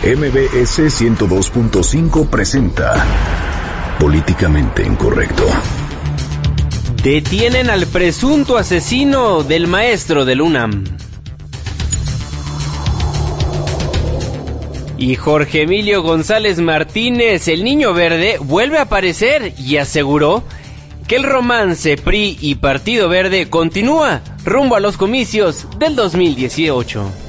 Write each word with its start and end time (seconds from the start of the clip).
MBS 0.00 0.78
102.5 0.78 2.30
presenta 2.30 3.04
Políticamente 3.98 4.84
Incorrecto. 4.84 5.44
Detienen 7.02 7.68
al 7.68 7.84
presunto 7.86 8.56
asesino 8.56 9.42
del 9.42 9.66
maestro 9.66 10.24
del 10.24 10.40
UNAM. 10.40 10.84
Y 14.96 15.16
Jorge 15.16 15.62
Emilio 15.62 16.02
González 16.02 16.60
Martínez, 16.60 17.48
el 17.48 17.64
niño 17.64 17.92
verde, 17.92 18.38
vuelve 18.40 18.78
a 18.78 18.82
aparecer 18.82 19.52
y 19.58 19.78
aseguró 19.78 20.44
que 21.08 21.16
el 21.16 21.24
romance 21.24 21.96
PRI 21.96 22.38
y 22.40 22.54
Partido 22.54 23.08
Verde 23.08 23.50
continúa 23.50 24.20
rumbo 24.44 24.76
a 24.76 24.80
los 24.80 24.96
comicios 24.96 25.66
del 25.80 25.96
2018. 25.96 27.27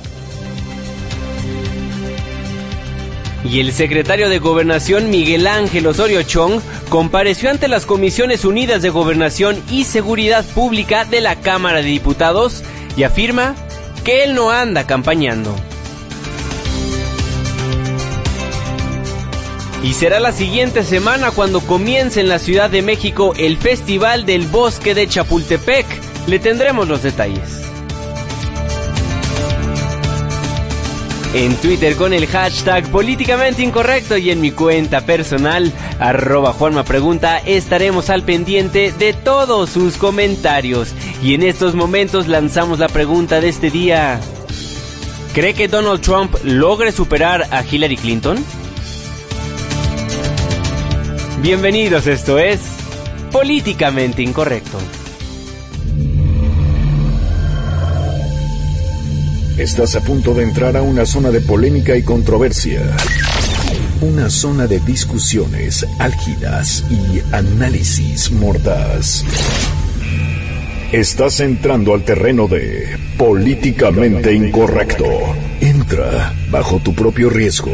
Y 3.43 3.61
el 3.61 3.71
secretario 3.71 4.29
de 4.29 4.39
Gobernación 4.39 5.09
Miguel 5.09 5.47
Ángel 5.47 5.87
Osorio 5.87 6.23
Chong 6.23 6.61
compareció 6.89 7.49
ante 7.49 7.67
las 7.67 7.85
Comisiones 7.85 8.43
Unidas 8.43 8.81
de 8.81 8.89
Gobernación 8.89 9.61
y 9.71 9.85
Seguridad 9.85 10.45
Pública 10.45 11.05
de 11.05 11.21
la 11.21 11.37
Cámara 11.37 11.77
de 11.77 11.87
Diputados 11.87 12.63
y 12.97 13.03
afirma 13.03 13.55
que 14.03 14.23
él 14.23 14.35
no 14.35 14.51
anda 14.51 14.85
campañando. 14.85 15.55
Y 19.83 19.93
será 19.93 20.19
la 20.19 20.33
siguiente 20.33 20.83
semana 20.83 21.31
cuando 21.31 21.61
comience 21.61 22.19
en 22.19 22.27
la 22.27 22.39
Ciudad 22.39 22.69
de 22.69 22.81
México 22.81 23.33
el 23.37 23.57
Festival 23.57 24.25
del 24.25 24.45
Bosque 24.47 24.93
de 24.93 25.07
Chapultepec. 25.07 25.85
Le 26.27 26.39
tendremos 26.39 26.89
los 26.89 27.01
detalles. 27.01 27.58
En 31.33 31.55
Twitter 31.57 31.95
con 31.95 32.13
el 32.13 32.27
hashtag 32.27 32.89
políticamente 32.89 33.61
incorrecto 33.61 34.17
y 34.17 34.31
en 34.31 34.41
mi 34.41 34.51
cuenta 34.51 35.01
personal, 35.01 35.71
arroba 35.99 36.53
Juanma 36.53 36.83
Pregunta, 36.83 37.37
estaremos 37.37 38.09
al 38.09 38.23
pendiente 38.23 38.91
de 38.91 39.13
todos 39.13 39.69
sus 39.69 39.97
comentarios. 39.97 40.93
Y 41.21 41.35
en 41.35 41.43
estos 41.43 41.75
momentos 41.75 42.27
lanzamos 42.27 42.79
la 42.79 42.87
pregunta 42.87 43.41
de 43.41 43.49
este 43.49 43.69
día. 43.69 44.19
¿Cree 45.33 45.53
que 45.53 45.67
Donald 45.67 46.01
Trump 46.01 46.35
logre 46.43 46.91
superar 46.91 47.47
a 47.51 47.63
Hillary 47.63 47.97
Clinton? 47.97 48.43
Bienvenidos, 51.41 52.07
esto 52.07 52.39
es 52.39 52.59
Políticamente 53.31 54.23
Incorrecto. 54.23 54.79
Estás 59.59 59.97
a 59.97 59.99
punto 59.99 60.33
de 60.33 60.43
entrar 60.43 60.77
a 60.77 60.81
una 60.81 61.05
zona 61.05 61.31
de 61.31 61.41
polémica 61.41 61.97
y 61.97 62.01
controversia. 62.01 62.81
Una 63.99 64.29
zona 64.29 64.67
de 64.67 64.79
discusiones 64.79 65.85
álgidas 65.99 66.85
y 66.89 67.19
análisis 67.35 68.31
mordaz. 68.31 69.25
Estás 70.93 71.41
entrando 71.41 71.93
al 71.93 72.05
terreno 72.05 72.47
de 72.47 72.97
políticamente 73.17 74.33
incorrecto. 74.33 75.03
Entra 75.59 76.33
bajo 76.49 76.79
tu 76.79 76.95
propio 76.95 77.29
riesgo. 77.29 77.73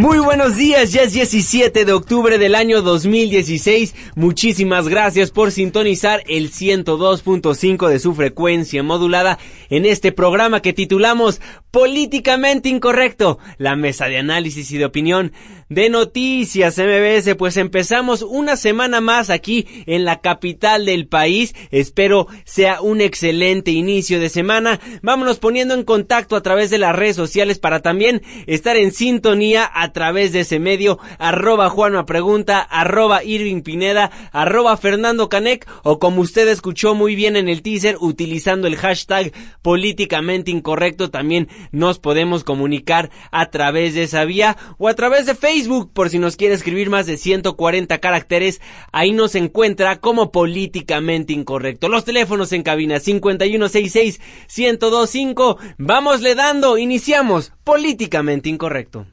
Muy 0.00 0.18
buenos 0.18 0.56
días, 0.56 0.92
ya 0.94 1.02
es 1.02 1.12
17 1.12 1.84
de 1.84 1.92
octubre 1.92 2.38
del 2.38 2.54
año 2.54 2.80
2016. 2.80 3.94
Muchísimas 4.14 4.88
gracias 4.88 5.30
por 5.30 5.52
sintonizar 5.52 6.22
el 6.26 6.50
102.5 6.50 7.86
de 7.86 7.98
su 7.98 8.14
frecuencia 8.14 8.82
modulada 8.82 9.38
en 9.68 9.84
este 9.84 10.10
programa 10.10 10.62
que 10.62 10.72
titulamos 10.72 11.42
Políticamente 11.70 12.70
Incorrecto, 12.70 13.38
la 13.58 13.76
mesa 13.76 14.06
de 14.06 14.16
análisis 14.16 14.72
y 14.72 14.78
de 14.78 14.86
opinión 14.86 15.32
de 15.70 15.88
Noticias 15.88 16.78
MBS, 16.78 17.36
pues 17.36 17.56
empezamos 17.56 18.22
una 18.22 18.56
semana 18.56 19.00
más 19.00 19.30
aquí 19.30 19.68
en 19.86 20.04
la 20.04 20.20
capital 20.20 20.84
del 20.84 21.06
país. 21.06 21.54
Espero 21.70 22.26
sea 22.44 22.80
un 22.80 23.00
excelente 23.00 23.70
inicio 23.70 24.18
de 24.18 24.28
semana. 24.30 24.80
Vámonos 25.02 25.38
poniendo 25.38 25.74
en 25.74 25.84
contacto 25.84 26.34
a 26.34 26.42
través 26.42 26.70
de 26.70 26.78
las 26.78 26.96
redes 26.96 27.14
sociales 27.14 27.60
para 27.60 27.80
también 27.82 28.22
estar 28.48 28.76
en 28.76 28.90
sintonía 28.90 29.70
a 29.72 29.89
través 29.90 30.32
de 30.32 30.40
ese 30.40 30.58
medio. 30.58 30.98
Arroba 31.18 31.70
Juanma 31.70 32.06
Pregunta, 32.06 32.60
arroba 32.60 33.24
Irving 33.24 33.62
Pineda, 33.62 34.10
arroba 34.32 34.76
Fernando 34.76 35.28
Canec 35.28 35.68
o 35.82 35.98
como 35.98 36.20
usted 36.22 36.48
escuchó 36.48 36.94
muy 36.94 37.14
bien 37.14 37.36
en 37.36 37.48
el 37.48 37.62
teaser 37.62 37.96
utilizando 38.00 38.66
el 38.66 38.76
hashtag 38.76 39.32
políticamente 39.62 40.50
incorrecto 40.50 41.10
también 41.10 41.48
nos 41.72 41.98
podemos 41.98 42.44
comunicar 42.44 43.10
a 43.30 43.50
través 43.50 43.94
de 43.94 44.04
esa 44.04 44.24
vía 44.24 44.56
o 44.78 44.88
a 44.88 44.94
través 44.94 45.26
de 45.26 45.34
Facebook 45.34 45.92
por 45.92 46.10
si 46.10 46.18
nos 46.18 46.36
quiere 46.36 46.54
escribir 46.54 46.90
más 46.90 47.06
de 47.06 47.16
140 47.16 47.98
caracteres. 47.98 48.60
Ahí 48.92 49.12
nos 49.12 49.34
encuentra 49.34 50.00
como 50.00 50.32
políticamente 50.32 51.32
incorrecto. 51.32 51.88
Los 51.88 52.04
teléfonos 52.04 52.52
en 52.52 52.62
cabina 52.62 53.00
5166 53.00 54.20
1025. 54.56 55.58
Vamosle 55.78 56.34
dando. 56.34 56.78
Iniciamos 56.78 57.52
políticamente 57.64 58.48
incorrecto. 58.48 59.06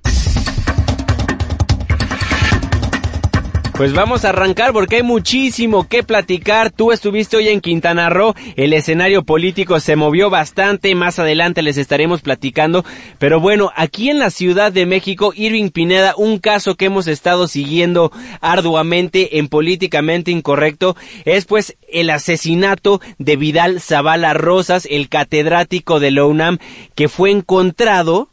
Pues 3.77 3.93
vamos 3.93 4.25
a 4.25 4.29
arrancar 4.29 4.73
porque 4.73 4.95
hay 4.95 5.03
muchísimo 5.03 5.87
que 5.87 6.01
platicar. 6.01 6.71
Tú 6.71 6.91
estuviste 6.91 7.37
hoy 7.37 7.49
en 7.49 7.61
Quintana 7.61 8.09
Roo, 8.09 8.33
el 8.55 8.73
escenario 8.73 9.21
político 9.21 9.79
se 9.79 9.95
movió 9.95 10.31
bastante, 10.31 10.95
más 10.95 11.19
adelante 11.19 11.61
les 11.61 11.77
estaremos 11.77 12.21
platicando. 12.21 12.83
Pero 13.19 13.39
bueno, 13.39 13.71
aquí 13.75 14.09
en 14.09 14.17
la 14.17 14.31
Ciudad 14.31 14.71
de 14.71 14.87
México, 14.87 15.31
Irving 15.35 15.69
Pineda, 15.69 16.15
un 16.17 16.39
caso 16.39 16.73
que 16.73 16.85
hemos 16.85 17.05
estado 17.05 17.47
siguiendo 17.47 18.11
arduamente 18.41 19.37
en 19.37 19.47
políticamente 19.47 20.31
incorrecto, 20.31 20.95
es 21.25 21.45
pues 21.45 21.77
el 21.87 22.09
asesinato 22.09 22.99
de 23.19 23.35
Vidal 23.35 23.79
Zavala 23.79 24.33
Rosas, 24.33 24.87
el 24.89 25.07
catedrático 25.07 25.99
de 25.99 26.09
la 26.09 26.25
UNAM, 26.25 26.57
que 26.95 27.09
fue 27.09 27.29
encontrado 27.29 28.29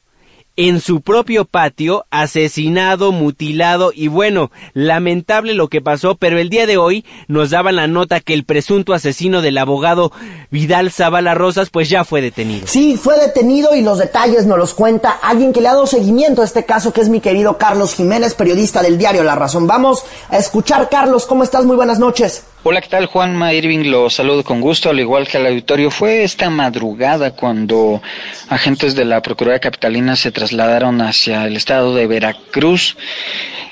en 0.56 0.80
su 0.80 1.00
propio 1.00 1.44
patio, 1.44 2.06
asesinado, 2.10 3.12
mutilado 3.12 3.92
y 3.94 4.08
bueno, 4.08 4.50
lamentable 4.72 5.54
lo 5.54 5.68
que 5.68 5.80
pasó, 5.80 6.14
pero 6.14 6.38
el 6.38 6.48
día 6.48 6.66
de 6.66 6.76
hoy 6.76 7.04
nos 7.26 7.50
daban 7.50 7.76
la 7.76 7.86
nota 7.86 8.20
que 8.20 8.34
el 8.34 8.44
presunto 8.44 8.94
asesino 8.94 9.42
del 9.42 9.58
abogado 9.58 10.12
Vidal 10.50 10.92
Zavala 10.92 11.34
Rosas 11.34 11.70
pues 11.70 11.88
ya 11.88 12.04
fue 12.04 12.20
detenido. 12.20 12.66
Sí, 12.66 12.96
fue 12.96 13.18
detenido 13.18 13.74
y 13.74 13.82
los 13.82 13.98
detalles 13.98 14.46
nos 14.46 14.58
los 14.58 14.74
cuenta 14.74 15.10
alguien 15.10 15.52
que 15.52 15.60
le 15.60 15.68
ha 15.68 15.74
dado 15.74 15.86
seguimiento 15.86 16.42
a 16.42 16.44
este 16.44 16.64
caso 16.64 16.92
que 16.92 17.00
es 17.00 17.08
mi 17.08 17.20
querido 17.20 17.58
Carlos 17.58 17.94
Jiménez, 17.94 18.34
periodista 18.34 18.82
del 18.82 18.98
diario 18.98 19.24
La 19.24 19.34
Razón. 19.34 19.66
Vamos 19.66 20.04
a 20.28 20.38
escuchar 20.38 20.88
Carlos, 20.88 21.26
¿cómo 21.26 21.42
estás? 21.42 21.64
Muy 21.64 21.76
buenas 21.76 21.98
noches. 21.98 22.44
Hola, 22.66 22.80
¿qué 22.80 22.88
tal? 22.88 23.04
Juanma 23.04 23.52
Irving, 23.52 23.90
lo 23.90 24.08
saludo 24.08 24.42
con 24.42 24.62
gusto, 24.62 24.88
al 24.88 24.98
igual 24.98 25.28
que 25.28 25.36
al 25.36 25.46
auditorio. 25.48 25.90
Fue 25.90 26.24
esta 26.24 26.48
madrugada 26.48 27.32
cuando 27.32 28.00
agentes 28.48 28.94
de 28.94 29.04
la 29.04 29.20
Procuraduría 29.20 29.60
Capitalina 29.60 30.16
se 30.16 30.32
trasladaron 30.32 31.02
hacia 31.02 31.44
el 31.44 31.56
estado 31.56 31.94
de 31.94 32.06
Veracruz. 32.06 32.96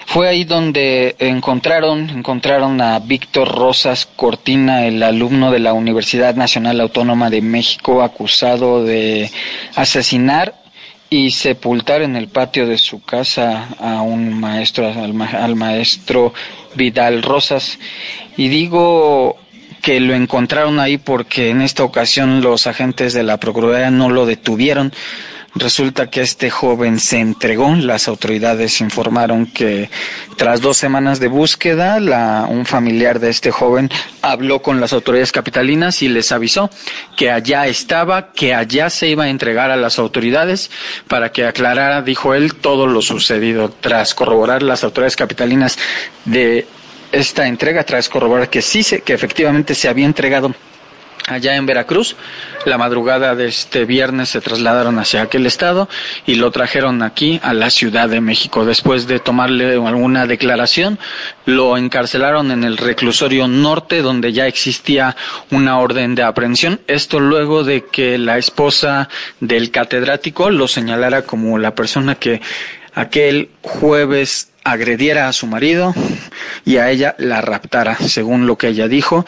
Fue 0.04 0.28
ahí 0.28 0.44
donde 0.44 1.16
encontraron, 1.20 2.10
encontraron 2.10 2.82
a 2.82 2.98
Víctor 2.98 3.48
Rosas 3.56 4.04
Cortina, 4.04 4.84
el 4.84 5.02
alumno 5.02 5.50
de 5.50 5.60
la 5.60 5.72
Universidad 5.72 6.34
Nacional 6.34 6.78
Autónoma 6.78 7.30
de 7.30 7.40
México, 7.40 8.02
acusado 8.02 8.84
de 8.84 9.30
asesinar 9.74 10.52
y 11.12 11.30
sepultar 11.30 12.00
en 12.00 12.16
el 12.16 12.28
patio 12.28 12.66
de 12.66 12.78
su 12.78 13.02
casa 13.02 13.68
a 13.78 14.00
un 14.00 14.32
maestro, 14.32 14.88
al, 14.88 15.54
maestro 15.54 16.32
Vidal 16.74 17.22
Rosas. 17.22 17.78
Y 18.36 18.48
digo 18.48 19.36
que 19.82 20.00
lo 20.00 20.14
encontraron 20.14 20.78
ahí 20.78 20.96
porque 20.96 21.50
en 21.50 21.60
esta 21.60 21.82
ocasión 21.84 22.40
los 22.40 22.66
agentes 22.66 23.12
de 23.12 23.24
la 23.24 23.38
Procuraduría 23.38 23.90
no 23.90 24.08
lo 24.08 24.26
detuvieron, 24.26 24.92
Resulta 25.54 26.08
que 26.08 26.22
este 26.22 26.48
joven 26.50 26.98
se 26.98 27.18
entregó. 27.18 27.74
Las 27.74 28.08
autoridades 28.08 28.80
informaron 28.80 29.44
que 29.46 29.90
tras 30.36 30.62
dos 30.62 30.78
semanas 30.78 31.20
de 31.20 31.28
búsqueda, 31.28 32.00
la, 32.00 32.46
un 32.48 32.64
familiar 32.64 33.20
de 33.20 33.28
este 33.28 33.50
joven 33.50 33.90
habló 34.22 34.62
con 34.62 34.80
las 34.80 34.94
autoridades 34.94 35.30
capitalinas 35.30 36.00
y 36.02 36.08
les 36.08 36.32
avisó 36.32 36.70
que 37.18 37.30
allá 37.30 37.66
estaba, 37.66 38.32
que 38.32 38.54
allá 38.54 38.88
se 38.88 39.08
iba 39.08 39.24
a 39.24 39.28
entregar 39.28 39.70
a 39.70 39.76
las 39.76 39.98
autoridades 39.98 40.70
para 41.06 41.32
que 41.32 41.44
aclarara, 41.44 42.00
dijo 42.00 42.34
él, 42.34 42.54
todo 42.54 42.86
lo 42.86 43.02
sucedido. 43.02 43.68
Tras 43.68 44.14
corroborar 44.14 44.62
las 44.62 44.84
autoridades 44.84 45.16
capitalinas 45.16 45.78
de 46.24 46.66
esta 47.12 47.46
entrega, 47.46 47.84
tras 47.84 48.08
corroborar 48.08 48.48
que 48.48 48.62
sí, 48.62 48.82
que 49.04 49.12
efectivamente 49.12 49.74
se 49.74 49.88
había 49.90 50.06
entregado 50.06 50.54
allá 51.28 51.56
en 51.56 51.66
Veracruz. 51.66 52.16
La 52.64 52.78
madrugada 52.78 53.34
de 53.34 53.48
este 53.48 53.84
viernes 53.84 54.28
se 54.28 54.40
trasladaron 54.40 54.98
hacia 54.98 55.22
aquel 55.22 55.46
estado 55.46 55.88
y 56.26 56.36
lo 56.36 56.50
trajeron 56.50 57.02
aquí 57.02 57.40
a 57.42 57.54
la 57.54 57.70
Ciudad 57.70 58.08
de 58.08 58.20
México. 58.20 58.64
Después 58.64 59.06
de 59.06 59.18
tomarle 59.18 59.74
alguna 59.74 60.26
declaración, 60.26 60.98
lo 61.44 61.76
encarcelaron 61.76 62.50
en 62.50 62.64
el 62.64 62.76
reclusorio 62.76 63.48
norte 63.48 64.02
donde 64.02 64.32
ya 64.32 64.46
existía 64.46 65.16
una 65.50 65.78
orden 65.78 66.14
de 66.14 66.22
aprehensión. 66.22 66.80
Esto 66.86 67.18
luego 67.18 67.64
de 67.64 67.84
que 67.86 68.18
la 68.18 68.38
esposa 68.38 69.08
del 69.40 69.70
catedrático 69.70 70.50
lo 70.50 70.68
señalara 70.68 71.22
como 71.22 71.58
la 71.58 71.74
persona 71.74 72.14
que 72.14 72.40
aquel 72.94 73.50
jueves 73.62 74.48
agrediera 74.64 75.28
a 75.28 75.32
su 75.32 75.46
marido 75.46 75.92
y 76.64 76.76
a 76.76 76.90
ella 76.90 77.14
la 77.18 77.40
raptara, 77.40 77.96
según 77.96 78.46
lo 78.46 78.56
que 78.56 78.68
ella 78.68 78.86
dijo. 78.88 79.26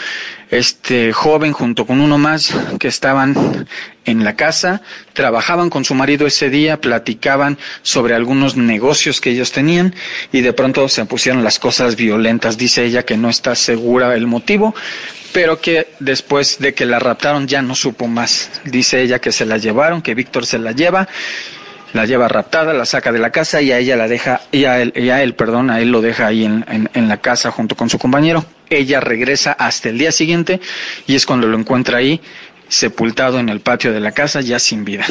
Este 0.50 1.12
joven 1.12 1.52
junto 1.52 1.86
con 1.86 2.00
uno 2.00 2.18
más 2.18 2.54
que 2.78 2.86
estaban 2.86 3.66
en 4.04 4.22
la 4.22 4.36
casa, 4.36 4.82
trabajaban 5.12 5.70
con 5.70 5.84
su 5.84 5.94
marido 5.94 6.26
ese 6.26 6.50
día, 6.50 6.80
platicaban 6.80 7.58
sobre 7.82 8.14
algunos 8.14 8.56
negocios 8.56 9.20
que 9.20 9.30
ellos 9.30 9.50
tenían 9.50 9.94
y 10.30 10.42
de 10.42 10.52
pronto 10.52 10.88
se 10.88 11.04
pusieron 11.06 11.42
las 11.42 11.58
cosas 11.58 11.96
violentas. 11.96 12.56
Dice 12.56 12.84
ella 12.84 13.04
que 13.04 13.16
no 13.16 13.28
está 13.28 13.56
segura 13.56 14.14
el 14.14 14.26
motivo, 14.28 14.74
pero 15.32 15.60
que 15.60 15.88
después 15.98 16.58
de 16.60 16.74
que 16.74 16.86
la 16.86 17.00
raptaron 17.00 17.48
ya 17.48 17.60
no 17.62 17.74
supo 17.74 18.06
más. 18.06 18.50
Dice 18.64 19.02
ella 19.02 19.20
que 19.20 19.32
se 19.32 19.46
la 19.46 19.58
llevaron, 19.58 20.02
que 20.02 20.14
Víctor 20.14 20.46
se 20.46 20.58
la 20.58 20.70
lleva 20.70 21.08
la 21.94 22.04
lleva 22.06 22.28
raptada, 22.28 22.74
la 22.74 22.84
saca 22.84 23.12
de 23.12 23.20
la 23.20 23.30
casa 23.30 23.62
y 23.62 23.72
a 23.72 23.78
ella 23.78 23.96
la 23.96 24.08
deja, 24.08 24.42
y 24.52 24.64
a 24.64 24.80
él, 24.80 24.92
y 24.96 25.08
a 25.08 25.22
él 25.22 25.34
perdón, 25.34 25.70
a 25.70 25.80
él 25.80 25.90
lo 25.90 26.02
deja 26.02 26.26
ahí 26.26 26.44
en, 26.44 26.64
en, 26.68 26.90
en 26.92 27.08
la 27.08 27.18
casa 27.18 27.50
junto 27.50 27.76
con 27.76 27.88
su 27.88 27.98
compañero. 27.98 28.44
Ella 28.68 28.98
regresa 29.00 29.52
hasta 29.52 29.90
el 29.90 29.98
día 29.98 30.10
siguiente 30.10 30.60
y 31.06 31.14
es 31.14 31.24
cuando 31.24 31.46
lo 31.46 31.56
encuentra 31.56 31.98
ahí 31.98 32.20
sepultado 32.68 33.38
en 33.38 33.48
el 33.48 33.60
patio 33.60 33.92
de 33.92 34.00
la 34.00 34.12
casa 34.12 34.40
ya 34.40 34.58
sin 34.58 34.84
vida. 34.84 35.04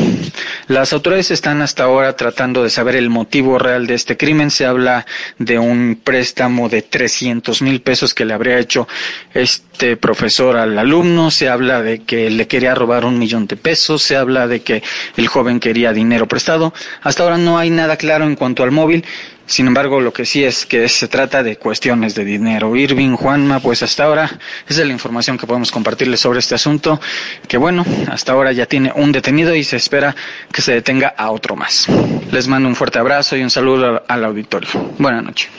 Las 0.68 0.94
autoridades 0.94 1.32
están 1.32 1.62
hasta 1.62 1.84
ahora 1.84 2.16
tratando 2.16 2.64
de 2.64 2.70
saber 2.70 2.96
el 2.96 3.10
motivo 3.10 3.60
real 3.60 3.88
de 3.88 3.94
este 3.96 4.18
crimen. 4.18 4.52
Se 4.52 4.66
habla 4.66 5.06
de 5.38 5.60
un 5.60 6.00
préstamo 6.04 6.70
de 6.70 6.82
300 6.82 7.62
mil 7.62 7.82
pesos 7.82 8.14
que 8.14 8.26
le 8.26 8.34
habría 8.34 8.60
hecho 8.60 8.88
este 9.34 9.98
profesor 9.98 10.58
al 10.58 10.78
alumno. 10.78 11.32
Se 11.32 11.50
habla 11.50 11.82
de 11.82 12.00
que 12.04 12.30
le 12.30 12.48
quería 12.48 12.76
robar 12.76 13.06
un 13.06 13.20
millón 13.20 13.48
de 13.48 13.56
pesos. 13.58 14.02
Se 14.02 14.16
habla 14.16 14.48
de 14.48 14.62
que 14.62 14.84
el 15.18 15.28
joven 15.28 15.60
quería 15.60 15.94
dinero 15.94 16.28
prestado. 16.28 16.74
Hasta 17.02 17.24
ahora 17.24 17.38
no 17.38 17.58
hay 17.58 17.70
nada 17.70 17.98
claro 17.98 18.26
en 18.26 18.36
cuanto 18.36 18.64
al 18.64 18.72
móvil 18.72 19.04
sin 19.46 19.68
embargo, 19.68 20.00
lo 20.00 20.14
que 20.14 20.26
sí 20.26 20.44
es 20.44 20.66
que 20.66 20.88
se 20.88 21.08
trata 21.08 21.44
de 21.44 21.58
cuestiones 21.58 22.16
de 22.16 22.24
dinero. 22.26 22.76
Irving, 22.76 23.16
Juanma, 23.16 23.60
pues 23.60 23.84
hasta 23.84 24.06
ahora 24.06 24.26
esa 24.68 24.82
es 24.82 24.88
la 24.88 24.94
información 24.94 25.38
que 25.38 25.48
podemos 25.48 25.72
compartirles 25.72 26.20
sobre 26.20 26.40
este 26.40 26.56
asunto, 26.56 27.00
que 27.48 27.58
bueno, 27.58 27.86
hasta 28.10 28.32
ahora 28.32 28.52
ya 28.52 28.66
tiene 28.66 28.92
un 28.96 29.12
detenido 29.12 29.54
y 29.56 29.64
se 29.64 29.78
espera 29.78 30.16
que 30.52 30.62
se 30.62 30.74
detenga 30.74 31.14
a 31.18 31.32
otro 31.32 31.56
más. 31.56 31.88
Les 32.32 32.48
mando 32.48 32.70
un 32.70 32.76
fuerte 32.76 33.00
abrazo 33.00 33.36
y 33.36 33.44
un 33.44 33.50
saludo 33.50 34.04
al 34.08 34.24
auditorio. 34.24 34.70
Buenas 34.98 35.24
noches. 35.24 35.50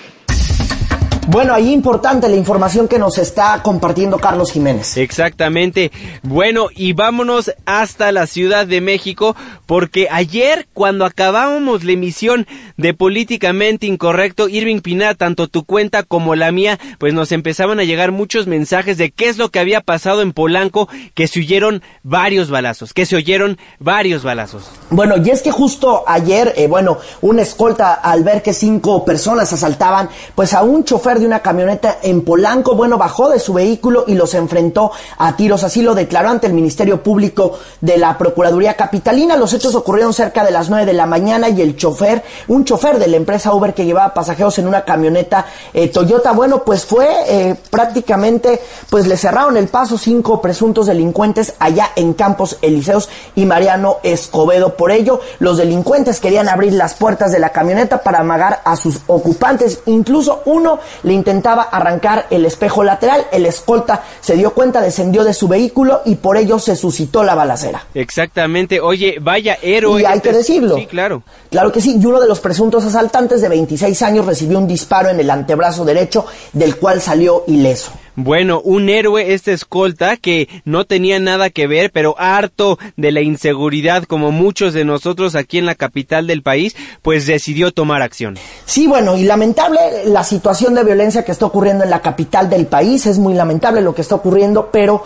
Bueno, 1.27 1.55
ahí 1.55 1.73
importante 1.73 2.29
la 2.29 2.37
información 2.37 2.87
que 2.87 2.99
nos 2.99 3.17
está 3.17 3.63
compartiendo 3.63 4.19
Carlos 4.19 4.53
Jiménez. 4.53 4.99
Exactamente. 4.99 5.91
Bueno, 6.23 6.67
y 6.75 6.93
vámonos 6.93 7.51
hasta 7.65 8.13
la 8.13 8.27
Ciudad 8.27 8.67
de 8.67 8.83
México, 8.83 9.35
porque 9.65 10.09
ayer 10.11 10.69
cuando 10.75 11.07
acabábamos 11.07 11.83
la 11.83 11.93
emisión 11.93 12.47
de 12.77 12.93
Políticamente 12.93 13.87
Incorrecto, 13.87 14.51
Irving 14.51 14.81
Pinar, 14.81 15.15
tanto 15.15 15.49
tu 15.49 15.65
cuenta 15.65 16.03
como 16.03 16.35
la 16.35 16.53
mía, 16.53 16.79
pues 16.99 17.15
nos 17.15 17.33
empezaban 17.33 17.81
a 17.81 17.85
llegar 17.85 18.13
muchos 18.13 18.47
mensajes 18.47 18.99
de 18.99 19.11
qué 19.11 19.29
es 19.29 19.39
lo 19.39 19.49
que 19.49 19.61
había 19.61 19.81
pasado 19.81 20.21
en 20.21 20.35
Polanco, 20.35 20.91
que 21.15 21.27
se 21.27 21.41
oyeron 21.41 21.83
varios 22.03 22.51
balazos, 22.51 22.93
que 22.93 23.07
se 23.07 23.17
oyeron 23.17 23.57
varios 23.79 24.25
balazos. 24.25 24.71
Bueno, 24.91 25.15
y 25.25 25.31
es 25.31 25.41
que 25.41 25.51
justo 25.51 26.05
ayer, 26.07 26.53
eh, 26.57 26.67
bueno, 26.67 26.99
una 27.23 27.41
escolta 27.41 27.95
al 27.95 28.25
ver 28.25 28.43
que 28.43 28.53
cinco 28.53 29.07
personas 29.07 29.51
asaltaban, 29.55 30.11
pues 30.35 30.53
a 30.53 30.63
un 30.63 30.85
chofer 30.85 31.14
de 31.19 31.27
una 31.27 31.41
camioneta 31.41 31.99
en 32.03 32.23
Polanco, 32.23 32.75
bueno, 32.75 32.99
bajó 32.99 33.29
de 33.31 33.39
su 33.39 33.55
vehículo 33.55 34.05
y 34.07 34.15
los 34.15 34.35
enfrentó 34.35 34.93
a 35.19 35.37
tiros. 35.37 35.65
Así 35.65 35.83
lo 35.83 35.95
declaró 35.95 36.31
ante 36.31 36.47
el 36.47 36.53
Ministerio 36.53 37.03
Público 37.03 37.59
de 37.81 37.99
la 37.99 38.17
Procuraduría 38.19 38.75
Capitalina. 38.75 39.37
Los 39.37 39.53
hechos 39.53 39.75
ocurrieron 39.75 40.13
cerca 40.13 40.45
de 40.45 40.51
las 40.51 40.71
9 40.71 40.87
de 40.87 40.93
la 40.93 41.07
mañana 41.07 41.49
y 41.49 41.61
el 41.61 41.77
chofer, 41.77 42.23
un 42.49 42.65
chofer 42.65 42.99
de 42.99 43.09
la 43.09 43.17
empresa 43.17 43.55
Uber 43.55 43.75
que 43.75 43.85
llevaba 43.85 44.15
pasajeros 44.15 44.59
en 44.59 44.67
una 44.67 44.85
camioneta 44.85 45.47
eh, 45.73 45.89
Toyota, 45.89 46.33
bueno, 46.33 46.63
pues 46.65 46.85
fue 46.85 47.09
eh, 47.29 47.57
prácticamente, 47.71 48.61
pues 48.91 49.07
le 49.07 49.17
cerraron 49.17 49.57
el 49.57 49.69
paso 49.69 49.99
cinco 49.99 50.41
presuntos 50.41 50.87
delincuentes 50.87 51.55
allá 51.59 51.91
en 51.97 52.15
Campos 52.15 52.59
Elíseos 52.63 53.09
y 53.35 53.45
Mariano 53.45 53.99
Escobedo. 54.03 54.77
Por 54.77 54.91
ello, 54.91 55.21
los 55.39 55.59
delincuentes 55.59 56.21
querían 56.21 56.49
abrir 56.49 56.73
las 56.73 56.95
puertas 56.95 57.33
de 57.33 57.39
la 57.39 57.51
camioneta 57.51 58.03
para 58.03 58.21
amagar 58.21 58.61
a 58.65 58.77
sus 58.77 59.01
ocupantes. 59.07 59.81
Incluso 59.87 60.43
uno 60.47 60.79
le 61.05 61.13
intentaba 61.13 61.63
arrancar 61.63 62.27
el 62.31 62.45
espejo 62.45 62.83
lateral. 62.83 63.27
El 63.31 63.47
escolta 63.47 64.03
se 64.21 64.35
dio 64.37 64.53
cuenta, 64.53 64.81
descendió 64.81 65.23
de 65.23 65.33
su 65.33 65.47
vehículo 65.47 66.03
y 66.05 66.17
por 66.17 66.37
ello 66.37 66.59
se 66.59 66.75
suscitó 66.75 67.23
la 67.23 67.35
balacera. 67.35 67.85
Exactamente. 67.95 68.81
Oye, 68.81 69.19
vaya 69.21 69.57
héroe. 69.63 70.03
Y 70.03 70.05
hay 70.05 70.21
que 70.21 70.31
este- 70.31 70.39
decirlo. 70.39 70.77
Sí, 70.77 70.87
claro. 70.87 71.23
Claro 71.51 71.71
que 71.71 71.81
sí, 71.81 71.97
y 72.01 72.05
uno 72.05 72.21
de 72.21 72.27
los 72.27 72.41
presuntos 72.41 72.85
asaltantes 72.85 73.41
de 73.41 73.49
26 73.49 74.03
años 74.03 74.27
recibió 74.27 74.59
un 74.59 74.67
disparo 74.67 75.09
en 75.09 75.21
el 75.21 75.31
antebrazo 75.31 75.85
derecho, 75.85 76.27
del 76.53 76.77
cual 76.77 77.01
salió 77.01 77.45
ileso. 77.47 77.93
Bueno, 78.17 78.61
un 78.61 78.89
héroe 78.89 79.35
este 79.35 79.53
escolta 79.53 80.17
que 80.17 80.49
no 80.65 80.85
tenía 80.85 81.19
nada 81.19 81.51
que 81.51 81.67
ver, 81.67 81.91
pero 81.91 82.15
harto 82.17 82.79
de 82.97 83.11
la 83.11 83.23
inseguridad 83.23 84.05
como 84.05 84.31
muchos 84.31 84.73
de 84.73 84.85
nosotros 84.85 85.35
aquí 85.35 85.59
en 85.59 85.67
la 85.67 85.75
capital 85.75 86.29
del 86.29 86.43
país, 86.43 86.77
pues 87.03 87.27
decidió 87.27 87.73
tomar 87.73 88.03
acción. 88.03 88.39
Sí, 88.67 88.87
bueno, 88.87 89.17
y 89.17 89.25
lamentable 89.25 89.81
la 90.07 90.23
situación 90.23 90.75
de 90.75 90.85
violencia 90.85 91.25
que 91.25 91.33
está 91.33 91.47
ocurriendo 91.47 91.83
en 91.83 91.91
la 91.91 92.03
capital 92.03 92.49
del 92.49 92.67
país, 92.67 93.07
es 93.07 93.19
muy 93.19 93.35
lamentable 93.35 93.81
lo 93.81 93.95
que 93.95 94.03
está 94.03 94.15
ocurriendo, 94.15 94.71
pero 94.73 95.03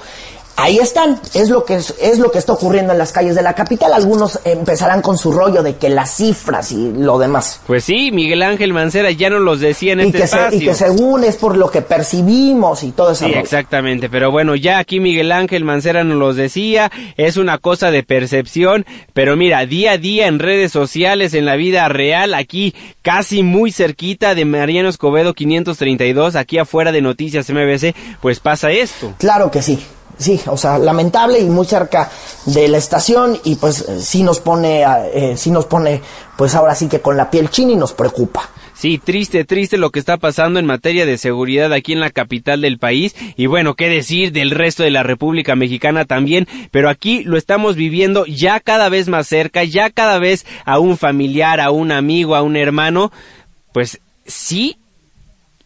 ahí 0.59 0.79
están, 0.79 1.21
es 1.35 1.49
lo 1.49 1.65
que 1.65 1.77
es, 1.77 1.95
es 2.01 2.19
lo 2.19 2.31
que 2.31 2.39
está 2.39 2.53
ocurriendo 2.53 2.93
en 2.93 2.99
las 2.99 3.13
calles 3.13 3.35
de 3.35 3.43
la 3.43 3.55
capital. 3.55 3.93
Algunos 3.93 4.41
empezarán 4.45 5.01
con 5.03 5.17
su 5.17 5.33
rollo 5.33 5.63
de 5.63 5.77
que 5.77 5.89
las 5.89 6.17
cifras 6.17 6.73
y 6.73 6.93
lo 6.93 7.19
demás. 7.19 7.61
Pues 7.67 7.85
sí, 7.85 8.11
Miguel 8.13 8.43
Ángel 8.43 8.73
Mancera 8.73 9.11
ya 9.11 9.31
nos 9.31 9.41
los 9.41 9.61
decía 9.61 9.93
en 9.95 10.01
Y 10.01 10.03
este 10.07 10.19
que, 10.19 10.27
se- 10.27 10.37
espacio. 10.37 10.59
y 10.61 10.65
que 10.65 10.75
según 10.75 11.25
es 11.25 11.37
por 11.37 11.57
lo 11.57 11.71
que 11.71 11.81
percibimos 11.83 12.83
y 12.83 12.91
todo 12.93 13.13
eso. 13.13 13.25
Sí, 13.27 13.33
exactamente, 13.33 14.09
pero 14.11 14.31
bueno, 14.31 14.55
ya 14.57 14.79
aquí 14.79 15.01
Miguel 15.01 15.33
Ángel 15.33 15.65
Mancera 15.65 16.05
nos 16.05 16.19
los 16.19 16.37
decía, 16.37 16.91
es 17.17 17.37
una 17.37 17.59
cosa 17.59 17.91
de 17.91 18.03
percepción, 18.03 18.85
pero 19.15 19.37
mira, 19.37 19.65
día 19.67 19.93
a 19.93 19.99
día 19.99 20.27
en 20.27 20.39
redes 20.39 20.73
sociales, 20.73 21.35
en 21.35 21.47
la 21.47 21.57
vida 21.57 21.89
real, 21.89 22.35
aquí 22.35 22.75
casi 23.03 23.43
muy 23.43 23.71
cerquita 23.73 24.35
de 24.35 24.45
Mariano 24.45 24.89
Escobedo 24.89 25.35
532, 25.35 26.37
aquí 26.37 26.59
afuera 26.59 26.93
de 26.93 27.01
Noticias 27.03 27.49
MBC, 27.51 27.95
pues 28.21 28.41
pasa 28.41 28.71
esto. 28.73 29.15
Claro 29.19 29.51
que 29.51 29.63
sí. 29.63 29.79
Sí, 30.19 30.41
o 30.47 30.57
sea, 30.57 30.79
lamentable 30.79 31.39
y 31.39 31.45
muy 31.45 31.65
cerca 31.65 32.11
de 32.45 32.67
la 32.69 32.79
estación 32.79 33.39
y 33.45 33.55
pues 33.55 33.87
sí 34.01 34.25
nos 34.25 34.41
pone, 34.41 34.85
eh, 35.15 35.37
sí 35.37 35.51
nos 35.51 35.67
pone, 35.67 36.03
pues 36.37 36.55
ahora 36.55 36.75
sí 36.75 36.89
que 36.89 37.01
con 37.01 37.17
la 37.17 37.31
piel 37.31 37.51
china 37.51 37.73
y 37.73 37.77
nos 37.77 37.93
preocupa. 37.93 38.51
Sí, 38.79 38.99
triste, 38.99 39.45
triste 39.45 39.77
lo 39.77 39.91
que 39.91 39.99
está 39.99 40.19
pasando 40.19 40.61
en 40.61 40.67
materia 40.67 41.05
de 41.05 41.19
seguridad 41.19 41.73
aquí 41.73 41.93
en 41.93 41.99
la 41.99 42.11
capital 42.11 42.61
del 42.61 42.79
país. 42.79 43.17
Y 43.37 43.47
bueno, 43.47 43.75
qué 43.75 43.89
decir 43.89 44.31
del 44.31 44.53
resto 44.53 44.85
de 44.85 44.93
la 44.93 45.03
República 45.03 45.57
Mexicana 45.57 46.05
también, 46.05 46.47
pero 46.71 46.89
aquí 46.89 47.25
lo 47.25 47.37
estamos 47.37 47.75
viviendo 47.75 48.25
ya 48.27 48.61
cada 48.61 48.89
vez 48.89 49.09
más 49.09 49.27
cerca, 49.27 49.65
ya 49.65 49.91
cada 49.91 50.21
vez 50.21 50.47
a 50.65 50.79
un 50.79 50.97
familiar, 50.97 51.61
a 51.61 51.73
un 51.73 51.91
amigo, 51.91 52.37
a 52.37 52.43
un 52.43 52.57
hermano, 52.57 53.11
pues 53.73 54.01
sí 54.27 54.79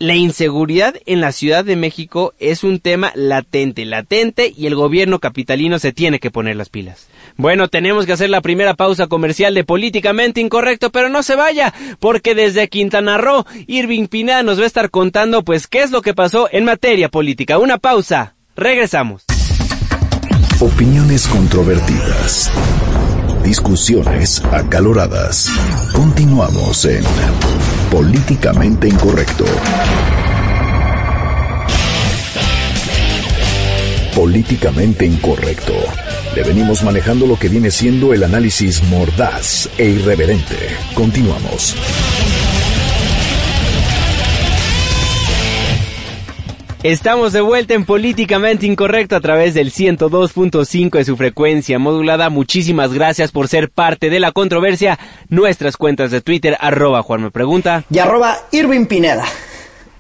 la 0.03 0.17
inseguridad 0.17 0.97
en 1.07 1.21
la 1.21 1.31
Ciudad 1.31 1.65
de 1.65 1.77
México 1.77 2.35
es 2.41 2.65
un 2.65 2.81
tema 2.81 3.13
latente, 3.15 3.85
latente 3.85 4.53
y 4.55 4.67
el 4.67 4.75
gobierno 4.75 5.21
capitalino 5.21 5.79
se 5.79 5.93
tiene 5.93 6.19
que 6.19 6.33
poner 6.33 6.57
las 6.57 6.71
pilas. 6.71 7.07
Bueno, 7.37 7.69
tenemos 7.69 8.05
que 8.05 8.13
hacer 8.13 8.29
la 8.29 8.41
primera 8.41 8.75
pausa 8.75 9.07
comercial 9.07 9.55
de 9.55 9.63
Políticamente 9.63 10.41
Incorrecto, 10.41 10.91
pero 10.91 11.09
no 11.09 11.23
se 11.23 11.37
vaya, 11.37 11.73
porque 12.01 12.35
desde 12.35 12.67
Quintana 12.67 13.17
Roo, 13.17 13.47
Irving 13.69 14.09
Pina 14.09 14.43
nos 14.43 14.59
va 14.59 14.65
a 14.65 14.67
estar 14.67 14.91
contando 14.91 15.45
pues 15.45 15.69
qué 15.69 15.85
es 15.85 15.93
lo 15.93 16.03
que 16.03 16.15
pasó 16.15 16.49
en 16.51 16.65
materia 16.65 17.09
política. 17.09 17.59
Una 17.59 17.79
pausa, 17.79 18.35
regresamos. 18.57 19.23
Opiniones 20.59 21.29
controvertidas. 21.29 22.51
Discusiones 23.45 24.45
acaloradas. 24.47 25.49
Continuamos 25.95 26.87
en 26.87 27.05
Políticamente 27.93 28.89
Incorrecto. 28.89 29.45
Políticamente 34.17 35.05
Incorrecto. 35.05 35.75
Le 36.35 36.43
venimos 36.43 36.83
manejando 36.85 37.27
lo 37.27 37.39
que 37.39 37.51
viene 37.51 37.71
siendo 37.71 38.15
el 38.15 38.25
análisis 38.25 38.83
mordaz 38.85 39.69
e 39.77 39.91
irreverente. 39.91 40.57
Continuamos. 40.95 41.77
Estamos 46.83 47.33
de 47.33 47.41
vuelta 47.41 47.75
en 47.75 47.85
Políticamente 47.85 48.67
Incorrecto 48.67 49.15
a 49.15 49.21
través 49.21 49.55
del 49.55 49.71
102.5 49.71 50.91
de 50.91 51.05
su 51.05 51.17
frecuencia 51.17 51.79
modulada. 51.79 52.29
Muchísimas 52.29 52.93
gracias 52.93 53.31
por 53.31 53.47
ser 53.47 53.71
parte 53.71 54.11
de 54.11 54.19
la 54.19 54.33
controversia. 54.33 54.99
Nuestras 55.29 55.77
cuentas 55.77 56.11
de 56.11 56.23
Twitter, 56.23 56.57
arroba 56.59 57.05
Juan 57.05 57.23
me 57.23 57.31
pregunta. 57.31 57.85
Y 57.89 58.01
arroba 58.01 58.37
Irving 58.51 58.87
Pineda. 58.87 59.25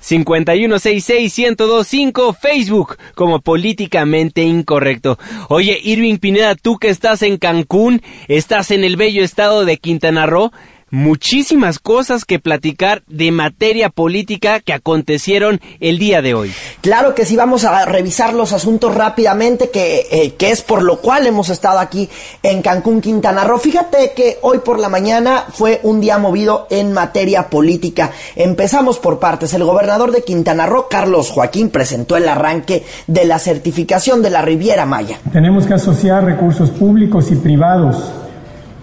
5166125 0.02 2.34
Facebook 2.34 2.96
como 3.14 3.40
políticamente 3.40 4.42
incorrecto. 4.42 5.20
Oye, 5.48 5.78
Irving 5.82 6.16
Pineda, 6.16 6.56
tú 6.56 6.78
que 6.78 6.88
estás 6.88 7.22
en 7.22 7.36
Cancún, 7.38 8.02
estás 8.26 8.72
en 8.72 8.82
el 8.82 8.96
bello 8.96 9.22
estado 9.22 9.64
de 9.64 9.76
Quintana 9.76 10.26
Roo, 10.26 10.50
muchísimas 10.92 11.78
cosas 11.78 12.25
que 12.26 12.38
platicar 12.38 13.02
de 13.08 13.32
materia 13.32 13.88
política 13.88 14.61
que 14.61 14.75
acontecieron 14.75 15.58
el 15.80 15.99
día 15.99 16.20
de 16.20 16.34
hoy. 16.34 16.52
Claro 16.82 17.14
que 17.14 17.25
sí, 17.25 17.34
vamos 17.34 17.64
a 17.64 17.87
revisar 17.87 18.34
los 18.34 18.52
asuntos 18.52 18.94
rápidamente, 18.94 19.70
que, 19.70 20.06
eh, 20.12 20.34
que 20.34 20.50
es 20.50 20.61
por 20.61 20.82
lo 20.82 20.99
cual 20.99 21.26
hemos 21.26 21.49
estado 21.49 21.78
aquí 21.78 22.11
en 22.42 22.61
Cancún, 22.61 23.00
Quintana 23.00 23.42
Roo. 23.42 23.58
Fíjate 23.58 24.12
que 24.14 24.38
hoy 24.42 24.58
por 24.58 24.78
la 24.78 24.90
mañana 24.90 25.46
fue 25.50 25.80
un 25.82 26.00
día 26.00 26.18
movido 26.18 26.66
en 26.68 26.92
materia 26.92 27.49
política. 27.49 28.11
Empezamos 28.37 28.99
por 28.99 29.18
partes. 29.18 29.54
El 29.54 29.64
gobernador 29.64 30.12
de 30.12 30.22
Quintana 30.22 30.66
Roo, 30.66 30.88
Carlos 30.90 31.30
Joaquín, 31.30 31.70
presentó 31.70 32.18
el 32.18 32.28
arranque 32.28 32.84
de 33.06 33.25
la 33.25 33.38
certificación 33.38 34.20
de 34.20 34.28
la 34.28 34.42
Riviera 34.42 34.84
Maya. 34.84 35.18
Tenemos 35.32 35.66
que 35.66 35.72
asociar 35.72 36.25
recursos 36.25 36.68
públicos 36.70 37.32
y 37.32 37.37
privados 37.37 38.12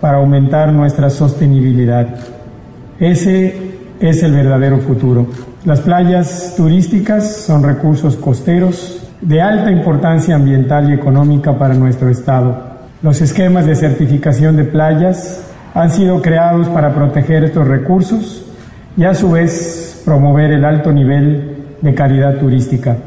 para 0.02 0.18
aumentar 0.18 0.72
nuestra 0.72 1.10
sostenibilidad. 1.10 2.08
Ese 3.00 3.72
es 4.00 4.24
el 4.24 4.34
verdadero 4.34 4.80
futuro. 4.80 5.28
Las 5.66 5.82
playas 5.82 6.54
turísticas 6.56 7.36
son 7.36 7.64
recursos 7.64 8.16
costeros 8.16 9.08
de 9.22 9.42
alta 9.42 9.72
importancia 9.72 10.36
ambiental 10.36 10.90
y 10.90 10.94
económica 10.94 11.58
para 11.58 11.74
nuestro 11.74 12.10
Estado. 12.10 12.70
Los 13.02 13.22
esquemas 13.22 13.66
de 13.66 13.76
certificación 13.76 14.56
de 14.56 14.64
playas 14.64 15.44
han 15.74 15.92
sido 15.92 16.22
creados 16.22 16.68
para 16.70 16.94
proteger 16.94 17.44
estos 17.44 17.68
recursos 17.68 18.46
y 18.98 19.04
a 19.04 19.14
su 19.14 19.32
vez 19.32 20.02
promover 20.06 20.52
el 20.52 20.66
alto 20.66 20.92
nivel 20.92 21.58
de 21.82 21.94
calidad 21.94 22.38
turística. 22.38 22.98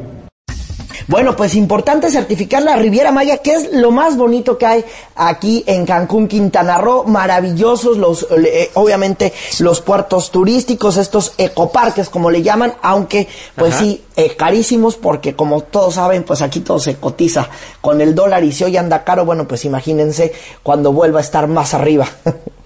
Bueno, 1.13 1.37
pues 1.37 1.55
importante 1.57 2.11
certificar 2.11 2.63
la 2.63 2.75
Riviera 2.77 3.13
Maya, 3.13 3.37
que 3.37 3.53
es 3.53 3.71
lo 3.75 3.91
más 3.91 4.17
bonito 4.17 4.57
que 4.57 4.65
hay 4.65 4.85
aquí 5.15 5.63
en 5.67 5.85
Cancún, 5.85 6.27
Quintana 6.27 6.79
Roo. 6.79 7.05
Maravillosos 7.05 7.99
los, 7.99 8.27
eh, 8.31 8.71
obviamente, 8.73 9.35
los 9.59 9.83
puertos 9.83 10.31
turísticos, 10.31 10.97
estos 10.97 11.35
ecoparques, 11.37 12.09
como 12.09 12.31
le 12.31 12.43
llaman, 12.43 12.73
aunque, 12.81 13.29
pues 13.57 13.75
sí, 13.75 14.03
eh, 14.17 14.35
carísimos, 14.37 14.97
porque 14.97 15.37
como 15.37 15.61
todos 15.61 15.97
saben, 15.97 16.23
pues 16.23 16.41
aquí 16.41 16.61
todo 16.61 16.79
se 16.79 16.97
cotiza 16.97 17.47
con 17.83 18.01
el 18.01 18.15
dólar 18.15 18.43
y 18.43 18.53
si 18.53 18.65
hoy 18.65 18.79
anda 18.79 19.05
caro, 19.05 19.27
bueno, 19.27 19.47
pues 19.47 19.67
imagínense 19.67 20.33
cuando 20.63 20.95
vuelva 20.95 21.19
a 21.19 21.23
estar 21.23 21.47
más 21.47 21.75
arriba. 21.75 22.09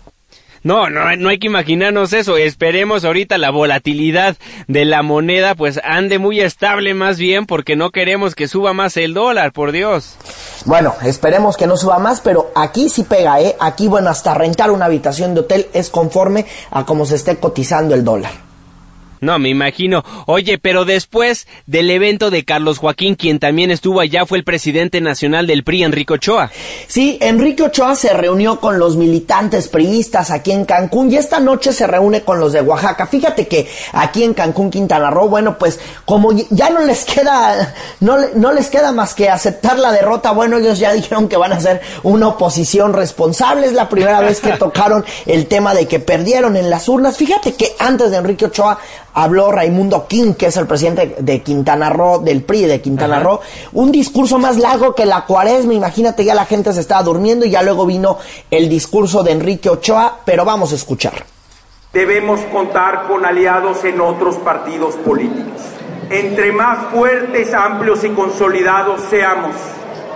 No, 0.66 0.90
no, 0.90 1.14
no 1.14 1.28
hay 1.28 1.38
que 1.38 1.46
imaginarnos 1.46 2.12
eso. 2.12 2.37
Esperemos 2.37 3.04
ahorita 3.04 3.38
la 3.38 3.50
volatilidad 3.50 4.37
de 4.66 4.85
la 4.85 5.04
moneda 5.04 5.54
pues 5.54 5.78
ande 5.85 6.18
muy 6.18 6.40
estable 6.40 6.92
más 6.92 7.18
bien 7.18 7.46
porque 7.46 7.76
no 7.76 7.90
queremos 7.90 8.35
que 8.35 8.49
suba 8.49 8.73
más 8.73 8.96
el 8.96 9.14
dólar, 9.14 9.52
por 9.52 9.70
Dios. 9.70 10.16
Bueno, 10.64 10.96
esperemos 11.04 11.56
que 11.56 11.68
no 11.68 11.76
suba 11.76 12.00
más, 12.00 12.20
pero 12.20 12.50
aquí 12.56 12.88
sí 12.88 13.04
pega, 13.04 13.40
¿eh? 13.40 13.54
Aquí, 13.61 13.87
bueno, 13.87 14.11
hasta 14.11 14.35
rentar 14.35 14.73
una 14.73 14.87
habitación 14.87 15.35
de 15.35 15.42
hotel 15.42 15.68
es 15.73 15.88
conforme 15.88 16.46
a 16.73 16.85
cómo 16.85 17.06
se 17.06 17.14
esté 17.14 17.37
cotizando 17.37 17.94
el 17.94 18.02
dólar. 18.02 18.46
No, 19.26 19.40
me 19.40 19.49
imagino. 19.49 20.04
Oye, 20.26 20.56
pero 20.56 20.85
después 20.85 21.49
del 21.66 21.90
evento 21.90 22.30
de 22.30 22.45
Carlos 22.45 22.78
Joaquín, 22.78 23.16
quien 23.16 23.40
también 23.40 23.73
estuvo 23.73 23.99
allá, 23.99 24.25
fue 24.25 24.38
el 24.38 24.45
presidente 24.45 25.00
nacional 25.00 25.49
del 25.49 25.64
PRI, 25.64 25.83
Enrique 25.83 26.12
Ochoa. 26.12 26.52
Sí, 26.87 27.18
Enrique 27.21 27.64
Ochoa 27.64 27.97
se 27.97 28.12
reunió 28.12 28.61
con 28.61 28.78
los 28.78 28.95
militantes 28.97 29.66
priistas 29.66 30.30
aquí 30.30 30.52
en 30.52 30.64
Cancún 30.64 31.11
y 31.11 31.16
esta 31.16 31.40
noche 31.40 31.73
se 31.73 31.88
reúne 31.88 32.23
con 32.23 32.38
los 32.38 32.52
de 32.52 32.61
Oaxaca. 32.61 33.09
Fíjate 33.09 33.49
que 33.49 33.68
aquí 33.95 34.23
en 34.23 34.33
Cancún, 34.33 34.71
Quintana 34.71 35.11
Roo, 35.11 35.28
bueno, 35.28 35.59
pues 35.59 35.80
como 36.04 36.30
ya 36.50 36.71
no 36.71 36.83
les 36.83 37.04
queda, 37.04 37.75
no, 37.99 38.18
no 38.37 38.52
les 38.52 38.68
queda 38.68 38.92
más 38.92 39.12
que 39.12 39.28
aceptar 39.28 39.76
la 39.80 39.90
derrota, 39.90 40.30
bueno, 40.30 40.59
ellos 40.59 40.78
ya 40.78 40.92
dijeron 40.92 41.28
que 41.28 41.37
van 41.37 41.52
a 41.52 41.59
ser 41.59 41.80
una 42.04 42.28
oposición 42.28 42.92
responsable. 42.92 43.66
Es 43.66 43.73
la 43.73 43.88
primera 43.88 44.21
vez 44.21 44.38
que 44.38 44.52
tocaron 44.56 45.04
el 45.26 45.49
tema 45.49 45.75
de 45.75 45.88
que 45.88 45.99
perdieron 45.99 46.54
en 46.54 46.71
las 46.71 46.88
urnas. 46.88 47.16
Fíjate 47.16 47.54
que 47.54 47.75
antes 47.80 48.12
de 48.12 48.18
Enrique 48.18 48.45
Ochoa 48.45 48.78
habló 49.16 49.50
Raimundo 49.50 50.06
King, 50.06 50.35
que 50.35 50.46
es 50.46 50.56
el 50.58 50.66
presidente 50.66 51.16
de 51.18 51.42
Quintana 51.42 51.88
Roo, 51.88 52.18
del 52.18 52.42
PRI 52.42 52.66
de 52.66 52.82
Quintana 52.82 53.18
Roo, 53.18 53.40
un 53.73 53.90
discurso 53.90 54.38
más 54.38 54.58
largo 54.58 54.94
que 54.94 55.06
la 55.06 55.25
cuaresma, 55.25 55.73
imagínate, 55.73 56.23
ya 56.23 56.35
la 56.35 56.44
gente 56.44 56.73
se 56.75 56.80
estaba 56.80 57.02
durmiendo 57.02 57.46
y 57.46 57.50
ya 57.50 57.62
luego 57.62 57.87
vino 57.87 58.18
el 58.50 58.68
discurso 58.68 59.23
de 59.23 59.32
Enrique 59.32 59.70
Ochoa, 59.70 60.18
pero 60.26 60.44
vamos 60.44 60.73
a 60.73 60.75
escuchar. 60.75 61.25
Debemos 61.94 62.40
contar 62.52 63.06
con 63.08 63.25
aliados 63.25 63.82
en 63.85 64.02
otros 64.02 64.37
partidos 64.37 64.96
políticos. 64.96 65.62
Entre 66.11 66.52
más 66.52 66.92
fuertes, 66.92 67.54
amplios 67.54 68.04
y 68.04 68.11
consolidados 68.11 69.00
seamos, 69.08 69.54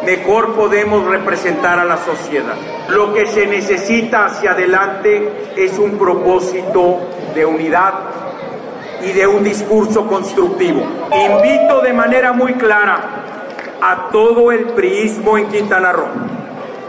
mejor 0.05 0.55
podemos 0.55 1.07
representar 1.07 1.79
a 1.79 1.87
la 1.87 1.97
sociedad. 2.05 2.57
Lo 2.91 3.15
que 3.15 3.27
se 3.29 3.47
necesita 3.47 4.27
hacia 4.27 4.51
adelante 4.51 5.53
es 5.57 5.79
un 5.79 5.93
propósito 5.93 6.99
de 7.35 7.47
unidad 7.47 8.20
y 9.03 9.13
de 9.13 9.27
un 9.27 9.45
discurso 9.45 10.07
constructivo. 10.07 10.83
Invito 11.13 11.81
de 11.81 11.93
manera 11.93 12.33
muy 12.33 12.55
clara 12.55 13.01
a 13.81 14.09
todo 14.11 14.53
el 14.53 14.67
priismo 14.67 15.39
en 15.39 15.49
Quintana 15.49 15.93
Roo. 15.93 16.09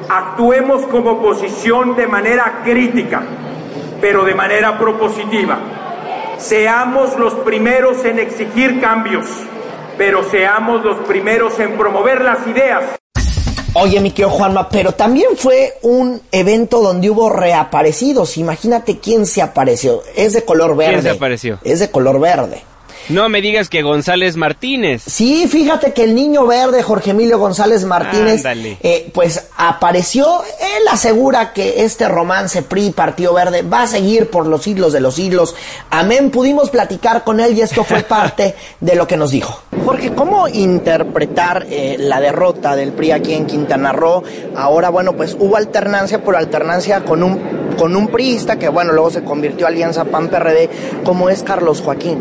Actuemos 0.09 0.83
como 0.87 1.11
oposición 1.11 1.95
de 1.95 2.07
manera 2.07 2.61
crítica, 2.63 3.21
pero 4.01 4.23
de 4.23 4.35
manera 4.35 4.77
propositiva. 4.77 5.57
Seamos 6.37 7.17
los 7.17 7.33
primeros 7.35 8.03
en 8.03 8.19
exigir 8.19 8.81
cambios, 8.81 9.27
pero 9.97 10.23
seamos 10.23 10.83
los 10.83 10.97
primeros 11.07 11.59
en 11.59 11.77
promover 11.77 12.21
las 12.21 12.45
ideas. 12.47 13.00
Oye, 13.73 14.01
mi 14.01 14.11
querido 14.11 14.31
Juanma, 14.31 14.67
pero 14.67 14.91
también 14.91 15.37
fue 15.37 15.77
un 15.81 16.21
evento 16.33 16.81
donde 16.81 17.09
hubo 17.09 17.29
reaparecidos. 17.29 18.37
Imagínate 18.37 18.99
quién 18.99 19.25
se 19.25 19.41
apareció. 19.41 20.03
Es 20.13 20.33
de 20.33 20.43
color 20.43 20.75
verde. 20.75 20.91
¿Quién 20.93 21.03
se 21.03 21.09
apareció? 21.11 21.59
Es 21.63 21.79
de 21.79 21.89
color 21.89 22.19
verde. 22.19 22.63
No 23.09 23.29
me 23.29 23.41
digas 23.41 23.69
que 23.69 23.81
González 23.81 24.35
Martínez. 24.37 25.03
Sí, 25.05 25.47
fíjate 25.47 25.93
que 25.93 26.03
el 26.03 26.15
niño 26.15 26.45
verde, 26.45 26.83
Jorge 26.83 27.11
Emilio 27.11 27.39
González 27.39 27.83
Martínez, 27.83 28.43
eh, 28.45 29.09
pues 29.13 29.47
apareció. 29.57 30.43
Él 30.43 30.87
asegura 30.89 31.53
que 31.53 31.83
este 31.83 32.07
romance 32.07 32.61
PRI 32.61 32.91
Partido 32.91 33.33
Verde 33.33 33.61
va 33.63 33.83
a 33.83 33.87
seguir 33.87 34.29
por 34.29 34.47
los 34.47 34.63
siglos 34.63 34.93
de 34.93 35.01
los 35.01 35.15
siglos. 35.15 35.55
Amén. 35.89 36.31
Pudimos 36.31 36.69
platicar 36.69 37.23
con 37.23 37.39
él 37.39 37.57
y 37.57 37.61
esto 37.61 37.83
fue 37.83 38.03
parte 38.03 38.55
de 38.79 38.95
lo 38.95 39.07
que 39.07 39.17
nos 39.17 39.31
dijo. 39.31 39.61
Jorge, 39.85 40.13
¿cómo 40.13 40.47
interpretar 40.47 41.65
eh, 41.69 41.97
la 41.99 42.19
derrota 42.19 42.75
del 42.75 42.93
PRI 42.93 43.11
aquí 43.11 43.33
en 43.33 43.45
Quintana 43.45 43.91
Roo? 43.91 44.23
Ahora, 44.55 44.89
bueno, 44.89 45.13
pues 45.13 45.35
hubo 45.39 45.57
alternancia, 45.57 46.23
por 46.23 46.35
alternancia 46.35 47.03
con 47.03 47.23
un 47.23 47.61
con 47.77 47.95
un 47.95 48.07
priista 48.09 48.59
que, 48.59 48.69
bueno, 48.69 48.93
luego 48.93 49.09
se 49.09 49.23
convirtió 49.23 49.65
Alianza 49.65 50.05
PAN-PRD, 50.05 50.69
como 51.03 51.29
es 51.29 51.41
Carlos 51.41 51.81
Joaquín. 51.81 52.19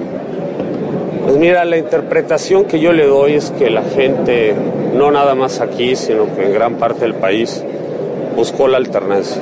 Pues 1.31 1.39
mira, 1.39 1.65
la 1.65 1.79
interpretación 1.79 2.65
que 2.65 2.81
yo 2.81 2.93
le 2.93 3.07
doy 3.07 3.35
es 3.35 3.53
que 3.53 3.71
la 3.71 3.85
gente, 3.85 4.53
no 4.97 5.13
nada 5.13 5.37
más 5.37 5.61
aquí, 5.61 5.95
sino 5.95 6.35
que 6.35 6.45
en 6.45 6.53
gran 6.53 6.75
parte 6.75 7.03
del 7.03 7.15
país, 7.15 7.63
buscó 8.35 8.67
la 8.67 8.79
alternancia. 8.79 9.41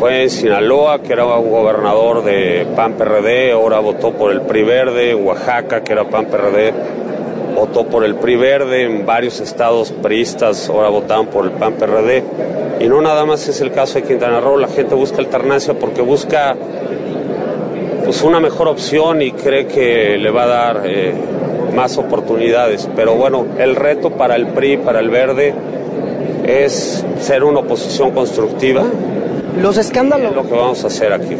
Fue 0.00 0.24
en 0.24 0.28
Sinaloa, 0.28 1.00
que 1.00 1.12
era 1.12 1.24
un 1.24 1.52
gobernador 1.52 2.24
de 2.24 2.66
PAN-PRD, 2.74 3.52
ahora 3.52 3.78
votó 3.78 4.10
por 4.10 4.32
el 4.32 4.40
PRI 4.40 4.64
Verde, 4.64 5.12
en 5.12 5.24
Oaxaca, 5.24 5.84
que 5.84 5.92
era 5.92 6.02
PAN-PRD, 6.02 6.72
votó 7.54 7.84
por 7.84 8.02
el 8.02 8.16
PRI 8.16 8.34
Verde, 8.34 8.82
en 8.82 9.06
varios 9.06 9.38
estados 9.38 9.92
priistas 9.92 10.68
ahora 10.68 10.88
votaban 10.88 11.26
por 11.26 11.44
el 11.44 11.52
PAN-PRD. 11.52 12.24
Y 12.80 12.88
no 12.88 13.00
nada 13.00 13.24
más 13.24 13.46
es 13.46 13.60
el 13.60 13.70
caso 13.70 14.00
de 14.00 14.02
Quintana 14.02 14.40
Roo, 14.40 14.56
la 14.56 14.66
gente 14.66 14.96
busca 14.96 15.18
alternancia 15.18 15.74
porque 15.74 16.02
busca 16.02 16.56
pues 18.08 18.22
una 18.22 18.40
mejor 18.40 18.68
opción 18.68 19.20
y 19.20 19.32
cree 19.32 19.66
que 19.66 20.16
le 20.16 20.30
va 20.30 20.44
a 20.44 20.46
dar 20.46 20.82
eh, 20.86 21.12
más 21.74 21.98
oportunidades. 21.98 22.88
Pero 22.96 23.16
bueno, 23.16 23.44
el 23.58 23.76
reto 23.76 24.08
para 24.08 24.34
el 24.34 24.46
PRI, 24.46 24.78
para 24.78 25.00
el 25.00 25.10
Verde, 25.10 25.52
es 26.42 27.04
ser 27.20 27.44
una 27.44 27.58
oposición 27.58 28.12
constructiva. 28.12 28.84
Los 29.60 29.76
escándalos. 29.76 30.30
Es 30.30 30.36
lo 30.36 30.42
que 30.48 30.54
vamos 30.54 30.82
a 30.84 30.86
hacer 30.86 31.12
aquí. 31.12 31.36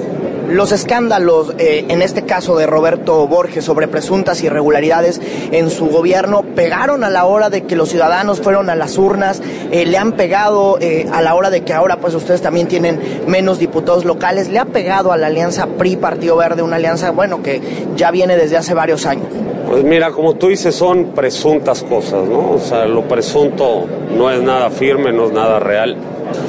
Los 0.49 0.73
escándalos, 0.73 1.53
eh, 1.59 1.85
en 1.89 2.01
este 2.01 2.23
caso 2.23 2.57
de 2.57 2.67
Roberto 2.67 3.27
Borges, 3.27 3.65
sobre 3.65 3.87
presuntas 3.87 4.43
irregularidades 4.43 5.21
en 5.53 5.69
su 5.69 5.89
gobierno, 5.89 6.43
pegaron 6.43 7.05
a 7.05 7.11
la 7.11 7.27
hora 7.27 7.51
de 7.51 7.65
que 7.65 7.77
los 7.77 7.91
ciudadanos 7.91 8.41
fueron 8.41 8.71
a 8.71 8.75
las 8.75 8.97
urnas, 8.97 9.43
eh, 9.71 9.85
le 9.85 9.99
han 9.99 10.13
pegado 10.13 10.79
eh, 10.81 11.07
a 11.13 11.21
la 11.21 11.35
hora 11.35 11.51
de 11.51 11.65
que 11.65 11.75
ahora 11.75 11.99
pues 11.99 12.15
ustedes 12.15 12.41
también 12.41 12.67
tienen 12.67 12.99
menos 13.27 13.59
diputados 13.59 14.07
locales, 14.07 14.49
le 14.49 14.59
ha 14.59 14.65
pegado 14.65 15.13
a 15.13 15.19
la 15.19 15.27
alianza 15.27 15.67
PRI-Partido 15.67 16.37
Verde, 16.39 16.63
una 16.63 16.77
alianza, 16.77 17.11
bueno, 17.11 17.43
que 17.43 17.61
ya 17.95 18.11
viene 18.11 18.35
desde 18.37 18.57
hace 18.57 18.73
varios 18.73 19.05
años. 19.05 19.29
Pues 19.69 19.85
mira, 19.85 20.13
como 20.13 20.35
tú 20.37 20.49
dices, 20.49 20.75
son 20.75 21.09
presuntas 21.09 21.83
cosas, 21.83 22.27
¿no? 22.27 22.53
O 22.53 22.59
sea, 22.59 22.87
lo 22.87 23.03
presunto 23.03 23.87
no 24.17 24.31
es 24.31 24.41
nada 24.41 24.71
firme, 24.71 25.13
no 25.13 25.27
es 25.27 25.33
nada 25.33 25.61
real, 25.61 25.95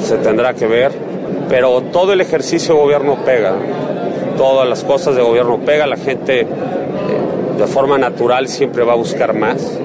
se 0.02 0.16
tendrá 0.16 0.54
que 0.54 0.66
ver, 0.66 0.90
pero 1.50 1.82
todo 1.92 2.14
el 2.14 2.22
ejercicio 2.22 2.74
de 2.74 2.80
gobierno 2.80 3.18
pega, 3.26 3.54
todas 4.40 4.66
las 4.66 4.84
cosas 4.84 5.14
de 5.16 5.20
gobierno 5.20 5.58
pega, 5.66 5.86
la 5.86 5.98
gente 5.98 6.40
eh, 6.40 6.46
de 7.58 7.66
forma 7.66 7.98
natural 7.98 8.48
siempre 8.48 8.84
va 8.84 8.94
a 8.94 8.96
buscar 8.96 9.34
más. 9.34 9.78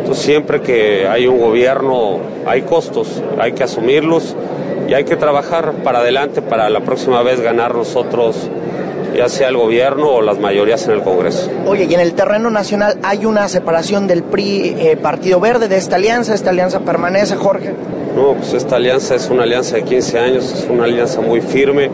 Entonces, 0.00 0.22
siempre 0.22 0.60
que 0.60 1.08
hay 1.08 1.26
un 1.26 1.40
gobierno, 1.40 2.18
hay 2.44 2.60
costos, 2.60 3.22
hay 3.38 3.52
que 3.52 3.64
asumirlos 3.64 4.36
y 4.86 4.92
hay 4.92 5.04
que 5.04 5.16
trabajar 5.16 5.72
para 5.82 6.00
adelante 6.00 6.42
para 6.42 6.68
la 6.68 6.80
próxima 6.80 7.22
vez 7.22 7.40
ganar 7.40 7.74
nosotros 7.74 8.50
ya 9.16 9.30
sea 9.30 9.48
el 9.48 9.56
gobierno 9.56 10.10
o 10.10 10.20
las 10.20 10.38
mayorías 10.38 10.86
en 10.88 10.90
el 10.90 11.02
Congreso. 11.02 11.50
Oye, 11.66 11.86
y 11.88 11.94
en 11.94 12.00
el 12.00 12.12
terreno 12.12 12.50
nacional 12.50 12.98
hay 13.02 13.24
una 13.24 13.48
separación 13.48 14.06
del 14.06 14.22
PRI 14.22 14.76
eh, 14.78 14.98
Partido 14.98 15.40
Verde 15.40 15.68
de 15.68 15.78
esta 15.78 15.96
alianza, 15.96 16.34
esta 16.34 16.50
alianza 16.50 16.80
permanece, 16.80 17.34
Jorge. 17.36 17.72
No, 18.14 18.34
pues 18.34 18.52
esta 18.52 18.76
alianza 18.76 19.14
es 19.14 19.30
una 19.30 19.44
alianza 19.44 19.76
de 19.76 19.84
15 19.84 20.18
años, 20.18 20.52
es 20.52 20.68
una 20.68 20.84
alianza 20.84 21.22
muy 21.22 21.40
firme. 21.40 21.90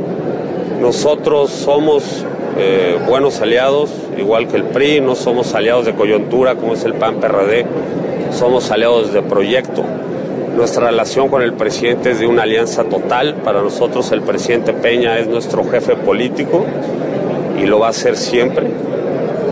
Nosotros 0.82 1.52
somos 1.52 2.24
eh, 2.58 2.98
buenos 3.06 3.40
aliados, 3.40 3.88
igual 4.18 4.48
que 4.48 4.56
el 4.56 4.64
PRI, 4.64 5.00
no 5.00 5.14
somos 5.14 5.54
aliados 5.54 5.86
de 5.86 5.94
coyuntura 5.94 6.56
como 6.56 6.74
es 6.74 6.84
el 6.84 6.94
PAN 6.94 7.20
PRD, 7.20 7.64
somos 8.32 8.68
aliados 8.72 9.12
de 9.12 9.22
proyecto. 9.22 9.84
Nuestra 10.56 10.90
relación 10.90 11.28
con 11.28 11.40
el 11.40 11.52
presidente 11.52 12.10
es 12.10 12.18
de 12.18 12.26
una 12.26 12.42
alianza 12.42 12.82
total. 12.82 13.36
Para 13.44 13.62
nosotros 13.62 14.10
el 14.10 14.22
presidente 14.22 14.72
Peña 14.72 15.20
es 15.20 15.28
nuestro 15.28 15.62
jefe 15.70 15.94
político 15.94 16.66
y 17.62 17.64
lo 17.64 17.78
va 17.78 17.88
a 17.88 17.92
ser 17.92 18.16
siempre. 18.16 18.66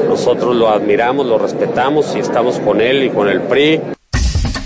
Nosotros 0.08 0.56
lo 0.56 0.68
admiramos, 0.68 1.26
lo 1.26 1.38
respetamos 1.38 2.16
y 2.16 2.18
estamos 2.18 2.58
con 2.58 2.80
él 2.80 3.04
y 3.04 3.10
con 3.10 3.28
el 3.28 3.40
PRI. 3.42 3.80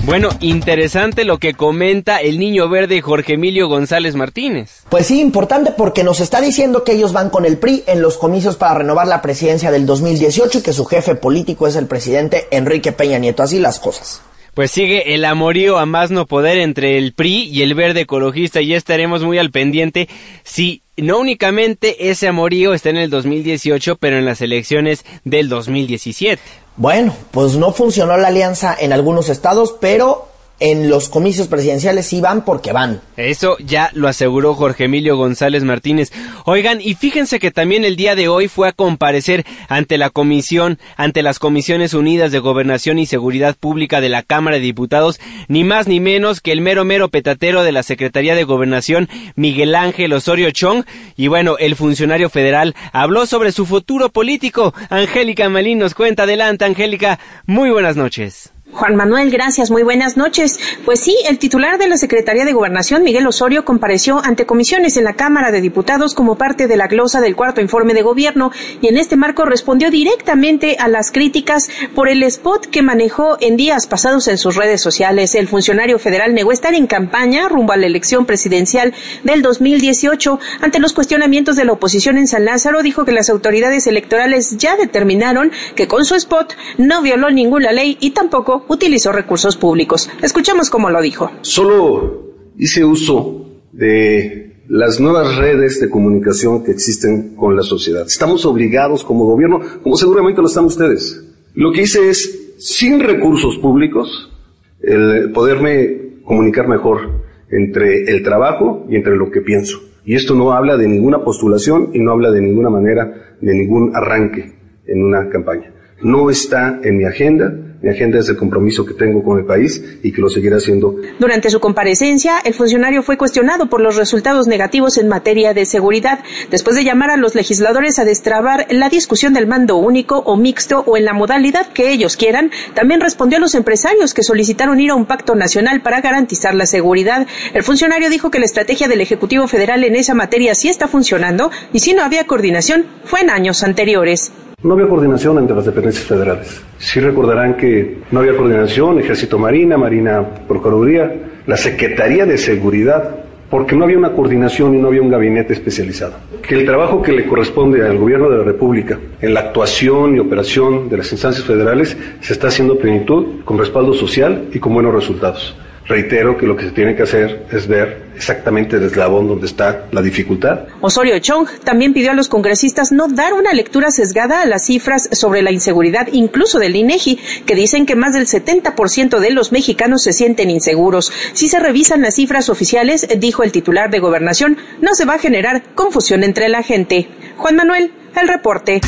Bueno, 0.06 0.28
interesante 0.40 1.24
lo 1.24 1.38
que 1.38 1.54
comenta 1.54 2.18
el 2.18 2.38
niño 2.38 2.68
verde 2.68 3.00
Jorge 3.00 3.34
Emilio 3.34 3.68
González 3.68 4.14
Martínez. 4.14 4.82
Pues 4.90 5.06
sí, 5.06 5.18
importante 5.18 5.70
porque 5.70 6.04
nos 6.04 6.20
está 6.20 6.42
diciendo 6.42 6.84
que 6.84 6.92
ellos 6.92 7.14
van 7.14 7.30
con 7.30 7.46
el 7.46 7.56
PRI 7.56 7.84
en 7.86 8.02
los 8.02 8.18
comicios 8.18 8.56
para 8.56 8.74
renovar 8.74 9.06
la 9.06 9.22
presidencia 9.22 9.70
del 9.70 9.86
2018 9.86 10.58
y 10.58 10.62
que 10.62 10.74
su 10.74 10.84
jefe 10.84 11.14
político 11.14 11.66
es 11.66 11.76
el 11.76 11.86
presidente 11.86 12.48
Enrique 12.50 12.92
Peña 12.92 13.18
Nieto. 13.18 13.42
Así 13.42 13.58
las 13.58 13.80
cosas. 13.80 14.20
Pues 14.52 14.70
sigue 14.70 15.14
el 15.14 15.24
amorío 15.24 15.78
a 15.78 15.86
más 15.86 16.10
no 16.10 16.26
poder 16.26 16.58
entre 16.58 16.98
el 16.98 17.14
PRI 17.14 17.44
y 17.44 17.62
el 17.62 17.74
verde 17.74 18.02
ecologista 18.02 18.60
y 18.60 18.68
ya 18.68 18.76
estaremos 18.76 19.22
muy 19.22 19.38
al 19.38 19.50
pendiente 19.50 20.08
si 20.44 20.83
no 20.96 21.18
únicamente 21.18 22.10
ese 22.10 22.28
amorío 22.28 22.74
está 22.74 22.90
en 22.90 22.98
el 22.98 23.10
2018, 23.10 23.96
pero 23.96 24.18
en 24.18 24.24
las 24.24 24.40
elecciones 24.40 25.04
del 25.24 25.48
2017. 25.48 26.40
Bueno, 26.76 27.14
pues 27.30 27.56
no 27.56 27.72
funcionó 27.72 28.16
la 28.16 28.28
alianza 28.28 28.76
en 28.78 28.92
algunos 28.92 29.28
estados, 29.28 29.76
pero 29.80 30.28
en 30.60 30.88
los 30.88 31.08
comicios 31.08 31.48
presidenciales 31.48 32.06
sí 32.06 32.20
van 32.20 32.44
porque 32.44 32.72
van. 32.72 33.00
Eso 33.16 33.56
ya 33.58 33.90
lo 33.92 34.08
aseguró 34.08 34.54
Jorge 34.54 34.84
Emilio 34.84 35.16
González 35.16 35.64
Martínez. 35.64 36.12
Oigan, 36.44 36.80
y 36.80 36.94
fíjense 36.94 37.38
que 37.38 37.50
también 37.50 37.84
el 37.84 37.96
día 37.96 38.14
de 38.14 38.28
hoy 38.28 38.48
fue 38.48 38.68
a 38.68 38.72
comparecer 38.72 39.44
ante 39.68 39.98
la 39.98 40.10
comisión, 40.10 40.78
ante 40.96 41.22
las 41.22 41.38
Comisiones 41.38 41.94
Unidas 41.94 42.32
de 42.32 42.38
Gobernación 42.38 42.98
y 42.98 43.06
Seguridad 43.06 43.56
Pública 43.58 44.00
de 44.00 44.08
la 44.08 44.22
Cámara 44.22 44.56
de 44.56 44.62
Diputados, 44.62 45.20
ni 45.48 45.64
más 45.64 45.88
ni 45.88 46.00
menos 46.00 46.40
que 46.40 46.52
el 46.52 46.60
mero 46.60 46.84
mero 46.84 47.08
petatero 47.08 47.62
de 47.62 47.72
la 47.72 47.82
Secretaría 47.82 48.34
de 48.34 48.44
Gobernación, 48.44 49.08
Miguel 49.34 49.74
Ángel 49.74 50.12
Osorio 50.12 50.50
Chong. 50.50 50.84
Y 51.16 51.28
bueno, 51.28 51.56
el 51.58 51.76
funcionario 51.76 52.30
federal 52.30 52.74
habló 52.92 53.26
sobre 53.26 53.52
su 53.52 53.66
futuro 53.66 54.08
político. 54.10 54.72
Angélica 54.88 55.48
Malín 55.48 55.78
nos 55.78 55.94
cuenta. 55.94 56.22
Adelante, 56.24 56.64
Angélica. 56.64 57.18
Muy 57.46 57.70
buenas 57.70 57.96
noches. 57.96 58.53
Juan 58.74 58.96
Manuel, 58.96 59.30
gracias. 59.30 59.70
Muy 59.70 59.84
buenas 59.84 60.16
noches. 60.16 60.58
Pues 60.84 60.98
sí, 60.98 61.16
el 61.28 61.38
titular 61.38 61.78
de 61.78 61.86
la 61.86 61.96
Secretaría 61.96 62.44
de 62.44 62.52
Gobernación, 62.52 63.04
Miguel 63.04 63.26
Osorio, 63.26 63.64
compareció 63.64 64.20
ante 64.24 64.46
comisiones 64.46 64.96
en 64.96 65.04
la 65.04 65.14
Cámara 65.14 65.52
de 65.52 65.60
Diputados 65.60 66.12
como 66.12 66.34
parte 66.34 66.66
de 66.66 66.76
la 66.76 66.88
glosa 66.88 67.20
del 67.20 67.36
cuarto 67.36 67.60
informe 67.60 67.94
de 67.94 68.02
gobierno 68.02 68.50
y 68.80 68.88
en 68.88 68.98
este 68.98 69.14
marco 69.14 69.44
respondió 69.44 69.92
directamente 69.92 70.76
a 70.80 70.88
las 70.88 71.12
críticas 71.12 71.70
por 71.94 72.08
el 72.08 72.24
spot 72.24 72.66
que 72.66 72.82
manejó 72.82 73.36
en 73.40 73.56
días 73.56 73.86
pasados 73.86 74.26
en 74.26 74.38
sus 74.38 74.56
redes 74.56 74.80
sociales. 74.80 75.36
El 75.36 75.46
funcionario 75.46 76.00
federal 76.00 76.34
negó 76.34 76.50
estar 76.50 76.74
en 76.74 76.88
campaña 76.88 77.48
rumbo 77.48 77.72
a 77.72 77.76
la 77.76 77.86
elección 77.86 78.26
presidencial 78.26 78.92
del 79.22 79.42
2018. 79.42 80.40
Ante 80.60 80.80
los 80.80 80.94
cuestionamientos 80.94 81.54
de 81.54 81.64
la 81.64 81.72
oposición 81.72 82.18
en 82.18 82.26
San 82.26 82.44
Lázaro, 82.44 82.82
dijo 82.82 83.04
que 83.04 83.12
las 83.12 83.30
autoridades 83.30 83.86
electorales 83.86 84.56
ya 84.58 84.76
determinaron 84.76 85.52
que 85.76 85.86
con 85.86 86.04
su 86.04 86.16
spot 86.16 86.56
no 86.76 87.02
violó 87.02 87.30
ninguna 87.30 87.70
ley 87.70 87.96
y 88.00 88.10
tampoco 88.10 88.63
utilizó 88.68 89.12
recursos 89.12 89.56
públicos. 89.56 90.10
Escuchemos 90.22 90.70
cómo 90.70 90.90
lo 90.90 91.00
dijo. 91.00 91.30
Solo 91.42 92.24
hice 92.58 92.84
uso 92.84 93.46
de 93.72 94.44
las 94.68 95.00
nuevas 95.00 95.36
redes 95.36 95.80
de 95.80 95.90
comunicación 95.90 96.64
que 96.64 96.72
existen 96.72 97.36
con 97.36 97.56
la 97.56 97.62
sociedad. 97.62 98.06
Estamos 98.06 98.46
obligados 98.46 99.04
como 99.04 99.26
gobierno, 99.26 99.60
como 99.82 99.96
seguramente 99.96 100.40
lo 100.40 100.48
están 100.48 100.64
ustedes. 100.64 101.24
Lo 101.54 101.72
que 101.72 101.82
hice 101.82 102.08
es, 102.08 102.54
sin 102.58 103.00
recursos 103.00 103.58
públicos, 103.58 104.32
el 104.80 105.32
poderme 105.32 106.20
comunicar 106.24 106.68
mejor 106.68 107.24
entre 107.50 108.10
el 108.10 108.22
trabajo 108.22 108.86
y 108.88 108.96
entre 108.96 109.16
lo 109.16 109.30
que 109.30 109.40
pienso. 109.40 109.80
Y 110.04 110.14
esto 110.14 110.34
no 110.34 110.52
habla 110.52 110.76
de 110.76 110.88
ninguna 110.88 111.22
postulación 111.24 111.90
y 111.94 112.00
no 112.00 112.12
habla 112.12 112.30
de 112.30 112.40
ninguna 112.40 112.70
manera 112.70 113.36
de 113.40 113.54
ningún 113.54 113.94
arranque 113.94 114.54
en 114.86 115.02
una 115.02 115.28
campaña. 115.30 115.72
No 116.02 116.30
está 116.30 116.80
en 116.82 116.98
mi 116.98 117.04
agenda, 117.04 117.54
mi 117.84 117.90
agenda 117.90 118.18
es 118.18 118.30
el 118.30 118.38
compromiso 118.38 118.86
que 118.86 118.94
tengo 118.94 119.22
con 119.22 119.38
el 119.38 119.44
país 119.44 119.98
y 120.02 120.10
que 120.10 120.22
lo 120.22 120.30
seguiré 120.30 120.56
haciendo. 120.56 120.96
Durante 121.18 121.50
su 121.50 121.60
comparecencia, 121.60 122.38
el 122.42 122.54
funcionario 122.54 123.02
fue 123.02 123.18
cuestionado 123.18 123.66
por 123.66 123.82
los 123.82 123.96
resultados 123.96 124.46
negativos 124.46 124.96
en 124.96 125.06
materia 125.06 125.52
de 125.52 125.66
seguridad, 125.66 126.20
después 126.50 126.76
de 126.76 126.84
llamar 126.84 127.10
a 127.10 127.18
los 127.18 127.34
legisladores 127.34 127.98
a 127.98 128.06
destrabar 128.06 128.66
la 128.70 128.88
discusión 128.88 129.34
del 129.34 129.46
mando 129.46 129.76
único 129.76 130.16
o 130.20 130.34
mixto 130.34 130.82
o 130.86 130.96
en 130.96 131.04
la 131.04 131.12
modalidad 131.12 131.66
que 131.74 131.90
ellos 131.90 132.16
quieran. 132.16 132.50
También 132.72 133.02
respondió 133.02 133.36
a 133.36 133.42
los 133.42 133.54
empresarios 133.54 134.14
que 134.14 134.22
solicitaron 134.22 134.80
ir 134.80 134.90
a 134.90 134.94
un 134.94 135.04
pacto 135.04 135.34
nacional 135.34 135.82
para 135.82 136.00
garantizar 136.00 136.54
la 136.54 136.64
seguridad. 136.64 137.26
El 137.52 137.64
funcionario 137.64 138.08
dijo 138.08 138.30
que 138.30 138.38
la 138.38 138.46
estrategia 138.46 138.88
del 138.88 139.02
Ejecutivo 139.02 139.46
Federal 139.46 139.84
en 139.84 139.94
esa 139.94 140.14
materia 140.14 140.54
sí 140.54 140.70
está 140.70 140.88
funcionando 140.88 141.50
y 141.74 141.80
si 141.80 141.92
no 141.92 142.02
había 142.02 142.26
coordinación 142.26 142.86
fue 143.04 143.20
en 143.20 143.28
años 143.28 143.62
anteriores. 143.62 144.32
No 144.64 144.72
había 144.72 144.88
coordinación 144.88 145.36
entre 145.36 145.54
las 145.54 145.66
dependencias 145.66 146.06
federales. 146.06 146.62
Sí 146.78 146.98
recordarán 146.98 147.54
que 147.54 147.98
no 148.10 148.20
había 148.20 148.34
coordinación, 148.34 148.98
Ejército 148.98 149.38
Marina, 149.38 149.76
Marina 149.76 150.24
Procuraduría, 150.48 151.14
la 151.46 151.58
Secretaría 151.58 152.24
de 152.24 152.38
Seguridad, 152.38 153.14
porque 153.50 153.76
no 153.76 153.84
había 153.84 153.98
una 153.98 154.12
coordinación 154.12 154.74
y 154.74 154.78
no 154.78 154.88
había 154.88 155.02
un 155.02 155.10
gabinete 155.10 155.52
especializado. 155.52 156.14
Que 156.40 156.54
el 156.54 156.64
trabajo 156.64 157.02
que 157.02 157.12
le 157.12 157.26
corresponde 157.26 157.86
al 157.86 157.98
gobierno 157.98 158.30
de 158.30 158.38
la 158.38 158.44
República 158.44 158.98
en 159.20 159.34
la 159.34 159.40
actuación 159.40 160.16
y 160.16 160.18
operación 160.18 160.88
de 160.88 160.96
las 160.96 161.12
instancias 161.12 161.44
federales 161.44 161.94
se 162.22 162.32
está 162.32 162.48
haciendo 162.48 162.78
plenitud, 162.78 163.44
con 163.44 163.58
respaldo 163.58 163.92
social 163.92 164.48
y 164.50 164.58
con 164.60 164.72
buenos 164.72 164.94
resultados. 164.94 165.54
Reitero 165.86 166.38
que 166.38 166.46
lo 166.46 166.56
que 166.56 166.64
se 166.64 166.70
tiene 166.70 166.96
que 166.96 167.02
hacer 167.02 167.46
es 167.52 167.66
ver 167.66 168.04
exactamente 168.16 168.76
el 168.76 168.84
eslabón 168.84 169.28
donde 169.28 169.46
está 169.46 169.86
la 169.92 170.00
dificultad. 170.00 170.60
Osorio 170.80 171.18
Chong 171.18 171.46
también 171.62 171.92
pidió 171.92 172.12
a 172.12 172.14
los 172.14 172.28
congresistas 172.28 172.90
no 172.90 173.08
dar 173.08 173.34
una 173.34 173.52
lectura 173.52 173.90
sesgada 173.90 174.40
a 174.40 174.46
las 174.46 174.66
cifras 174.66 175.10
sobre 175.12 175.42
la 175.42 175.52
inseguridad, 175.52 176.08
incluso 176.10 176.58
del 176.58 176.76
INEGI, 176.76 177.18
que 177.44 177.54
dicen 177.54 177.84
que 177.84 177.96
más 177.96 178.14
del 178.14 178.26
70% 178.26 179.18
de 179.18 179.30
los 179.30 179.52
mexicanos 179.52 180.02
se 180.02 180.12
sienten 180.12 180.50
inseguros. 180.50 181.12
Si 181.34 181.48
se 181.48 181.60
revisan 181.60 182.02
las 182.02 182.14
cifras 182.14 182.48
oficiales, 182.48 183.06
dijo 183.18 183.42
el 183.42 183.52
titular 183.52 183.90
de 183.90 183.98
Gobernación, 183.98 184.56
no 184.80 184.94
se 184.94 185.04
va 185.04 185.14
a 185.14 185.18
generar 185.18 185.62
confusión 185.74 186.24
entre 186.24 186.48
la 186.48 186.62
gente. 186.62 187.08
Juan 187.36 187.56
Manuel, 187.56 187.92
el 188.20 188.28
reporte. 188.28 188.80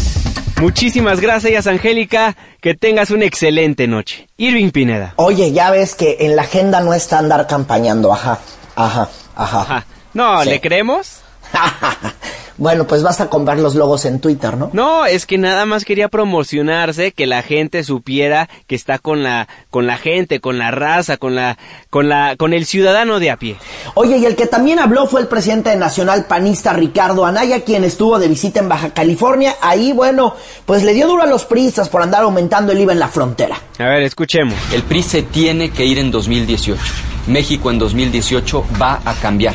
Muchísimas 0.61 1.21
gracias, 1.21 1.67
Angélica. 1.67 2.37
Que 2.61 2.75
tengas 2.75 3.11
una 3.11 3.25
excelente 3.27 3.87
noche. 3.87 4.29
Irving 4.39 4.71
Pineda. 4.71 5.15
Oye, 5.17 5.53
ya 5.53 5.71
ves 5.71 5.95
que 5.95 6.17
en 6.21 6.35
la 6.35 6.43
agenda 6.43 6.81
no 6.81 6.95
está 6.95 7.19
andar 7.19 7.47
campañando. 7.47 8.13
Ajá, 8.13 8.39
ajá, 8.75 9.09
ajá. 9.35 9.61
ajá. 9.61 9.87
No, 10.15 10.43
¿le 10.45 10.61
creemos? 10.61 11.21
Bueno, 12.59 12.87
pues 12.87 13.03
basta 13.03 13.29
con 13.29 13.45
ver 13.45 13.59
los 13.59 13.75
logos 13.75 14.05
en 14.07 14.21
Twitter, 14.21 14.57
¿no? 14.57 14.71
No, 14.73 15.05
es 15.05 15.27
que 15.27 15.37
nada 15.37 15.67
más 15.67 15.85
quería 15.85 16.09
promocionarse, 16.09 17.13
que 17.13 17.27
la 17.27 17.43
gente 17.43 17.85
supiera 17.85 18.49
que 18.67 18.75
está 18.75 18.99
con 18.99 19.23
la, 19.23 19.47
con 19.71 19.87
la 19.87 19.99
gente, 19.99 20.41
con 20.41 20.59
la 20.59 20.71
raza, 20.71 21.19
con 21.19 21.35
la, 21.35 21.59
con 21.91 22.09
la, 22.09 22.37
con 22.37 22.55
el 22.55 22.65
ciudadano 22.65 23.19
de 23.21 23.31
a 23.31 23.37
pie. 23.37 23.57
Oye, 23.95 24.17
y 24.17 24.25
el 24.25 24.37
que 24.37 24.47
también 24.47 24.79
habló 24.79 25.07
fue 25.07 25.21
el 25.21 25.29
presidente 25.29 25.77
nacional 25.77 26.25
panista 26.25 26.73
Ricardo 26.73 27.27
Anaya, 27.27 27.61
quien 27.61 27.85
estuvo 27.85 28.19
de 28.19 28.29
visita 28.29 28.61
en 28.61 28.69
Baja 28.69 28.91
California. 28.91 29.57
Ahí, 29.61 29.93
bueno, 29.93 30.35
pues 30.65 30.83
le 30.83 30.95
dio 30.95 31.07
duro 31.07 31.23
a 31.23 31.27
los 31.27 31.45
priistas 31.45 31.89
por 31.89 32.03
andar 32.03 32.23
aumentando 32.23 32.73
el 32.73 32.81
IVA 32.81 32.93
en 32.93 32.99
la 32.99 33.09
frontera. 33.09 33.61
A 33.79 33.85
ver, 33.85 34.03
escuchemos. 34.03 34.55
El 34.73 34.83
PRI 34.83 35.03
se 35.03 35.23
tiene 35.23 35.71
que 35.71 35.85
ir 35.85 35.99
en 35.99 36.11
2018. 36.11 37.16
México 37.27 37.71
en 37.71 37.79
2018 37.79 38.65
va 38.81 39.01
a 39.05 39.15
cambiar. 39.15 39.55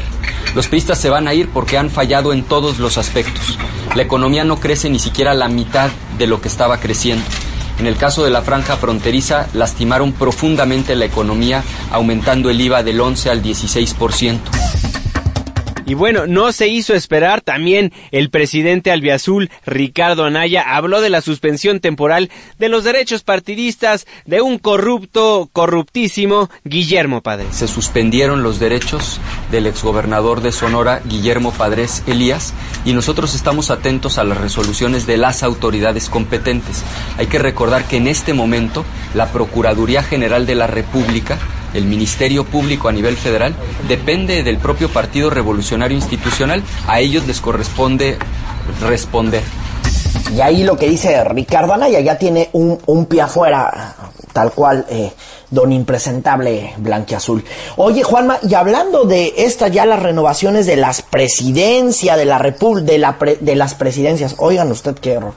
Los 0.55 0.67
priistas 0.67 0.99
se 0.99 1.09
van 1.09 1.27
a 1.27 1.33
ir 1.33 1.49
porque 1.49 1.77
han 1.77 1.89
fallado 1.89 2.33
en 2.33 2.43
todos 2.43 2.79
los 2.79 2.97
aspectos. 2.97 3.57
La 3.95 4.03
economía 4.03 4.43
no 4.43 4.59
crece 4.59 4.89
ni 4.89 4.99
siquiera 4.99 5.33
la 5.33 5.47
mitad 5.47 5.89
de 6.17 6.27
lo 6.27 6.41
que 6.41 6.47
estaba 6.47 6.79
creciendo. 6.79 7.25
En 7.79 7.87
el 7.87 7.97
caso 7.97 8.23
de 8.23 8.29
la 8.29 8.41
franja 8.41 8.77
fronteriza, 8.77 9.47
lastimaron 9.53 10.11
profundamente 10.11 10.95
la 10.95 11.05
economía, 11.05 11.63
aumentando 11.91 12.49
el 12.49 12.61
IVA 12.61 12.83
del 12.83 13.01
11 13.01 13.29
al 13.29 13.41
16%. 13.41 15.00
Y 15.91 15.93
bueno, 15.93 16.25
no 16.25 16.53
se 16.53 16.69
hizo 16.69 16.93
esperar. 16.93 17.41
También 17.41 17.91
el 18.11 18.29
presidente 18.29 18.91
albiazul, 18.91 19.51
Ricardo 19.65 20.23
Anaya, 20.23 20.63
habló 20.77 21.01
de 21.01 21.09
la 21.09 21.19
suspensión 21.19 21.81
temporal 21.81 22.29
de 22.57 22.69
los 22.69 22.85
derechos 22.85 23.23
partidistas 23.23 24.07
de 24.25 24.39
un 24.39 24.57
corrupto, 24.57 25.49
corruptísimo 25.51 26.49
Guillermo 26.63 27.19
Padres. 27.19 27.49
Se 27.51 27.67
suspendieron 27.67 28.41
los 28.41 28.57
derechos 28.57 29.19
del 29.51 29.67
exgobernador 29.67 30.39
de 30.39 30.53
Sonora, 30.53 31.01
Guillermo 31.03 31.51
Padres 31.51 32.03
Elías, 32.07 32.53
y 32.85 32.93
nosotros 32.93 33.35
estamos 33.35 33.69
atentos 33.69 34.17
a 34.17 34.23
las 34.23 34.37
resoluciones 34.37 35.05
de 35.07 35.17
las 35.17 35.43
autoridades 35.43 36.09
competentes. 36.09 36.85
Hay 37.17 37.27
que 37.27 37.37
recordar 37.37 37.83
que 37.83 37.97
en 37.97 38.07
este 38.07 38.33
momento 38.33 38.85
la 39.13 39.33
Procuraduría 39.33 40.03
General 40.03 40.45
de 40.45 40.55
la 40.55 40.67
República 40.67 41.37
el 41.73 41.85
Ministerio 41.85 42.43
Público 42.45 42.89
a 42.89 42.91
nivel 42.91 43.17
federal 43.17 43.55
depende 43.87 44.43
del 44.43 44.57
propio 44.57 44.89
Partido 44.89 45.29
Revolucionario 45.29 45.97
Institucional. 45.97 46.63
A 46.87 46.99
ellos 46.99 47.27
les 47.27 47.41
corresponde 47.41 48.17
responder. 48.81 49.43
Y 50.35 50.41
ahí 50.41 50.63
lo 50.63 50.77
que 50.77 50.89
dice 50.89 51.23
Ricardo 51.25 51.73
Anaya 51.73 51.99
ya 51.99 52.17
tiene 52.17 52.49
un, 52.53 52.79
un 52.85 53.05
pie 53.05 53.21
afuera, 53.21 53.95
tal 54.31 54.51
cual, 54.51 54.85
eh, 54.89 55.11
don 55.49 55.73
impresentable 55.73 56.73
blanquiazul. 56.77 57.43
Oye, 57.75 58.03
Juanma, 58.03 58.39
y 58.41 58.53
hablando 58.53 59.03
de 59.03 59.33
estas 59.37 59.71
ya 59.71 59.85
las 59.85 60.01
renovaciones 60.01 60.65
de 60.65 60.77
las 60.77 61.01
presidencias, 61.01 62.17
de 62.17 62.25
la 62.25 62.39
de, 62.39 62.97
la 62.97 63.17
de 63.39 63.55
las 63.55 63.75
presidencias, 63.75 64.35
oigan 64.37 64.71
usted 64.71 64.95
qué 64.95 65.13
error. 65.13 65.33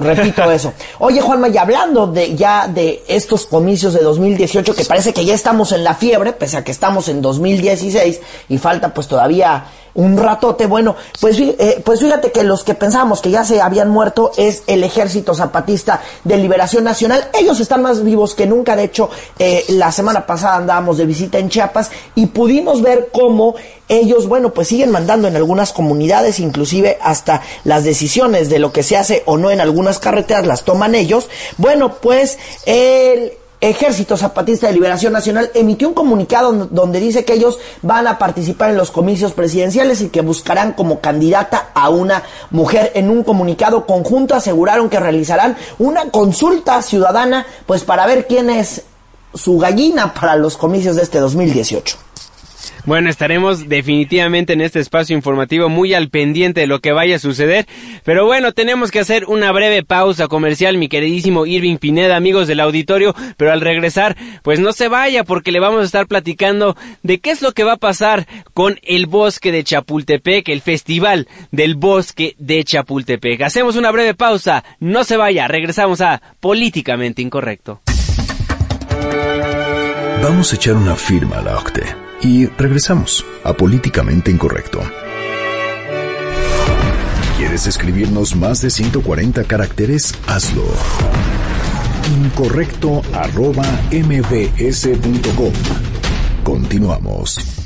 Repito 0.00 0.50
eso. 0.50 0.72
Oye, 0.98 1.20
Juanma, 1.20 1.48
y 1.48 1.58
hablando 1.58 2.06
de 2.06 2.34
ya 2.34 2.68
de 2.68 3.02
estos 3.06 3.46
comicios 3.46 3.94
de 3.94 4.00
2018, 4.00 4.74
que 4.74 4.84
parece 4.84 5.12
que 5.12 5.24
ya 5.24 5.34
estamos 5.34 5.72
en 5.72 5.84
la 5.84 5.94
fiebre, 5.94 6.32
pese 6.32 6.56
a 6.56 6.64
que 6.64 6.72
estamos 6.72 7.08
en 7.08 7.22
2016 7.22 8.20
y 8.48 8.58
falta 8.58 8.92
pues 8.92 9.08
todavía 9.08 9.64
un 9.94 10.16
ratote. 10.16 10.66
Bueno, 10.66 10.96
pues, 11.20 11.38
eh, 11.38 11.82
pues 11.84 12.00
fíjate 12.00 12.32
que 12.32 12.44
los 12.44 12.64
que 12.64 12.74
pensábamos 12.74 13.20
que 13.20 13.30
ya 13.30 13.44
se 13.44 13.60
habían 13.60 13.88
muerto 13.88 14.32
es 14.36 14.62
el 14.66 14.84
Ejército 14.84 15.34
Zapatista 15.34 16.00
de 16.24 16.36
Liberación 16.36 16.84
Nacional. 16.84 17.28
Ellos 17.38 17.60
están 17.60 17.82
más 17.82 18.02
vivos 18.02 18.34
que 18.34 18.46
nunca. 18.46 18.76
De 18.76 18.84
hecho, 18.84 19.10
eh, 19.38 19.64
la 19.68 19.92
semana 19.92 20.26
pasada 20.26 20.56
andábamos 20.56 20.98
de 20.98 21.06
visita 21.06 21.38
en 21.38 21.48
Chiapas 21.48 21.90
y 22.14 22.26
pudimos 22.26 22.82
ver 22.82 23.10
cómo 23.12 23.54
ellos, 23.88 24.26
bueno, 24.26 24.54
pues 24.54 24.68
siguen 24.68 24.90
mandando 24.90 25.28
en 25.28 25.36
algunas 25.36 25.72
comunidades, 25.72 26.40
inclusive 26.40 26.98
hasta 27.02 27.42
las 27.64 27.84
decisiones 27.84 28.48
de 28.48 28.58
lo 28.58 28.72
que 28.72 28.82
se 28.82 28.96
hace 28.96 29.22
o 29.26 29.36
no 29.36 29.50
en 29.50 29.60
algunas 29.60 29.98
carreteras 29.98 30.46
las 30.46 30.64
toman 30.64 30.94
ellos. 30.94 31.28
Bueno, 31.58 31.96
pues 32.00 32.38
el 32.64 33.32
Ejército 33.62 34.16
Zapatista 34.16 34.66
de 34.66 34.72
Liberación 34.72 35.12
Nacional 35.12 35.52
emitió 35.54 35.86
un 35.86 35.94
comunicado 35.94 36.52
donde 36.52 36.98
dice 36.98 37.24
que 37.24 37.34
ellos 37.34 37.60
van 37.80 38.08
a 38.08 38.18
participar 38.18 38.70
en 38.70 38.76
los 38.76 38.90
comicios 38.90 39.34
presidenciales 39.34 40.00
y 40.00 40.08
que 40.08 40.20
buscarán 40.20 40.72
como 40.72 41.00
candidata 41.00 41.70
a 41.72 41.88
una 41.88 42.24
mujer. 42.50 42.90
En 42.96 43.08
un 43.08 43.22
comunicado 43.22 43.86
conjunto 43.86 44.34
aseguraron 44.34 44.90
que 44.90 44.98
realizarán 44.98 45.56
una 45.78 46.10
consulta 46.10 46.82
ciudadana 46.82 47.46
pues 47.64 47.84
para 47.84 48.04
ver 48.04 48.26
quién 48.26 48.50
es 48.50 48.82
su 49.32 49.58
gallina 49.58 50.12
para 50.12 50.34
los 50.34 50.56
comicios 50.56 50.96
de 50.96 51.02
este 51.02 51.20
2018. 51.20 52.11
Bueno, 52.84 53.10
estaremos 53.10 53.68
definitivamente 53.68 54.54
en 54.54 54.60
este 54.60 54.80
espacio 54.80 55.14
informativo 55.14 55.68
muy 55.68 55.94
al 55.94 56.08
pendiente 56.08 56.62
de 56.62 56.66
lo 56.66 56.80
que 56.80 56.90
vaya 56.90 57.16
a 57.16 57.20
suceder. 57.20 57.66
Pero 58.04 58.26
bueno, 58.26 58.50
tenemos 58.52 58.90
que 58.90 58.98
hacer 58.98 59.24
una 59.26 59.52
breve 59.52 59.84
pausa 59.84 60.26
comercial, 60.26 60.76
mi 60.78 60.88
queridísimo 60.88 61.46
Irving 61.46 61.76
Pineda, 61.76 62.16
amigos 62.16 62.48
del 62.48 62.58
auditorio. 62.58 63.14
Pero 63.36 63.52
al 63.52 63.60
regresar, 63.60 64.16
pues 64.42 64.58
no 64.58 64.72
se 64.72 64.88
vaya 64.88 65.22
porque 65.22 65.52
le 65.52 65.60
vamos 65.60 65.82
a 65.82 65.84
estar 65.84 66.08
platicando 66.08 66.76
de 67.04 67.20
qué 67.20 67.30
es 67.30 67.40
lo 67.40 67.52
que 67.52 67.62
va 67.62 67.74
a 67.74 67.76
pasar 67.76 68.26
con 68.52 68.80
el 68.82 69.06
bosque 69.06 69.52
de 69.52 69.62
Chapultepec, 69.62 70.48
el 70.48 70.60
festival 70.60 71.28
del 71.52 71.76
bosque 71.76 72.34
de 72.38 72.64
Chapultepec. 72.64 73.42
Hacemos 73.42 73.76
una 73.76 73.92
breve 73.92 74.14
pausa, 74.14 74.64
no 74.80 75.04
se 75.04 75.16
vaya, 75.16 75.46
regresamos 75.46 76.00
a 76.00 76.20
Políticamente 76.40 77.22
Incorrecto. 77.22 77.80
Vamos 80.20 80.52
a 80.52 80.56
echar 80.56 80.74
una 80.74 80.96
firma 80.96 81.38
a 81.38 81.42
la 81.42 81.58
OCTE 81.58 82.11
y 82.22 82.46
regresamos 82.46 83.24
a 83.44 83.52
Políticamente 83.52 84.30
Incorrecto. 84.30 84.80
¿Quieres 87.36 87.66
escribirnos 87.66 88.36
más 88.36 88.62
de 88.62 88.70
140 88.70 89.44
caracteres? 89.44 90.14
Hazlo. 90.26 90.64
Incorrecto 92.24 93.02
arroba 93.12 93.64
mbs.com. 93.90 95.52
Continuamos. 96.44 97.61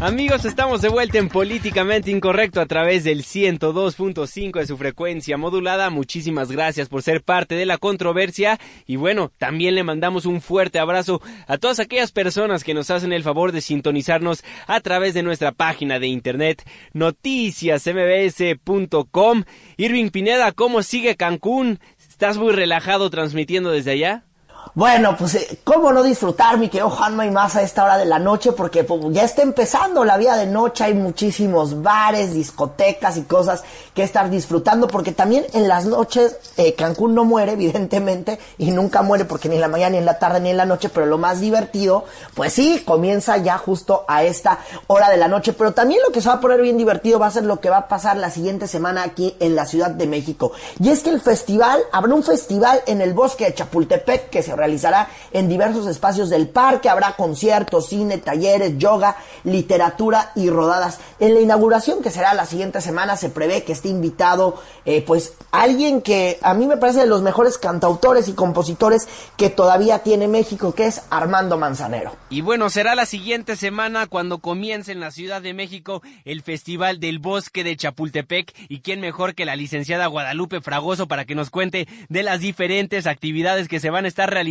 Amigos, 0.00 0.44
estamos 0.46 0.80
de 0.80 0.88
vuelta 0.88 1.18
en 1.18 1.28
Políticamente 1.28 2.10
Incorrecto 2.10 2.62
a 2.62 2.66
través 2.66 3.04
del 3.04 3.22
102.5 3.22 4.58
de 4.58 4.66
su 4.66 4.78
frecuencia 4.78 5.36
modulada. 5.36 5.90
Muchísimas 5.90 6.50
gracias 6.50 6.88
por 6.88 7.02
ser 7.02 7.22
parte 7.22 7.54
de 7.54 7.66
la 7.66 7.76
controversia 7.76 8.58
y 8.86 8.96
bueno, 8.96 9.30
también 9.36 9.74
le 9.74 9.84
mandamos 9.84 10.24
un 10.24 10.40
fuerte 10.40 10.78
abrazo 10.78 11.20
a 11.46 11.58
todas 11.58 11.80
aquellas 11.80 12.12
personas 12.12 12.64
que 12.64 12.72
nos 12.72 12.90
hacen 12.90 13.12
el 13.12 13.22
favor 13.22 13.52
de 13.52 13.60
sintonizarnos 13.60 14.42
a 14.66 14.80
través 14.80 15.12
de 15.12 15.22
nuestra 15.22 15.52
página 15.52 15.98
de 15.98 16.06
internet 16.06 16.66
noticiasmbs.com. 16.94 19.44
Irving 19.76 20.08
Pineda, 20.08 20.52
¿cómo 20.52 20.82
sigue 20.82 21.16
Cancún? 21.16 21.78
¿Estás 21.98 22.38
muy 22.38 22.52
relajado 22.52 23.10
transmitiendo 23.10 23.70
desde 23.70 23.90
allá? 23.90 24.24
Bueno, 24.72 25.16
pues, 25.18 25.34
eh, 25.34 25.58
¿cómo 25.64 25.92
no 25.92 26.00
disfrutar, 26.04 26.56
mi 26.56 26.68
querido 26.68 26.90
Juanma 26.90 27.26
y 27.26 27.30
más 27.30 27.56
a 27.56 27.62
esta 27.62 27.82
hora 27.82 27.98
de 27.98 28.04
la 28.04 28.20
noche? 28.20 28.52
Porque 28.52 28.84
pues, 28.84 29.00
ya 29.10 29.24
está 29.24 29.42
empezando 29.42 30.04
la 30.04 30.16
vida 30.16 30.36
de 30.36 30.46
noche, 30.46 30.84
hay 30.84 30.94
muchísimos 30.94 31.82
bares, 31.82 32.34
discotecas 32.34 33.16
y 33.16 33.22
cosas 33.22 33.64
que 33.94 34.04
estar 34.04 34.30
disfrutando, 34.30 34.86
porque 34.86 35.10
también 35.10 35.44
en 35.54 35.66
las 35.66 35.86
noches 35.86 36.36
eh, 36.56 36.74
Cancún 36.74 37.16
no 37.16 37.24
muere, 37.24 37.52
evidentemente, 37.52 38.38
y 38.58 38.70
nunca 38.70 39.02
muere 39.02 39.24
porque 39.24 39.48
ni 39.48 39.56
en 39.56 39.60
la 39.60 39.66
mañana, 39.66 39.90
ni 39.90 39.98
en 39.98 40.04
la 40.04 40.20
tarde, 40.20 40.38
ni 40.38 40.50
en 40.50 40.56
la 40.56 40.66
noche, 40.66 40.88
pero 40.88 41.04
lo 41.04 41.18
más 41.18 41.40
divertido, 41.40 42.04
pues 42.34 42.52
sí, 42.52 42.84
comienza 42.86 43.38
ya 43.38 43.58
justo 43.58 44.04
a 44.06 44.22
esta 44.22 44.60
hora 44.86 45.10
de 45.10 45.16
la 45.16 45.26
noche, 45.26 45.52
pero 45.52 45.72
también 45.72 46.00
lo 46.06 46.12
que 46.12 46.20
se 46.20 46.28
va 46.28 46.36
a 46.36 46.40
poner 46.40 46.60
bien 46.60 46.78
divertido 46.78 47.18
va 47.18 47.26
a 47.26 47.32
ser 47.32 47.42
lo 47.42 47.58
que 47.58 47.70
va 47.70 47.78
a 47.78 47.88
pasar 47.88 48.16
la 48.18 48.30
siguiente 48.30 48.68
semana 48.68 49.02
aquí 49.02 49.34
en 49.40 49.56
la 49.56 49.66
Ciudad 49.66 49.90
de 49.90 50.06
México. 50.06 50.52
Y 50.78 50.90
es 50.90 51.02
que 51.02 51.10
el 51.10 51.20
festival, 51.20 51.82
habrá 51.90 52.14
un 52.14 52.22
festival 52.22 52.82
en 52.86 53.00
el 53.00 53.14
bosque 53.14 53.46
de 53.46 53.54
Chapultepec 53.54 54.30
que 54.30 54.44
se 54.44 54.59
realizará 54.60 55.08
en 55.32 55.48
diversos 55.48 55.86
espacios 55.86 56.28
del 56.28 56.48
parque. 56.48 56.88
Habrá 56.88 57.16
conciertos, 57.16 57.88
cine, 57.88 58.18
talleres, 58.18 58.76
yoga, 58.78 59.16
literatura 59.44 60.32
y 60.36 60.50
rodadas. 60.50 61.00
En 61.18 61.34
la 61.34 61.40
inauguración 61.40 62.02
que 62.02 62.10
será 62.10 62.34
la 62.34 62.44
siguiente 62.44 62.80
semana 62.80 63.16
se 63.16 63.30
prevé 63.30 63.64
que 63.64 63.72
esté 63.72 63.88
invitado 63.88 64.60
eh, 64.84 65.02
pues 65.06 65.34
alguien 65.50 66.02
que 66.02 66.38
a 66.42 66.52
mí 66.54 66.66
me 66.66 66.76
parece 66.76 67.00
de 67.00 67.06
los 67.06 67.22
mejores 67.22 67.56
cantautores 67.56 68.28
y 68.28 68.34
compositores 68.34 69.08
que 69.36 69.48
todavía 69.48 70.00
tiene 70.00 70.28
México, 70.28 70.74
que 70.74 70.86
es 70.86 71.02
Armando 71.10 71.56
Manzanero. 71.56 72.14
Y 72.28 72.42
bueno, 72.42 72.68
será 72.68 72.94
la 72.94 73.06
siguiente 73.06 73.56
semana 73.56 74.06
cuando 74.06 74.38
comience 74.38 74.92
en 74.92 75.00
la 75.00 75.10
Ciudad 75.10 75.40
de 75.40 75.54
México 75.54 76.02
el 76.24 76.42
Festival 76.42 77.00
del 77.00 77.18
Bosque 77.18 77.64
de 77.64 77.76
Chapultepec 77.76 78.54
y 78.68 78.80
quién 78.80 79.00
mejor 79.00 79.34
que 79.34 79.46
la 79.46 79.56
licenciada 79.56 80.06
Guadalupe 80.06 80.60
Fragoso 80.60 81.08
para 81.08 81.24
que 81.24 81.34
nos 81.34 81.50
cuente 81.50 81.88
de 82.08 82.22
las 82.22 82.40
diferentes 82.40 83.06
actividades 83.06 83.68
que 83.68 83.80
se 83.80 83.90
van 83.90 84.04
a 84.04 84.08
estar 84.08 84.30
realizando 84.30 84.49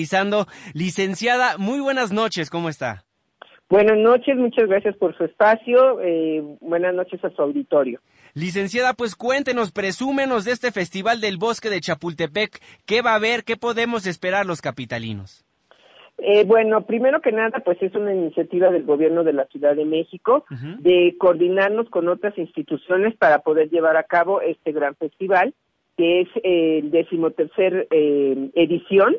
Licenciada, 0.74 1.58
muy 1.58 1.80
buenas 1.80 2.12
noches, 2.12 2.50
¿cómo 2.50 2.70
está? 2.70 3.06
Buenas 3.70 3.98
noches, 3.98 4.36
muchas 4.36 4.68
gracias 4.68 4.96
por 4.98 5.16
su 5.16 5.26
espacio. 5.26 6.02
Eh, 6.02 6.42
buenas 6.60 6.94
noches 6.96 7.24
a 7.24 7.30
su 7.30 7.42
auditorio. 7.42 8.00
Licenciada, 8.34 8.94
pues 8.94 9.16
cuéntenos, 9.16 9.72
presúmenos 9.72 10.44
de 10.46 10.54
este 10.54 10.72
Festival 10.72 11.22
del 11.22 11.38
Bosque 11.38 11.70
de 11.70 11.80
Chapultepec. 11.80 12.60
¿Qué 12.88 13.02
va 13.04 13.12
a 13.12 13.16
haber? 13.16 13.44
¿Qué 13.44 13.58
podemos 13.58 14.08
esperar 14.08 14.48
los 14.48 14.62
capitalinos? 14.62 15.46
Eh, 16.18 16.44
bueno, 16.46 16.86
primero 16.86 17.22
que 17.22 17.32
nada, 17.32 17.60
pues 17.60 17.82
es 17.82 17.96
una 17.96 18.14
iniciativa 18.14 18.70
del 18.72 18.84
gobierno 18.84 19.24
de 19.24 19.34
la 19.34 19.46
Ciudad 19.46 19.76
de 19.76 19.86
México 19.86 20.46
de 20.80 21.16
coordinarnos 21.18 21.90
con 21.90 22.10
otras 22.10 22.38
instituciones 22.38 23.16
para 23.16 23.40
poder 23.40 23.70
llevar 23.70 23.96
a 23.98 24.04
cabo 24.04 24.42
este 24.42 24.72
gran 24.72 24.96
festival, 24.96 25.54
que 25.96 26.22
es 26.22 26.28
eh, 26.44 26.80
el 26.80 26.92
decimotercer 26.92 27.88
eh, 27.92 28.50
edición 28.56 29.16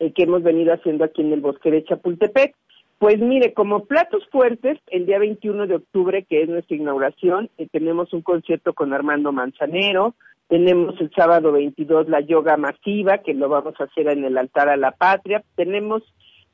eh, 0.00 0.12
que 0.12 0.24
hemos 0.24 0.42
venido 0.42 0.72
haciendo 0.72 1.04
aquí 1.04 1.22
en 1.22 1.32
el 1.32 1.40
bosque 1.40 1.70
de 1.70 1.84
Chapultepec. 1.84 2.56
Pues 2.98 3.18
mire, 3.18 3.54
como 3.54 3.84
platos 3.84 4.26
fuertes, 4.30 4.78
el 4.88 5.06
día 5.06 5.18
21 5.18 5.66
de 5.66 5.76
octubre, 5.76 6.24
que 6.28 6.42
es 6.42 6.48
nuestra 6.48 6.76
inauguración, 6.76 7.48
eh, 7.56 7.68
tenemos 7.70 8.12
un 8.12 8.22
concierto 8.22 8.74
con 8.74 8.92
Armando 8.92 9.30
Manzanero, 9.32 10.14
tenemos 10.48 11.00
el 11.00 11.10
sábado 11.14 11.52
22 11.52 12.08
la 12.08 12.20
yoga 12.20 12.56
masiva, 12.56 13.18
que 13.18 13.32
lo 13.32 13.48
vamos 13.48 13.74
a 13.78 13.84
hacer 13.84 14.08
en 14.08 14.24
el 14.24 14.36
altar 14.36 14.68
a 14.68 14.76
la 14.76 14.90
patria, 14.90 15.44
tenemos, 15.54 16.02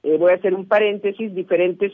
eh, 0.02 0.18
voy 0.18 0.32
a 0.32 0.36
hacer 0.36 0.54
un 0.54 0.68
paréntesis, 0.68 1.34
diferentes 1.34 1.92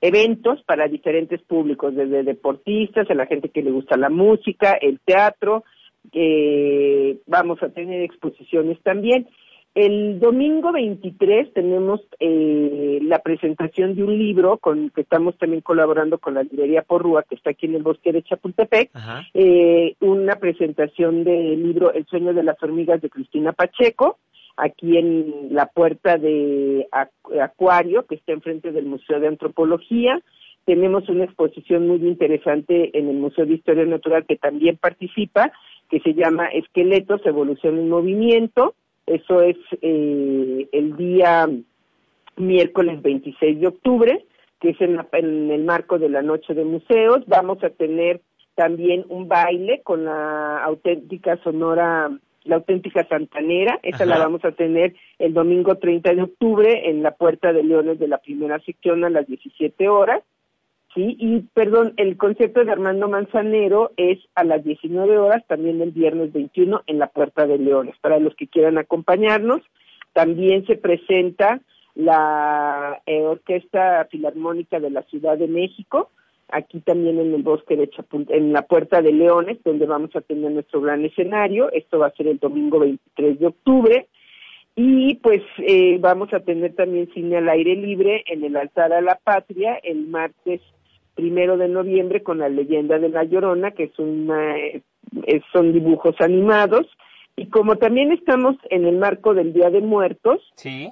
eventos 0.00 0.62
para 0.64 0.88
diferentes 0.88 1.40
públicos, 1.42 1.94
desde 1.94 2.22
deportistas, 2.22 3.08
a 3.10 3.14
la 3.14 3.26
gente 3.26 3.48
que 3.48 3.62
le 3.62 3.70
gusta 3.70 3.96
la 3.96 4.10
música, 4.10 4.72
el 4.72 4.98
teatro, 5.00 5.64
eh, 6.12 7.18
vamos 7.26 7.62
a 7.62 7.68
tener 7.70 8.02
exposiciones 8.02 8.80
también. 8.82 9.28
El 9.76 10.20
domingo 10.20 10.72
23 10.72 11.52
tenemos 11.52 12.00
eh, 12.18 12.98
la 13.02 13.18
presentación 13.18 13.94
de 13.94 14.04
un 14.04 14.18
libro 14.18 14.56
con 14.56 14.88
que 14.88 15.02
estamos 15.02 15.36
también 15.36 15.60
colaborando 15.60 16.16
con 16.16 16.32
la 16.32 16.44
librería 16.44 16.80
Porrúa, 16.80 17.24
que 17.24 17.34
está 17.34 17.50
aquí 17.50 17.66
en 17.66 17.74
el 17.74 17.82
bosque 17.82 18.10
de 18.10 18.22
Chapultepec, 18.22 18.90
eh, 19.34 19.94
una 20.00 20.36
presentación 20.36 21.24
del 21.24 21.62
libro 21.62 21.92
El 21.92 22.06
sueño 22.06 22.32
de 22.32 22.42
las 22.42 22.56
hormigas 22.62 23.02
de 23.02 23.10
Cristina 23.10 23.52
Pacheco, 23.52 24.16
aquí 24.56 24.96
en 24.96 25.48
la 25.50 25.66
puerta 25.66 26.16
de 26.16 26.88
Acuario, 27.38 28.06
que 28.06 28.14
está 28.14 28.32
enfrente 28.32 28.72
del 28.72 28.86
Museo 28.86 29.20
de 29.20 29.28
Antropología. 29.28 30.22
Tenemos 30.64 31.06
una 31.10 31.24
exposición 31.24 31.86
muy 31.86 31.98
interesante 31.98 32.98
en 32.98 33.10
el 33.10 33.16
Museo 33.16 33.44
de 33.44 33.52
Historia 33.52 33.84
Natural 33.84 34.24
que 34.24 34.36
también 34.36 34.78
participa, 34.78 35.52
que 35.90 36.00
se 36.00 36.14
llama 36.14 36.46
Esqueletos, 36.46 37.20
Evolución 37.26 37.78
y 37.78 37.84
Movimiento 37.86 38.74
eso 39.06 39.40
es 39.42 39.56
eh, 39.82 40.68
el 40.72 40.96
día 40.96 41.48
miércoles 42.36 43.02
26 43.02 43.60
de 43.60 43.66
octubre, 43.66 44.24
que 44.60 44.70
es 44.70 44.80
en, 44.80 44.98
el 45.50 45.64
marco 45.64 45.98
de 45.98 46.08
la 46.08 46.22
Noche 46.22 46.54
de 46.54 46.64
Museos. 46.64 47.22
Vamos 47.26 47.62
a 47.62 47.70
tener 47.70 48.20
también 48.54 49.04
un 49.08 49.28
baile 49.28 49.82
con 49.82 50.04
la 50.04 50.62
auténtica 50.64 51.36
sonora, 51.42 52.10
la 52.44 52.56
auténtica 52.56 53.06
santanera. 53.06 53.78
Esa 53.82 54.06
la 54.06 54.18
vamos 54.18 54.44
a 54.44 54.52
tener 54.52 54.94
el 55.18 55.34
domingo 55.34 55.76
30 55.76 56.14
de 56.14 56.22
octubre 56.22 56.88
en 56.90 57.02
la 57.02 57.12
Puerta 57.12 57.52
de 57.52 57.62
Leones 57.62 57.98
de 57.98 58.08
la 58.08 58.18
primera 58.18 58.58
sección 58.60 59.04
a 59.04 59.10
las 59.10 59.26
17 59.26 59.88
horas. 59.88 60.22
Sí, 60.96 61.14
y 61.20 61.40
perdón, 61.52 61.92
el 61.98 62.16
concierto 62.16 62.64
de 62.64 62.72
Armando 62.72 63.06
Manzanero 63.06 63.92
es 63.98 64.18
a 64.34 64.44
las 64.44 64.64
19 64.64 65.18
horas, 65.18 65.46
también 65.46 65.82
el 65.82 65.90
viernes 65.90 66.32
21 66.32 66.84
en 66.86 66.98
la 66.98 67.08
Puerta 67.08 67.46
de 67.46 67.58
Leones. 67.58 67.94
Para 68.00 68.18
los 68.18 68.34
que 68.34 68.46
quieran 68.46 68.78
acompañarnos, 68.78 69.60
también 70.14 70.64
se 70.66 70.76
presenta 70.76 71.60
la 71.94 73.02
eh, 73.04 73.20
Orquesta 73.20 74.08
Filarmónica 74.10 74.80
de 74.80 74.88
la 74.88 75.02
Ciudad 75.02 75.36
de 75.36 75.48
México, 75.48 76.08
aquí 76.48 76.80
también 76.80 77.20
en 77.20 77.34
el 77.34 77.42
bosque 77.42 77.76
de 77.76 77.90
Chapul 77.90 78.24
en 78.30 78.54
la 78.54 78.62
Puerta 78.62 79.02
de 79.02 79.12
Leones, 79.12 79.58
donde 79.64 79.84
vamos 79.84 80.16
a 80.16 80.22
tener 80.22 80.50
nuestro 80.50 80.80
gran 80.80 81.04
escenario. 81.04 81.70
Esto 81.72 81.98
va 81.98 82.06
a 82.06 82.14
ser 82.14 82.28
el 82.28 82.38
domingo 82.38 82.78
23 82.78 83.38
de 83.38 83.46
octubre. 83.46 84.06
Y 84.74 85.16
pues 85.16 85.42
eh, 85.58 85.98
vamos 86.00 86.32
a 86.32 86.40
tener 86.40 86.74
también 86.74 87.10
cine 87.12 87.36
al 87.36 87.50
aire 87.50 87.76
libre 87.76 88.24
en 88.26 88.44
el 88.44 88.56
altar 88.56 88.94
a 88.94 89.02
la 89.02 89.16
patria 89.16 89.74
el 89.82 90.06
martes 90.06 90.62
primero 91.16 91.56
de 91.56 91.66
noviembre 91.66 92.22
con 92.22 92.38
la 92.38 92.48
leyenda 92.48 93.00
de 93.00 93.08
la 93.08 93.24
Llorona, 93.24 93.72
que 93.72 93.84
es 93.84 93.98
una, 93.98 94.56
eh, 94.56 94.82
son 95.52 95.72
dibujos 95.72 96.14
animados. 96.20 96.86
Y 97.34 97.46
como 97.46 97.76
también 97.76 98.12
estamos 98.12 98.56
en 98.70 98.86
el 98.86 98.96
marco 98.96 99.34
del 99.34 99.52
Día 99.52 99.70
de 99.70 99.80
Muertos, 99.80 100.40
sí. 100.54 100.88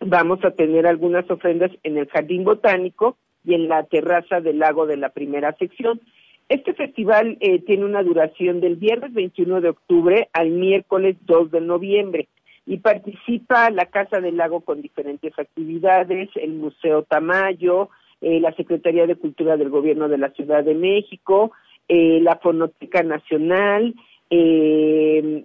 vamos 0.00 0.42
a 0.44 0.52
tener 0.52 0.86
algunas 0.86 1.30
ofrendas 1.30 1.70
en 1.82 1.98
el 1.98 2.08
Jardín 2.08 2.44
Botánico 2.44 3.18
y 3.44 3.54
en 3.54 3.68
la 3.68 3.82
terraza 3.84 4.40
del 4.40 4.60
lago 4.60 4.86
de 4.86 4.96
la 4.96 5.10
primera 5.10 5.54
sección. 5.58 6.00
Este 6.48 6.74
festival 6.74 7.36
eh, 7.40 7.60
tiene 7.60 7.84
una 7.84 8.02
duración 8.02 8.60
del 8.60 8.76
viernes 8.76 9.12
21 9.12 9.60
de 9.60 9.70
octubre 9.70 10.28
al 10.32 10.50
miércoles 10.50 11.16
2 11.26 11.50
de 11.50 11.60
noviembre 11.60 12.28
y 12.66 12.78
participa 12.78 13.70
la 13.70 13.86
Casa 13.86 14.20
del 14.20 14.36
Lago 14.36 14.60
con 14.60 14.80
diferentes 14.80 15.38
actividades, 15.38 16.30
el 16.36 16.54
Museo 16.54 17.02
Tamayo, 17.02 17.90
eh, 18.24 18.40
la 18.40 18.54
Secretaría 18.54 19.06
de 19.06 19.16
Cultura 19.16 19.58
del 19.58 19.68
Gobierno 19.68 20.08
de 20.08 20.16
la 20.16 20.30
Ciudad 20.30 20.64
de 20.64 20.74
México, 20.74 21.52
eh, 21.88 22.20
la 22.22 22.36
Fonoteca 22.36 23.02
Nacional, 23.02 23.94
eh, 24.30 25.44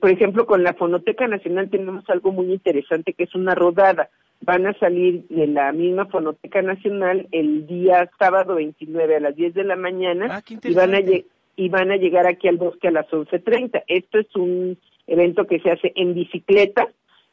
por 0.00 0.10
ejemplo, 0.10 0.44
con 0.44 0.64
la 0.64 0.74
Fonoteca 0.74 1.28
Nacional 1.28 1.70
tenemos 1.70 2.02
algo 2.10 2.32
muy 2.32 2.52
interesante 2.52 3.12
que 3.12 3.24
es 3.24 3.34
una 3.36 3.54
rodada. 3.54 4.10
Van 4.40 4.66
a 4.66 4.74
salir 4.74 5.24
de 5.28 5.46
la 5.46 5.70
misma 5.70 6.06
Fonoteca 6.06 6.62
Nacional 6.62 7.28
el 7.30 7.64
día 7.68 8.10
sábado 8.18 8.56
29 8.56 9.14
a 9.14 9.20
las 9.20 9.36
10 9.36 9.54
de 9.54 9.64
la 9.64 9.76
mañana 9.76 10.26
ah, 10.30 10.42
y 10.48 10.74
van 10.74 10.96
a 10.96 11.00
y 11.00 11.68
van 11.68 11.92
a 11.92 11.96
llegar 11.96 12.26
aquí 12.26 12.48
al 12.48 12.56
bosque 12.56 12.88
a 12.88 12.90
las 12.90 13.06
11:30. 13.08 13.84
Esto 13.86 14.18
es 14.18 14.34
un 14.34 14.76
evento 15.06 15.46
que 15.46 15.60
se 15.60 15.70
hace 15.70 15.92
en 15.94 16.12
bicicleta 16.14 16.88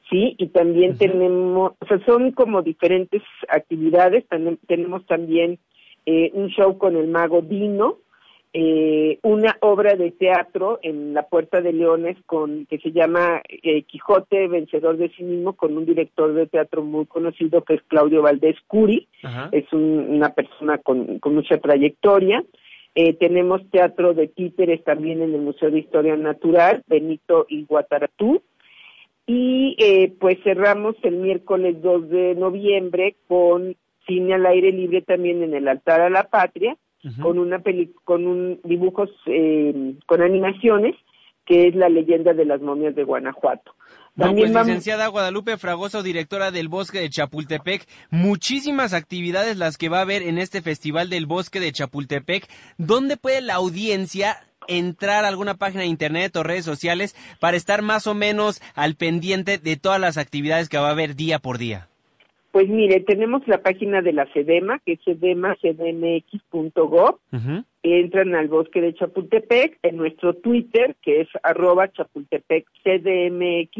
sí, 0.09 0.35
y 0.37 0.47
también 0.47 0.97
tenemos, 0.97 1.73
o 1.79 1.85
sea, 1.87 2.03
son 2.05 2.31
como 2.31 2.61
diferentes 2.61 3.21
actividades, 3.49 4.25
tenemos 4.67 5.05
también 5.05 5.59
eh, 6.05 6.31
un 6.33 6.49
show 6.49 6.77
con 6.77 6.95
el 6.95 7.07
mago 7.07 7.41
Dino, 7.41 7.97
eh, 8.53 9.19
una 9.23 9.57
obra 9.59 9.95
de 9.95 10.11
teatro 10.11 10.79
en 10.81 11.13
la 11.13 11.23
Puerta 11.23 11.61
de 11.61 11.73
Leones 11.73 12.17
con 12.25 12.65
que 12.65 12.79
se 12.79 12.91
llama 12.91 13.41
eh, 13.49 13.83
Quijote 13.83 14.47
vencedor 14.47 14.97
de 14.97 15.09
sí 15.09 15.23
mismo 15.23 15.53
con 15.53 15.77
un 15.77 15.85
director 15.85 16.33
de 16.33 16.47
teatro 16.47 16.81
muy 16.81 17.05
conocido 17.05 17.63
que 17.63 17.75
es 17.75 17.81
Claudio 17.83 18.21
Valdés 18.21 18.55
Curi, 18.67 19.07
es 19.51 19.71
una 19.73 20.29
persona 20.33 20.77
con, 20.77 21.19
con 21.19 21.35
mucha 21.35 21.57
trayectoria. 21.57 22.43
Eh, 22.95 23.13
tenemos 23.13 23.61
teatro 23.69 24.15
de 24.15 24.27
títeres 24.27 24.83
también 24.83 25.21
en 25.21 25.35
el 25.35 25.41
Museo 25.41 25.69
de 25.69 25.77
Historia 25.77 26.15
Natural, 26.15 26.81
Benito 26.87 27.45
y 27.47 27.63
Guataratú. 27.65 28.41
Y 29.27 29.75
eh, 29.77 30.15
pues 30.19 30.37
cerramos 30.43 30.95
el 31.03 31.17
miércoles 31.17 31.81
2 31.81 32.09
de 32.09 32.35
noviembre 32.35 33.17
con 33.27 33.75
cine 34.07 34.35
al 34.35 34.45
aire 34.45 34.71
libre 34.71 35.01
también 35.01 35.43
en 35.43 35.53
el 35.53 35.67
altar 35.67 36.01
a 36.01 36.09
la 36.09 36.23
patria, 36.23 36.77
con 37.21 37.37
una 37.37 37.59
peli 37.59 37.93
con 38.03 38.25
un 38.25 38.59
dibujos 38.63 39.09
eh, 39.27 39.93
con 40.07 40.21
animaciones 40.21 40.95
que 41.45 41.67
es 41.69 41.75
la 41.75 41.87
leyenda 41.87 42.33
de 42.33 42.45
las 42.45 42.59
momias 42.61 42.93
de 42.95 43.03
Guanajuato. 43.03 43.73
También 44.17 44.51
pues, 44.51 44.65
licenciada 44.65 45.07
Guadalupe 45.07 45.57
Fragoso, 45.57 46.03
directora 46.03 46.51
del 46.51 46.67
Bosque 46.67 46.99
de 46.99 47.09
Chapultepec, 47.09 47.87
muchísimas 48.09 48.93
actividades 48.93 49.57
las 49.57 49.77
que 49.77 49.89
va 49.89 49.99
a 49.99 50.01
haber 50.01 50.23
en 50.23 50.39
este 50.39 50.61
Festival 50.61 51.09
del 51.09 51.27
Bosque 51.27 51.59
de 51.59 51.71
Chapultepec. 51.71 52.47
¿Dónde 52.77 53.15
puede 53.15 53.41
la 53.41 53.55
audiencia 53.55 54.37
entrar 54.67 55.25
a 55.25 55.27
alguna 55.27 55.55
página 55.55 55.81
de 55.81 55.87
internet 55.87 56.35
o 56.35 56.43
redes 56.43 56.65
sociales 56.65 57.15
para 57.39 57.57
estar 57.57 57.81
más 57.81 58.07
o 58.07 58.13
menos 58.13 58.61
al 58.75 58.95
pendiente 58.95 59.57
de 59.57 59.77
todas 59.77 59.99
las 59.99 60.17
actividades 60.17 60.69
que 60.69 60.77
va 60.77 60.89
a 60.89 60.91
haber 60.91 61.15
día 61.15 61.39
por 61.39 61.57
día? 61.57 61.87
Pues 62.51 62.69
mire, 62.69 62.99
tenemos 63.01 63.45
la 63.47 63.61
página 63.61 64.01
de 64.01 64.13
la 64.13 64.25
CEDEMA, 64.33 64.79
que 64.85 64.93
es 64.93 64.99
cedema.cdmx.gov. 65.05 67.19
Entran 67.83 68.33
al 68.35 68.47
bosque 68.47 68.81
de 68.81 68.95
Chapultepec, 68.95 69.77
en 69.83 69.97
nuestro 69.97 70.33
Twitter, 70.33 70.95
que 71.03 71.21
es 71.21 71.27
arroba 71.43 71.91
chapultepec.cdmx, 71.91 73.75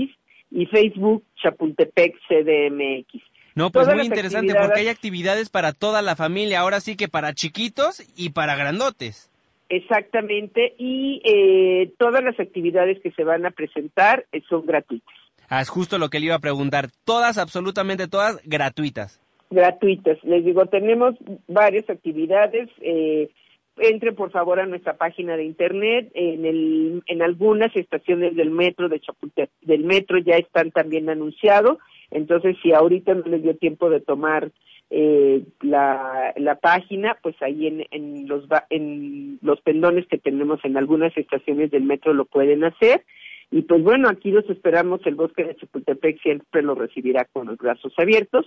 y 0.52 0.68
Facebook 0.68 1.24
Chapultepec 1.42 2.16
CDMX. 2.28 3.24
No, 3.56 3.72
pues 3.72 3.88
muy 3.88 4.06
interesante, 4.06 4.54
porque 4.54 4.82
hay 4.82 4.90
actividades 4.90 5.50
para 5.50 5.74
toda 5.74 6.04
la 6.04 6.16
familia, 6.16 6.60
ahora 6.60 6.80
sí 6.80 6.96
que 6.96 7.08
para 7.08 7.34
chiquitos 7.34 8.04
y 8.16 8.30
para 8.30 8.56
grandotes. 8.56 9.32
Exactamente, 9.70 10.76
y 10.78 11.22
eh, 11.26 11.92
todas 11.98 12.24
las 12.24 12.40
actividades 12.40 13.00
que 13.02 13.12
se 13.12 13.24
van 13.24 13.46
a 13.46 13.52
presentar 13.52 14.26
eh, 14.32 14.42
son 14.48 14.66
gratuitas. 14.66 15.14
Ah, 15.50 15.62
es 15.62 15.70
justo 15.70 15.98
lo 15.98 16.10
que 16.10 16.20
le 16.20 16.28
iba 16.28 16.36
a 16.36 16.40
preguntar. 16.40 16.88
Todas, 17.06 17.38
absolutamente 17.38 18.08
todas, 18.08 18.42
gratuitas. 18.46 19.22
Gratuitas. 19.50 20.22
Les 20.24 20.44
digo, 20.44 20.66
tenemos 20.66 21.16
varias 21.48 21.90
actividades. 21.90 22.70
Eh, 22.82 23.30
entre 23.80 24.12
por 24.12 24.32
favor 24.32 24.60
a 24.60 24.66
nuestra 24.66 24.98
página 24.98 25.38
de 25.38 25.46
internet. 25.46 26.12
En, 26.14 26.46
el, 26.46 27.04
en 27.06 27.22
algunas 27.22 27.74
estaciones 27.76 28.36
del 28.36 28.52
metro 28.52 28.90
de 28.90 29.00
Chapultepec, 29.00 29.52
del 29.62 29.84
metro 29.84 30.18
ya 30.18 30.36
están 30.36 30.72
también 30.72 31.10
anunciados. 31.10 31.78
Entonces, 32.12 32.56
si 32.62 32.74
ahorita 32.74 33.14
no 33.14 33.24
les 33.26 33.44
dio 33.44 33.56
tiempo 33.56 33.90
de 33.90 34.00
tomar 34.00 34.52
eh, 34.90 35.44
la, 35.62 36.60
página, 36.62 37.18
pues 37.22 37.36
ahí 37.42 37.68
en, 37.68 37.86
en, 37.92 38.28
los, 38.28 38.46
en 38.70 39.40
los 39.42 39.62
pendones 39.62 40.08
que 40.08 40.18
tenemos 40.18 40.60
en 40.64 40.78
algunas 40.78 41.16
estaciones 41.18 41.72
del 41.72 41.84
metro 41.84 42.14
lo 42.14 42.26
pueden 42.26 42.64
hacer. 42.64 43.04
Y 43.52 43.62
pues 43.62 43.82
bueno, 43.84 44.10
aquí 44.10 44.32
los 44.32 44.50
esperamos, 44.50 45.02
el 45.06 45.16
bosque 45.16 45.44
de 45.44 45.56
Chapultepec 45.56 46.22
siempre 46.22 46.62
lo 46.62 46.76
recibirá 46.76 47.26
con 47.26 47.48
los 47.48 47.58
brazos 47.58 47.94
abiertos. 47.98 48.46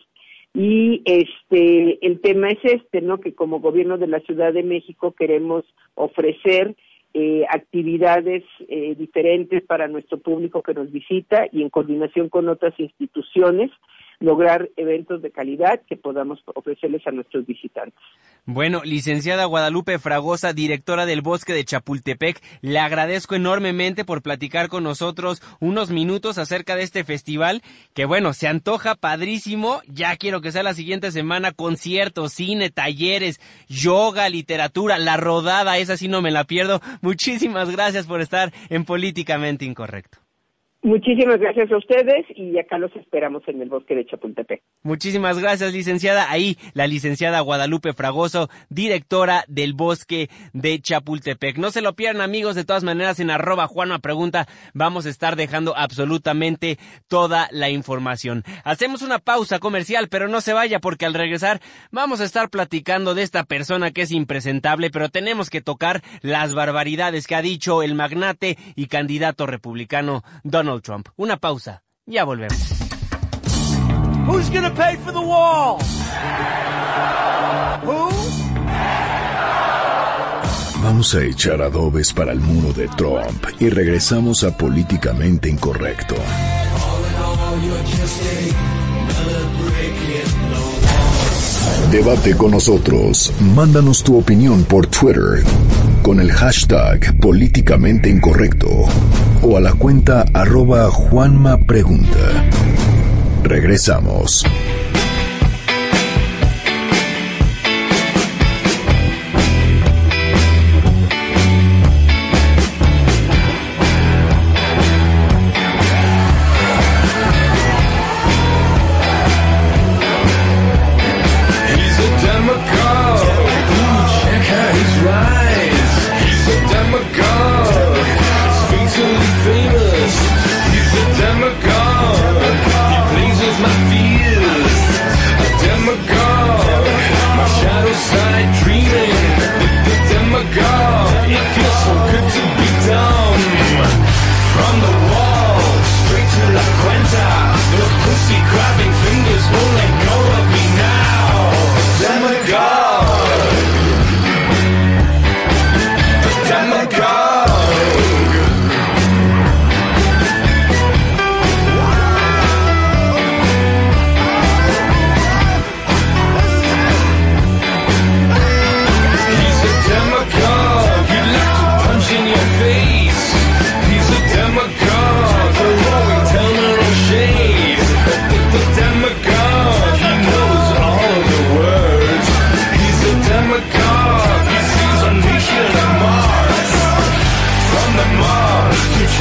Y 0.52 1.02
este, 1.04 2.04
el 2.04 2.20
tema 2.20 2.50
es 2.50 2.58
este, 2.64 3.00
¿no? 3.00 3.20
Que 3.20 3.34
como 3.34 3.60
gobierno 3.60 3.98
de 3.98 4.08
la 4.08 4.20
Ciudad 4.20 4.52
de 4.52 4.62
México 4.62 5.12
queremos 5.12 5.64
ofrecer 5.94 6.74
eh, 7.14 7.44
actividades 7.48 8.44
eh, 8.68 8.94
diferentes 8.96 9.62
para 9.64 9.88
nuestro 9.88 10.18
público 10.18 10.62
que 10.62 10.74
nos 10.74 10.92
visita 10.92 11.46
y 11.50 11.62
en 11.62 11.70
coordinación 11.70 12.28
con 12.28 12.48
otras 12.48 12.78
instituciones 12.78 13.70
lograr 14.20 14.68
eventos 14.76 15.22
de 15.22 15.30
calidad 15.30 15.80
que 15.88 15.96
podamos 15.96 16.40
ofrecerles 16.54 17.06
a 17.06 17.10
nuestros 17.10 17.46
visitantes. 17.46 17.98
Bueno, 18.44 18.82
licenciada 18.84 19.46
Guadalupe 19.46 19.98
Fragosa, 19.98 20.52
directora 20.52 21.06
del 21.06 21.22
Bosque 21.22 21.52
de 21.52 21.64
Chapultepec, 21.64 22.40
le 22.60 22.78
agradezco 22.78 23.34
enormemente 23.34 24.04
por 24.04 24.22
platicar 24.22 24.68
con 24.68 24.84
nosotros 24.84 25.42
unos 25.60 25.90
minutos 25.90 26.38
acerca 26.38 26.76
de 26.76 26.82
este 26.82 27.04
festival, 27.04 27.62
que 27.94 28.04
bueno, 28.04 28.32
se 28.32 28.46
antoja 28.46 28.94
padrísimo, 28.94 29.80
ya 29.86 30.16
quiero 30.16 30.40
que 30.40 30.52
sea 30.52 30.62
la 30.62 30.74
siguiente 30.74 31.10
semana, 31.12 31.52
conciertos, 31.52 32.32
cine, 32.32 32.70
talleres, 32.70 33.40
yoga, 33.68 34.28
literatura, 34.28 34.98
la 34.98 35.16
rodada, 35.16 35.78
esa 35.78 35.96
sí 35.96 36.08
no 36.08 36.20
me 36.20 36.30
la 36.30 36.44
pierdo. 36.44 36.80
Muchísimas 37.00 37.70
gracias 37.70 38.06
por 38.06 38.20
estar 38.20 38.52
en 38.68 38.84
Políticamente 38.84 39.64
Incorrecto. 39.64 40.18
Muchísimas 40.82 41.38
gracias 41.38 41.70
a 41.70 41.76
ustedes 41.76 42.24
y 42.34 42.58
acá 42.58 42.78
los 42.78 42.94
esperamos 42.96 43.42
en 43.48 43.60
el 43.60 43.68
bosque 43.68 43.94
de 43.94 44.06
Chapultepec. 44.06 44.62
Muchísimas 44.82 45.38
gracias, 45.38 45.74
licenciada. 45.74 46.30
Ahí 46.30 46.56
la 46.72 46.86
licenciada 46.86 47.40
Guadalupe 47.40 47.92
Fragoso, 47.92 48.48
directora 48.70 49.44
del 49.46 49.74
bosque 49.74 50.30
de 50.54 50.80
Chapultepec. 50.80 51.58
No 51.58 51.70
se 51.70 51.82
lo 51.82 51.92
pierdan, 51.92 52.22
amigos. 52.22 52.54
De 52.54 52.64
todas 52.64 52.82
maneras, 52.82 53.20
en 53.20 53.30
arroba 53.30 53.66
Juanma 53.66 53.98
Pregunta 53.98 54.46
vamos 54.72 55.04
a 55.04 55.10
estar 55.10 55.36
dejando 55.36 55.76
absolutamente 55.76 56.78
toda 57.08 57.48
la 57.50 57.68
información. 57.68 58.42
Hacemos 58.64 59.02
una 59.02 59.18
pausa 59.18 59.58
comercial, 59.58 60.08
pero 60.08 60.28
no 60.28 60.40
se 60.40 60.54
vaya 60.54 60.80
porque 60.80 61.04
al 61.04 61.12
regresar 61.12 61.60
vamos 61.90 62.22
a 62.22 62.24
estar 62.24 62.48
platicando 62.48 63.14
de 63.14 63.22
esta 63.22 63.44
persona 63.44 63.90
que 63.90 64.02
es 64.02 64.12
impresentable, 64.12 64.88
pero 64.88 65.10
tenemos 65.10 65.50
que 65.50 65.60
tocar 65.60 66.00
las 66.22 66.54
barbaridades 66.54 67.26
que 67.26 67.34
ha 67.34 67.42
dicho 67.42 67.82
el 67.82 67.94
magnate 67.94 68.56
y 68.76 68.86
candidato 68.86 69.46
republicano 69.46 70.22
Donald 70.42 70.69
Trump. 70.78 71.08
Una 71.16 71.36
pausa. 71.36 71.82
Ya 72.06 72.24
volvemos. 72.24 72.56
Who's 74.26 74.48
gonna 74.50 74.70
pay 74.70 74.96
for 74.98 75.12
the 75.12 75.20
wall? 75.20 75.80
Who? 77.84 78.10
Vamos 80.82 81.14
a 81.14 81.24
echar 81.24 81.60
adobes 81.60 82.12
para 82.12 82.32
el 82.32 82.40
muro 82.40 82.72
de 82.72 82.88
Trump 82.88 83.44
y 83.58 83.68
regresamos 83.68 84.44
a 84.44 84.56
Políticamente 84.56 85.48
Incorrecto. 85.48 86.14
Debate 91.90 92.36
con 92.36 92.52
nosotros. 92.52 93.32
Mándanos 93.54 94.02
tu 94.02 94.16
opinión 94.16 94.64
por 94.64 94.86
Twitter 94.86 95.42
con 96.02 96.20
el 96.20 96.32
hashtag 96.32 97.18
políticamente 97.20 98.08
incorrecto 98.08 98.86
o 99.42 99.56
a 99.56 99.60
la 99.60 99.72
cuenta 99.72 100.24
arroba 100.32 100.90
Juanma 100.90 101.58
Pregunta. 101.58 102.18
Regresamos. 103.42 104.44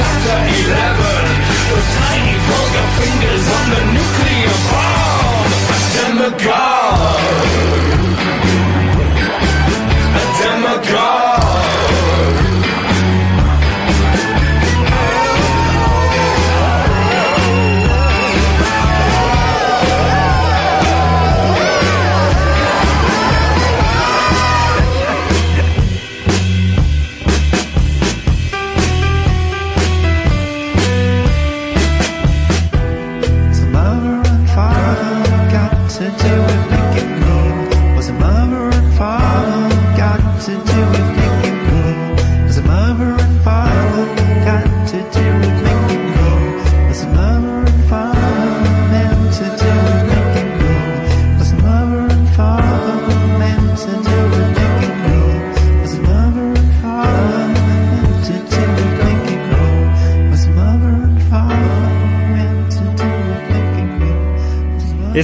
Chapter 0.00 0.32
11. 1.74 1.99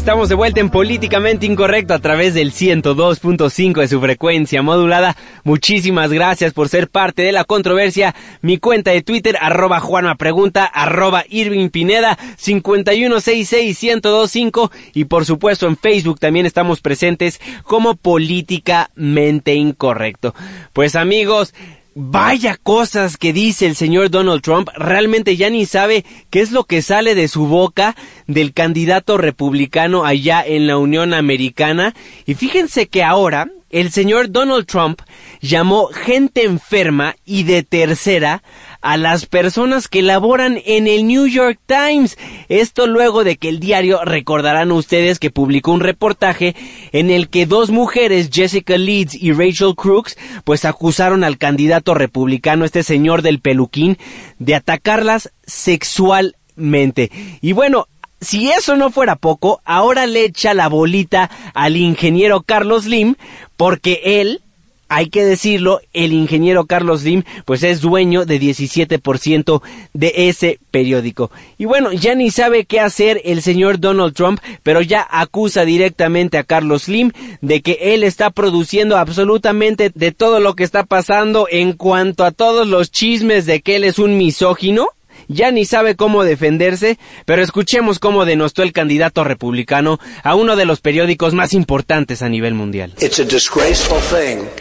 Estamos 0.07 0.29
de 0.29 0.37
vuelta 0.37 0.61
en 0.61 0.71
Políticamente 0.71 1.47
Incorrecto 1.47 1.93
a 1.93 1.99
través 1.99 2.33
del 2.33 2.53
102.5 2.53 3.81
de 3.81 3.89
su 3.89 4.01
frecuencia 4.01 4.63
modulada. 4.63 5.17
Muchísimas 5.43 6.13
gracias 6.13 6.53
por 6.53 6.69
ser 6.69 6.89
parte 6.89 7.23
de 7.23 7.33
la 7.33 7.43
controversia. 7.43 8.15
Mi 8.41 8.59
cuenta 8.59 8.93
de 8.93 9.03
Twitter, 9.03 9.37
arroba 9.41 9.81
Juanma 9.81 10.15
Pregunta, 10.15 10.65
arroba 10.65 11.25
Irving 11.29 11.71
Pineda, 11.71 12.17
5166125 12.39 14.71
y 14.95 15.07
por 15.07 15.25
supuesto 15.25 15.67
en 15.67 15.77
Facebook 15.77 16.21
también 16.21 16.47
estamos 16.47 16.81
presentes 16.81 17.41
como 17.65 17.97
Políticamente 17.97 19.57
Incorrecto. 19.57 20.37
Pues 20.73 20.95
amigos, 20.95 21.53
Vaya 21.99 22.59
cosas 22.63 23.17
que 23.17 23.33
dice 23.33 23.65
el 23.65 23.75
señor 23.75 24.11
Donald 24.11 24.43
Trump, 24.43 24.69
realmente 24.77 25.39
ya 25.39 25.49
ni 25.49 25.65
sabe 25.65 26.05
qué 26.29 26.43
es 26.43 26.53
lo 26.53 26.65
que 26.65 26.83
sale 26.83 27.15
de 27.15 27.27
su 27.27 27.47
boca 27.47 27.97
del 28.27 28.53
candidato 28.53 29.17
republicano 29.17 30.05
allá 30.05 30.45
en 30.47 30.67
la 30.67 30.77
Unión 30.77 31.15
Americana. 31.15 31.95
Y 32.27 32.35
fíjense 32.35 32.89
que 32.89 33.03
ahora 33.03 33.49
el 33.71 33.91
señor 33.91 34.31
Donald 34.31 34.67
Trump 34.67 35.01
llamó 35.41 35.89
gente 35.89 36.45
enferma 36.45 37.17
y 37.25 37.43
de 37.43 37.63
tercera 37.63 38.43
a 38.81 38.97
las 38.97 39.27
personas 39.27 39.89
que 39.89 40.03
laboran 40.03 40.61
en 40.65 40.87
el 40.87 41.07
New 41.07 41.27
York 41.27 41.59
Times. 41.67 42.17
Esto 42.49 42.87
luego 42.87 43.25
de 43.25 43.37
que 43.37 43.49
el 43.49 43.59
diario, 43.59 44.05
recordarán 44.05 44.71
ustedes 44.71 45.19
que 45.19 45.31
publicó 45.31 45.73
un 45.73 45.81
reportaje 45.81 46.55
en 46.93 47.11
el 47.11 47.29
que 47.29 47.47
dos 47.47 47.71
mujeres, 47.71 48.31
Jessica 48.33 48.79
Leeds 48.79 49.15
y 49.15 49.33
Rachel 49.33 49.75
Crooks, 49.77 50.17
pues 50.45 50.65
acusaron 50.65 51.25
al 51.25 51.39
candidato 51.39 51.95
republicano, 51.95 52.65
este 52.65 52.83
señor 52.83 53.23
del 53.23 53.41
peluquín, 53.41 53.99
de 54.39 54.55
atacarlas 54.55 55.33
sexualmente. 55.47 57.11
Y 57.41 57.53
bueno, 57.53 57.89
si 58.21 58.51
eso 58.51 58.77
no 58.77 58.91
fuera 58.91 59.17
poco, 59.17 59.61
ahora 59.65 60.07
le 60.07 60.25
echa 60.25 60.55
la 60.55 60.69
bolita 60.69 61.31
al 61.55 61.77
ingeniero 61.77 62.43
Carlos 62.43 62.87
Lim 62.87 63.15
porque 63.57 64.01
él 64.05 64.41
hay 64.89 65.09
que 65.09 65.25
decirlo, 65.25 65.81
el 65.93 66.13
ingeniero 66.13 66.67
Carlos 66.67 67.03
Lim 67.03 67.25
pues 67.45 67.63
es 67.63 67.81
dueño 67.81 68.25
de 68.25 68.41
17% 68.41 69.63
de 69.93 70.13
ese 70.29 70.61
periódico. 70.71 71.31
Y 71.59 71.65
bueno, 71.65 71.93
ya 71.93 72.15
ni 72.15 72.31
sabe 72.31 72.65
qué 72.65 72.81
hacer 72.81 73.21
el 73.25 73.43
señor 73.43 73.81
Donald 73.81 74.15
Trump, 74.15 74.41
pero 74.63 74.81
ya 74.83 75.07
acusa 75.11 75.65
directamente 75.65 76.39
a 76.39 76.45
Carlos 76.45 76.89
Lim 76.89 77.11
de 77.41 77.63
que 77.63 77.79
él 77.95 78.05
está 78.05 78.31
produciendo 78.31 78.97
absolutamente 78.97 79.91
de 79.93 80.13
todo 80.13 80.39
lo 80.39 80.55
que 80.55 80.65
está 80.65 80.85
pasando 80.85 81.49
en 81.51 81.73
cuanto 81.73 82.25
a 82.25 82.31
todos 82.31 82.67
los 82.67 82.91
chismes 82.91 83.45
de 83.47 83.63
que 83.63 83.77
él 83.77 83.85
es 83.85 83.99
un 83.99 84.17
misógino 84.17 84.89
ya 85.29 85.51
ni 85.51 85.65
sabe 85.65 85.97
cómo 85.97 86.25
defenderse, 86.25 86.99
pero 87.25 87.43
escuchemos 87.43 87.99
cómo 87.99 88.25
denostó 88.25 88.63
el 88.63 88.73
candidato 88.73 89.25
republicano 89.25 89.99
a 90.23 90.35
uno 90.35 90.57
de 90.57 90.65
los 90.65 90.81
periódicos 90.81 91.35
más 91.35 91.53
importantes 91.53 92.23
a 92.23 92.29
nivel 92.29 92.55
mundial. 92.55 92.95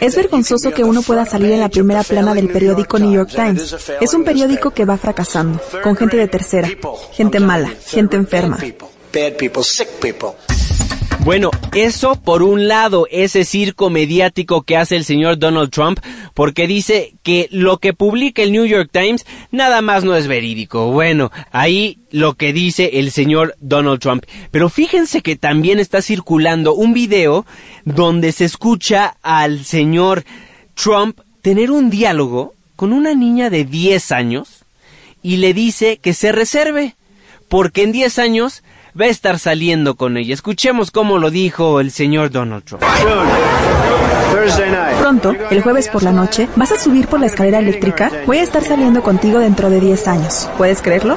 Es 0.00 0.16
vergonzoso 0.16 0.72
que 0.72 0.84
uno 0.84 1.02
pueda 1.02 1.26
salir 1.26 1.52
en 1.52 1.60
la 1.60 1.68
primera 1.68 2.02
plana 2.02 2.34
del 2.34 2.48
periódico 2.48 2.98
New 2.98 3.12
York 3.12 3.30
Times. 3.30 3.74
Es 4.00 4.14
un 4.14 4.24
periódico 4.24 4.70
que 4.70 4.84
va 4.84 4.96
fracasando, 4.96 5.60
con 5.82 5.96
gente 5.96 6.16
de 6.16 6.28
tercera, 6.28 6.68
gente 7.12 7.40
mala, 7.40 7.72
gente 7.86 8.16
enferma. 8.16 8.58
Bueno, 11.26 11.50
eso 11.74 12.14
por 12.14 12.44
un 12.44 12.68
lado, 12.68 13.08
ese 13.10 13.44
circo 13.44 13.90
mediático 13.90 14.62
que 14.62 14.76
hace 14.76 14.94
el 14.94 15.04
señor 15.04 15.40
Donald 15.40 15.72
Trump, 15.72 15.98
porque 16.34 16.68
dice 16.68 17.14
que 17.24 17.48
lo 17.50 17.78
que 17.78 17.92
publica 17.92 18.42
el 18.42 18.52
New 18.52 18.64
York 18.64 18.90
Times 18.92 19.26
nada 19.50 19.82
más 19.82 20.04
no 20.04 20.14
es 20.14 20.28
verídico. 20.28 20.92
Bueno, 20.92 21.32
ahí 21.50 21.98
lo 22.12 22.34
que 22.34 22.52
dice 22.52 23.00
el 23.00 23.10
señor 23.10 23.56
Donald 23.58 23.98
Trump. 23.98 24.24
Pero 24.52 24.68
fíjense 24.68 25.20
que 25.20 25.34
también 25.34 25.80
está 25.80 26.00
circulando 26.00 26.74
un 26.74 26.94
video 26.94 27.44
donde 27.84 28.30
se 28.30 28.44
escucha 28.44 29.16
al 29.20 29.64
señor 29.64 30.22
Trump 30.74 31.18
tener 31.42 31.72
un 31.72 31.90
diálogo 31.90 32.54
con 32.76 32.92
una 32.92 33.14
niña 33.14 33.50
de 33.50 33.64
10 33.64 34.12
años 34.12 34.64
y 35.24 35.38
le 35.38 35.54
dice 35.54 35.96
que 35.96 36.14
se 36.14 36.30
reserve, 36.30 36.94
porque 37.48 37.82
en 37.82 37.90
10 37.90 38.20
años 38.20 38.62
va 38.98 39.06
a 39.06 39.08
estar 39.08 39.38
saliendo 39.38 39.94
con 39.96 40.16
ella. 40.16 40.34
Escuchemos 40.34 40.90
cómo 40.90 41.18
lo 41.18 41.30
dijo 41.30 41.80
el 41.80 41.90
señor 41.90 42.30
Donald 42.30 42.64
Trump. 42.64 42.82
Pronto, 45.00 45.34
el 45.50 45.62
jueves 45.62 45.88
por 45.88 46.02
la 46.02 46.12
noche, 46.12 46.48
¿vas 46.56 46.72
a 46.72 46.78
subir 46.78 47.06
por 47.06 47.20
la 47.20 47.26
escalera 47.26 47.58
eléctrica? 47.58 48.10
Voy 48.26 48.38
a 48.38 48.42
estar 48.42 48.62
saliendo 48.64 49.02
contigo 49.02 49.38
dentro 49.38 49.70
de 49.70 49.80
10 49.80 50.08
años. 50.08 50.48
¿Puedes 50.56 50.82
creerlo? 50.82 51.16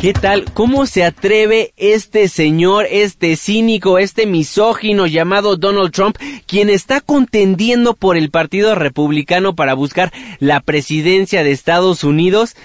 ¿Qué 0.00 0.12
tal? 0.12 0.44
¿Cómo 0.52 0.86
se 0.86 1.04
atreve 1.04 1.72
este 1.76 2.28
señor, 2.28 2.86
este 2.90 3.34
cínico, 3.36 3.98
este 3.98 4.26
misógino 4.26 5.06
llamado 5.06 5.56
Donald 5.56 5.90
Trump, 5.90 6.16
quien 6.46 6.68
está 6.68 7.00
contendiendo 7.00 7.94
por 7.94 8.16
el 8.16 8.30
Partido 8.30 8.74
Republicano 8.74 9.54
para 9.56 9.74
buscar 9.74 10.12
la 10.38 10.60
presidencia 10.60 11.42
de 11.42 11.50
Estados 11.50 12.04
Unidos? 12.04 12.56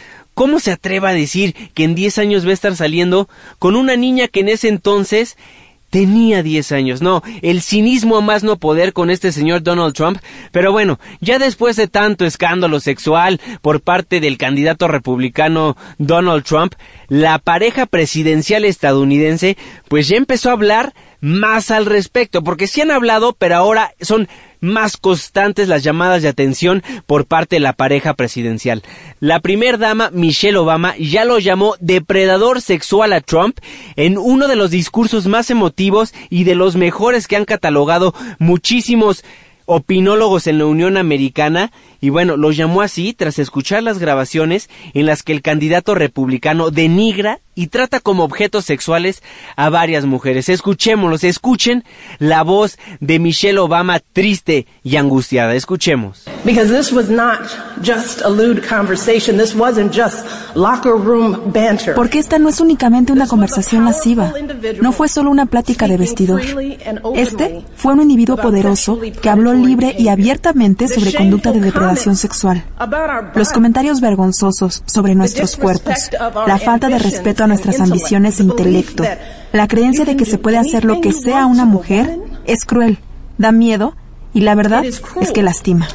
¿Cómo 0.41 0.59
se 0.59 0.71
atreva 0.71 1.09
a 1.09 1.13
decir 1.13 1.53
que 1.75 1.83
en 1.83 1.93
10 1.93 2.17
años 2.17 2.47
va 2.47 2.49
a 2.49 2.53
estar 2.53 2.75
saliendo 2.75 3.29
con 3.59 3.75
una 3.75 3.95
niña 3.95 4.27
que 4.27 4.39
en 4.39 4.49
ese 4.49 4.69
entonces 4.69 5.37
tenía 5.91 6.41
10 6.41 6.71
años? 6.71 6.99
No, 7.03 7.21
el 7.43 7.61
cinismo 7.61 8.17
a 8.17 8.21
más 8.21 8.43
no 8.43 8.57
poder 8.57 8.91
con 8.91 9.11
este 9.11 9.31
señor 9.31 9.61
Donald 9.61 9.93
Trump. 9.93 10.17
Pero 10.51 10.71
bueno, 10.71 10.99
ya 11.19 11.37
después 11.37 11.75
de 11.75 11.87
tanto 11.87 12.25
escándalo 12.25 12.79
sexual 12.79 13.39
por 13.61 13.81
parte 13.81 14.19
del 14.19 14.39
candidato 14.39 14.87
republicano 14.87 15.77
Donald 15.99 16.43
Trump, 16.43 16.73
la 17.07 17.37
pareja 17.37 17.85
presidencial 17.85 18.65
estadounidense 18.65 19.57
pues 19.89 20.07
ya 20.07 20.17
empezó 20.17 20.49
a 20.49 20.53
hablar 20.53 20.95
más 21.22 21.72
al 21.72 21.86
respecto, 21.86 22.43
porque 22.43 22.67
sí 22.67 22.82
han 22.82 22.91
hablado, 22.91 23.34
pero 23.34 23.55
ahora 23.55 23.93
son 24.01 24.28
más 24.59 24.97
constantes 24.97 25.67
las 25.67 25.84
llamadas 25.84 26.22
de 26.22 26.28
atención 26.28 26.84
por 27.05 27.26
parte 27.26 27.55
de 27.55 27.61
la 27.61 27.74
pareja 27.74 28.13
presidencial. 28.15 28.84
La 29.19 29.39
primer 29.39 29.78
dama, 29.78 30.09
Michelle 30.11 30.57
Obama, 30.57 30.95
ya 30.97 31.26
lo 31.26 31.39
llamó 31.39 31.76
depredador 31.80 32.61
sexual 32.61 33.13
a 33.13 33.22
Trump 33.22 33.57
en 33.95 34.17
uno 34.17 34.47
de 34.47 34.55
los 34.55 34.69
discursos 34.72 35.28
más 35.28 35.49
emotivos 35.49 36.13
y 36.30 36.43
de 36.43 36.55
los 36.55 36.76
mejores 36.76 37.28
que 37.28 37.36
han 37.36 37.45
catalogado 37.45 38.13
muchísimos 38.39 39.24
opinólogos 39.74 40.47
en 40.47 40.57
la 40.57 40.65
Unión 40.65 40.97
Americana 40.97 41.72
y 42.01 42.09
bueno, 42.09 42.36
lo 42.36 42.51
llamó 42.51 42.82
así 42.82 43.13
tras 43.13 43.39
escuchar 43.39 43.84
las 43.84 43.99
grabaciones 43.99 44.69
en 44.93 45.05
las 45.05 45.24
que 45.24 45.32
el 45.32 45.41
candidato 45.41 45.95
republicano 45.95 46.72
denigra 46.72 47.39
y 47.53 47.67
trata 47.67 47.99
como 47.99 48.24
objetos 48.24 48.65
sexuales 48.65 49.22
a 49.55 49.69
varias 49.69 50.05
mujeres. 50.05 50.49
Escuchémoslos, 50.49 51.24
escuchen 51.24 51.84
la 52.17 52.43
voz 52.43 52.78
de 52.99 53.19
Michelle 53.19 53.59
Obama 53.59 53.99
triste 53.99 54.65
y 54.84 54.95
angustiada. 54.95 55.53
Escuchemos. 55.53 56.26
Because 56.43 56.76
this 56.76 56.91
was 56.91 57.09
not 57.09 57.39
just 57.84 58.22
a 58.24 58.30
lewd 58.30 58.67
conversation, 58.67 59.38
this 59.38 59.53
wasn't 59.55 59.93
just 59.93 60.26
locker 60.55 60.95
room 60.95 61.51
banter. 61.53 61.93
Porque 61.93 62.19
esta 62.19 62.39
no 62.39 62.49
es 62.49 62.59
únicamente 62.59 63.13
una 63.13 63.28
conversación 63.28 63.86
lasciva. 63.86 64.34
No 64.82 64.91
fue 64.91 65.07
solo 65.07 65.30
una 65.30 65.45
plática 65.45 65.88
de 65.88 65.97
vestidor. 65.97 66.41
Este 67.15 67.61
fue 67.76 67.93
un 67.93 68.01
individuo 68.01 68.38
poderoso 68.38 68.99
que 69.22 69.30
habló 69.30 69.53
libre 69.62 69.95
y 69.97 70.07
abiertamente 70.09 70.88
sobre 70.88 71.14
conducta 71.14 71.51
de 71.51 71.62
depredación 71.62 72.16
sexual. 72.16 72.64
Los 73.36 73.51
comentarios 73.51 74.01
vergonzosos 74.01 74.84
sobre 74.86 75.16
nuestros 75.16 75.55
cuerpos, 75.55 76.09
la 76.47 76.57
falta 76.57 76.88
de 76.88 76.99
respeto 76.99 77.43
a 77.43 77.47
nuestras 77.47 77.80
ambiciones 77.80 78.39
e 78.39 78.43
intelecto, 78.43 79.03
la 79.53 79.68
creencia 79.68 80.05
de 80.05 80.16
que 80.16 80.26
se 80.26 80.38
puede 80.38 80.57
hacer 80.57 80.86
lo 80.86 81.01
que 81.01 81.14
sea 81.14 81.43
a 81.43 81.45
una 81.45 81.66
mujer, 81.66 82.20
es 82.45 82.66
cruel, 82.66 82.99
da 83.38 83.51
miedo 83.51 83.95
y 84.34 84.41
la 84.41 84.55
verdad 84.55 84.84
es 84.86 85.32
que 85.34 85.43
lastima. 85.43 85.88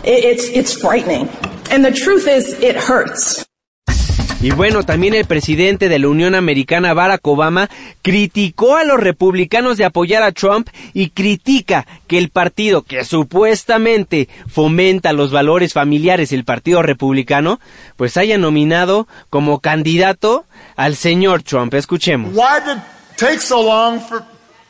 Y 4.43 4.51
bueno, 4.51 4.82
también 4.82 5.14
el 5.14 5.24
presidente 5.24 5.89
de 5.89 5.99
la 5.99 6.09
Unión 6.09 6.34
Americana, 6.34 6.93
Barack 6.93 7.26
Obama, 7.26 7.70
criticó 8.03 8.76
a 8.76 8.84
los 8.84 9.01
republicanos 9.01 9.78
de 9.78 9.87
apoyar 9.87 10.22
a 10.22 10.32
Trump 10.32 10.68
y 10.93 11.09
critica 11.09 11.87
que 12.07 12.18
el 12.18 12.28
partido 12.28 12.82
que 12.82 13.05
supuestamente 13.05 14.28
fomenta 14.47 15.14
los 15.14 15.32
valores 15.32 15.72
familiares, 15.72 16.32
el 16.32 16.45
Partido 16.45 16.82
Republicano, 16.82 17.61
pues 17.97 18.18
haya 18.18 18.37
nominado 18.37 19.09
como 19.30 19.61
candidato 19.61 20.45
al 20.76 20.97
señor 20.97 21.43
Trump. 21.43 21.72
Escuchemos. 21.72 22.34
Why 22.34 22.61
did 22.64 22.82
take 23.16 23.41
so 23.41 23.62
long 23.62 24.01
for, 24.01 24.22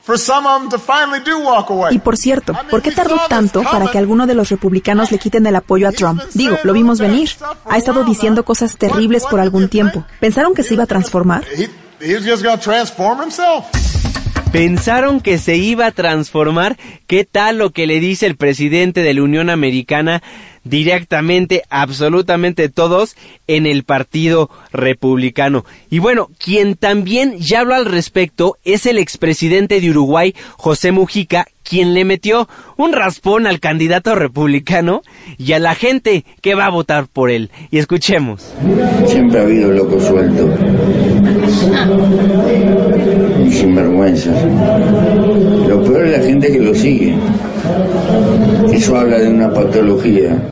for 0.07 0.18
some 0.18 0.46
of 0.48 0.61
them 0.61 0.70
to 0.70 0.78
finally 0.78 1.20
do 1.24 1.38
walk 1.38 1.70
away? 1.70 1.94
Y 1.94 1.98
por 1.98 2.16
cierto, 2.16 2.54
¿por 2.70 2.80
qué 2.80 2.92
tardó 2.92 3.18
tanto 3.28 3.62
para 3.62 3.88
que 3.88 3.98
alguno 3.98 4.26
de 4.26 4.34
los 4.34 4.48
republicanos 4.48 5.11
le 5.11 5.18
quiten 5.18 5.46
el 5.46 5.57
apoyo 5.57 5.88
a 5.88 5.92
Trump? 5.92 6.22
Digo, 6.32 6.57
lo 6.62 6.72
vimos 6.72 7.00
venir. 7.00 7.30
Ha 7.68 7.76
estado 7.76 8.04
diciendo 8.04 8.44
cosas 8.44 8.76
terribles 8.76 9.24
por 9.24 9.40
algún 9.40 9.68
tiempo. 9.68 10.04
¿Pensaron 10.20 10.54
que 10.54 10.62
se 10.62 10.74
iba 10.74 10.84
a 10.84 10.86
transformar? 10.86 11.44
Pensaron 14.57 15.20
que 15.20 15.36
se 15.36 15.57
iba 15.57 15.84
a 15.84 15.92
transformar. 15.92 16.78
¿Qué 17.07 17.24
tal 17.30 17.59
lo 17.59 17.72
que 17.72 17.86
le 17.86 18.00
dice 18.00 18.24
el 18.24 18.36
presidente 18.36 19.02
de 19.02 19.12
la 19.12 19.22
Unión 19.22 19.50
Americana 19.50 20.22
directamente, 20.64 21.62
absolutamente 21.68 22.70
todos 22.70 23.16
en 23.48 23.66
el 23.66 23.84
Partido 23.84 24.48
Republicano? 24.72 25.66
Y 25.90 25.98
bueno, 25.98 26.30
quien 26.38 26.74
también 26.74 27.36
ya 27.38 27.61
habló 27.61 27.74
al 27.74 27.84
respecto 27.84 28.57
es 28.64 28.86
el 28.86 28.96
expresidente 28.96 29.78
de 29.78 29.90
Uruguay, 29.90 30.34
José 30.57 30.90
Mujica, 30.90 31.46
quien 31.62 31.92
le 31.92 32.07
metió 32.07 32.48
un 32.78 32.94
raspón 32.94 33.46
al 33.46 33.61
candidato 33.61 34.14
republicano 34.14 35.02
y 35.36 35.52
a 35.52 35.59
la 35.59 35.74
gente 35.74 36.24
que 36.40 36.54
va 36.54 36.64
a 36.64 36.70
votar 36.70 37.09
por 37.09 37.30
él. 37.30 37.50
Y 37.70 37.76
escuchemos. 37.76 38.54
Siempre 39.07 39.38
ha 39.38 39.42
habido 39.42 39.70
loco 39.70 40.00
suelto 40.00 40.48
y 43.47 43.53
sinvergüenzas. 43.53 44.44
Lo 45.68 45.82
peor 45.82 46.07
es 46.07 46.18
la 46.18 46.26
gente 46.26 46.53
que 46.53 46.59
lo 46.59 46.74
sigue. 46.74 47.16
Eso 48.72 48.97
habla 48.97 49.18
de 49.18 49.28
una 49.28 49.53
patología. 49.53 50.51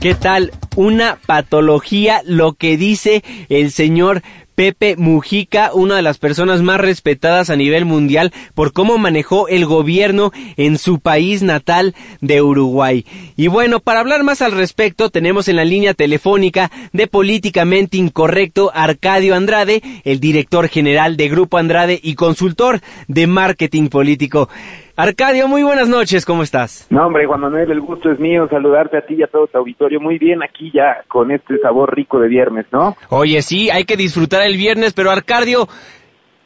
¿Qué 0.00 0.14
tal? 0.14 0.52
Una 0.74 1.18
patología, 1.26 2.22
lo 2.24 2.54
que 2.54 2.76
dice 2.76 3.22
el 3.48 3.70
señor 3.70 4.22
Pepe 4.62 4.94
Mujica, 4.96 5.72
una 5.74 5.96
de 5.96 6.02
las 6.02 6.18
personas 6.18 6.62
más 6.62 6.80
respetadas 6.80 7.50
a 7.50 7.56
nivel 7.56 7.84
mundial 7.84 8.32
por 8.54 8.72
cómo 8.72 8.96
manejó 8.96 9.48
el 9.48 9.66
gobierno 9.66 10.30
en 10.56 10.78
su 10.78 11.00
país 11.00 11.42
natal 11.42 11.96
de 12.20 12.42
Uruguay. 12.42 13.04
Y 13.36 13.48
bueno, 13.48 13.80
para 13.80 13.98
hablar 13.98 14.22
más 14.22 14.40
al 14.40 14.52
respecto, 14.52 15.10
tenemos 15.10 15.48
en 15.48 15.56
la 15.56 15.64
línea 15.64 15.94
telefónica 15.94 16.70
de 16.92 17.08
Políticamente 17.08 17.96
Incorrecto 17.96 18.70
Arcadio 18.72 19.34
Andrade, 19.34 19.82
el 20.04 20.20
director 20.20 20.68
general 20.68 21.16
de 21.16 21.28
Grupo 21.28 21.58
Andrade 21.58 21.98
y 22.00 22.14
consultor 22.14 22.82
de 23.08 23.26
marketing 23.26 23.88
político. 23.88 24.48
Arcadio, 24.94 25.48
muy 25.48 25.62
buenas 25.62 25.88
noches, 25.88 26.26
¿cómo 26.26 26.42
estás? 26.42 26.86
No, 26.90 27.06
hombre, 27.06 27.24
Juan 27.24 27.40
Manuel, 27.40 27.70
el 27.70 27.80
gusto 27.80 28.10
es 28.10 28.18
mío 28.20 28.46
saludarte 28.50 28.98
a 28.98 29.00
ti 29.00 29.14
y 29.14 29.22
a 29.22 29.26
todo 29.26 29.46
tu 29.46 29.56
auditorio. 29.56 30.00
Muy 30.00 30.18
bien, 30.18 30.42
aquí 30.42 30.70
ya 30.70 31.02
con 31.08 31.30
este 31.30 31.56
sabor 31.60 31.96
rico 31.96 32.20
de 32.20 32.28
viernes, 32.28 32.66
¿no? 32.70 32.94
Oye, 33.08 33.40
sí, 33.40 33.70
hay 33.70 33.84
que 33.84 33.96
disfrutar 33.96 34.42
el 34.42 34.58
viernes, 34.58 34.92
pero 34.92 35.10
Arcadio, 35.10 35.66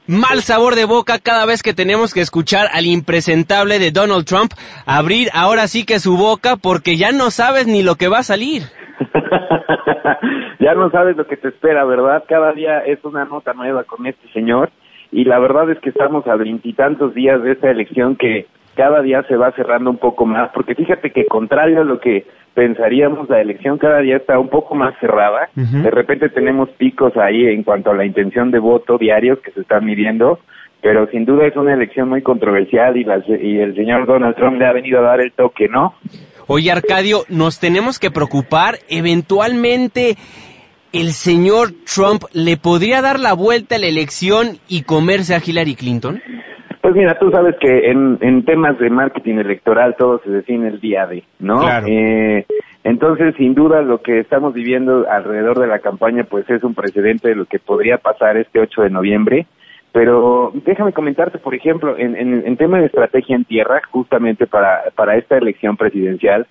mal 0.06 0.42
sabor 0.42 0.76
de 0.76 0.84
boca 0.84 1.18
cada 1.18 1.44
vez 1.44 1.60
que 1.64 1.74
tenemos 1.74 2.14
que 2.14 2.20
escuchar 2.20 2.68
al 2.72 2.86
impresentable 2.86 3.80
de 3.80 3.90
Donald 3.90 4.26
Trump 4.26 4.52
abrir 4.86 5.28
ahora 5.34 5.66
sí 5.66 5.84
que 5.84 5.98
su 5.98 6.16
boca 6.16 6.54
porque 6.54 6.96
ya 6.96 7.10
no 7.10 7.32
sabes 7.32 7.66
ni 7.66 7.82
lo 7.82 7.96
que 7.96 8.06
va 8.06 8.18
a 8.18 8.22
salir. 8.22 8.62
ya 10.60 10.72
no 10.74 10.88
sabes 10.90 11.16
lo 11.16 11.26
que 11.26 11.36
te 11.36 11.48
espera, 11.48 11.84
¿verdad? 11.84 12.22
Cada 12.28 12.52
día 12.52 12.78
es 12.78 13.04
una 13.04 13.24
nota 13.24 13.54
nueva 13.54 13.82
con 13.82 14.06
este 14.06 14.32
señor 14.32 14.70
y 15.12 15.24
la 15.24 15.38
verdad 15.38 15.70
es 15.70 15.78
que 15.80 15.90
estamos 15.90 16.26
a 16.26 16.36
veintitantos 16.36 17.14
días 17.14 17.42
de 17.42 17.52
esta 17.52 17.70
elección 17.70 18.16
que 18.16 18.46
cada 18.74 19.00
día 19.02 19.22
se 19.28 19.36
va 19.36 19.52
cerrando 19.52 19.88
un 19.90 19.96
poco 19.98 20.26
más, 20.26 20.50
porque 20.52 20.74
fíjate 20.74 21.10
que 21.10 21.24
contrario 21.26 21.80
a 21.80 21.84
lo 21.84 21.98
que 21.98 22.26
pensaríamos, 22.54 23.28
la 23.28 23.40
elección 23.40 23.78
cada 23.78 23.98
día 24.00 24.16
está 24.16 24.38
un 24.38 24.48
poco 24.48 24.74
más 24.74 24.94
cerrada. 25.00 25.48
De 25.54 25.90
repente 25.90 26.28
tenemos 26.28 26.68
picos 26.70 27.16
ahí 27.16 27.46
en 27.46 27.62
cuanto 27.62 27.90
a 27.90 27.94
la 27.94 28.04
intención 28.04 28.50
de 28.50 28.58
voto 28.58 28.98
diarios 28.98 29.38
que 29.40 29.50
se 29.52 29.60
están 29.60 29.84
midiendo, 29.84 30.40
pero 30.82 31.06
sin 31.10 31.24
duda 31.24 31.46
es 31.46 31.56
una 31.56 31.74
elección 31.74 32.08
muy 32.08 32.22
controversial 32.22 32.96
y, 32.96 33.04
la- 33.04 33.22
y 33.26 33.58
el 33.58 33.74
señor 33.74 34.06
Donald 34.06 34.36
Trump 34.36 34.58
le 34.58 34.66
ha 34.66 34.72
venido 34.72 34.98
a 35.00 35.02
dar 35.02 35.20
el 35.20 35.32
toque, 35.32 35.68
¿no? 35.68 35.94
Oye, 36.46 36.70
Arcadio, 36.70 37.24
nos 37.28 37.58
tenemos 37.58 37.98
que 37.98 38.10
preocupar. 38.10 38.76
Eventualmente, 38.88 40.16
el 41.00 41.08
señor 41.12 41.68
Trump 41.84 42.24
le 42.32 42.56
podría 42.56 43.02
dar 43.02 43.20
la 43.20 43.34
vuelta 43.34 43.76
a 43.76 43.78
la 43.78 43.86
elección 43.86 44.58
y 44.68 44.82
comerse 44.82 45.34
a 45.34 45.40
Hillary 45.44 45.74
Clinton. 45.74 46.20
Pues 46.80 46.94
mira, 46.94 47.18
tú 47.18 47.30
sabes 47.30 47.56
que 47.60 47.90
en, 47.90 48.18
en 48.20 48.44
temas 48.44 48.78
de 48.78 48.90
marketing 48.90 49.36
electoral 49.36 49.96
todo 49.98 50.20
se 50.24 50.30
define 50.30 50.68
el 50.68 50.80
día 50.80 51.06
de, 51.06 51.24
¿no? 51.40 51.58
Claro. 51.58 51.86
Eh, 51.88 52.46
entonces, 52.84 53.34
sin 53.36 53.54
duda, 53.54 53.82
lo 53.82 54.00
que 54.00 54.20
estamos 54.20 54.54
viviendo 54.54 55.04
alrededor 55.10 55.58
de 55.58 55.66
la 55.66 55.80
campaña, 55.80 56.22
pues 56.22 56.48
es 56.48 56.62
un 56.62 56.74
precedente 56.74 57.30
de 57.30 57.34
lo 57.34 57.46
que 57.46 57.58
podría 57.58 57.98
pasar 57.98 58.36
este 58.36 58.60
8 58.60 58.82
de 58.82 58.90
noviembre. 58.90 59.46
Pero 59.96 60.52
déjame 60.66 60.92
comentarte, 60.92 61.38
por 61.38 61.54
ejemplo, 61.54 61.96
en, 61.96 62.16
en, 62.16 62.46
en 62.46 62.56
tema 62.58 62.78
de 62.78 62.84
estrategia 62.84 63.34
en 63.34 63.46
tierra, 63.46 63.80
justamente 63.90 64.46
para, 64.46 64.82
para 64.94 65.16
esta 65.16 65.38
elección 65.38 65.78
presidencial, 65.78 66.46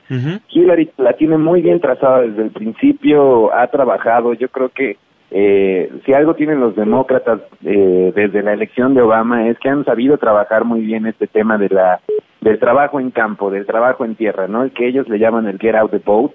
Hillary 0.50 0.90
la 0.98 1.14
tiene 1.14 1.38
muy 1.38 1.62
bien 1.62 1.80
trazada 1.80 2.22
desde 2.22 2.42
el 2.42 2.50
principio, 2.50 3.54
ha 3.54 3.68
trabajado, 3.68 4.34
yo 4.34 4.50
creo 4.50 4.70
que 4.70 4.98
eh, 5.30 5.92
si 6.04 6.14
algo 6.14 6.34
tienen 6.34 6.60
los 6.60 6.76
demócratas 6.76 7.40
eh, 7.64 8.12
desde 8.16 8.42
la 8.42 8.54
elección 8.54 8.96
de 8.96 9.04
Obama 9.04 9.48
es 9.48 9.60
que 9.60 9.70
han 9.70 9.86
sabido 9.86 10.18
trabajar 10.18 10.66
muy 10.66 10.82
bien 10.82 11.06
este 11.06 11.28
tema 11.28 11.60
de 11.60 11.70
la 11.70 12.00
del 12.42 12.58
trabajo 12.58 13.00
en 13.00 13.12
campo, 13.12 13.52
del 13.52 13.68
trabajo 13.68 14.06
en 14.06 14.16
tierra, 14.16 14.48
¿no? 14.48 14.64
El 14.64 14.72
que 14.72 14.88
ellos 14.88 15.08
le 15.08 15.20
llaman 15.20 15.48
el 15.48 15.60
get 15.60 15.76
out 15.76 15.92
the 15.92 16.02
boat. 16.04 16.32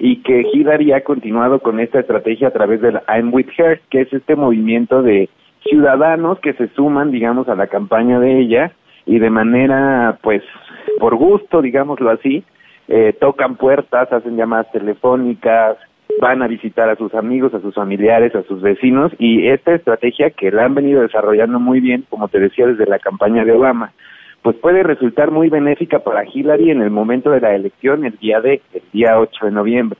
Y 0.00 0.22
que 0.22 0.42
Hillary 0.52 0.90
ha 0.92 1.04
continuado 1.04 1.60
con 1.60 1.78
esta 1.78 2.00
estrategia 2.00 2.48
a 2.48 2.52
través 2.52 2.80
del 2.80 3.00
I'm 3.08 3.32
with 3.32 3.48
her, 3.58 3.80
que 3.90 4.00
es 4.00 4.12
este 4.12 4.34
movimiento 4.34 5.02
de 5.02 5.28
ciudadanos 5.68 6.38
que 6.40 6.54
se 6.54 6.68
suman, 6.68 7.10
digamos, 7.10 7.48
a 7.48 7.54
la 7.54 7.66
campaña 7.66 8.18
de 8.20 8.40
ella 8.40 8.72
y 9.06 9.18
de 9.18 9.30
manera, 9.30 10.18
pues, 10.22 10.42
por 11.00 11.16
gusto, 11.16 11.62
digámoslo 11.62 12.10
así, 12.10 12.44
eh, 12.88 13.14
tocan 13.20 13.56
puertas, 13.56 14.12
hacen 14.12 14.36
llamadas 14.36 14.70
telefónicas, 14.72 15.76
van 16.20 16.42
a 16.42 16.46
visitar 16.46 16.88
a 16.88 16.96
sus 16.96 17.14
amigos, 17.14 17.54
a 17.54 17.60
sus 17.60 17.74
familiares, 17.74 18.34
a 18.34 18.42
sus 18.42 18.60
vecinos 18.60 19.12
y 19.18 19.48
esta 19.48 19.74
estrategia 19.74 20.30
que 20.30 20.50
la 20.50 20.64
han 20.64 20.74
venido 20.74 21.02
desarrollando 21.02 21.60
muy 21.60 21.80
bien, 21.80 22.04
como 22.08 22.28
te 22.28 22.40
decía, 22.40 22.66
desde 22.66 22.86
la 22.86 22.98
campaña 22.98 23.44
de 23.44 23.52
Obama, 23.52 23.92
pues 24.42 24.56
puede 24.56 24.82
resultar 24.82 25.30
muy 25.30 25.48
benéfica 25.48 25.98
para 25.98 26.24
Hillary 26.24 26.70
en 26.70 26.82
el 26.82 26.90
momento 26.90 27.30
de 27.30 27.40
la 27.40 27.54
elección, 27.54 28.04
el 28.04 28.16
día 28.18 28.40
de, 28.40 28.62
el 28.72 28.82
día 28.92 29.18
8 29.18 29.46
de 29.46 29.52
noviembre. 29.52 29.98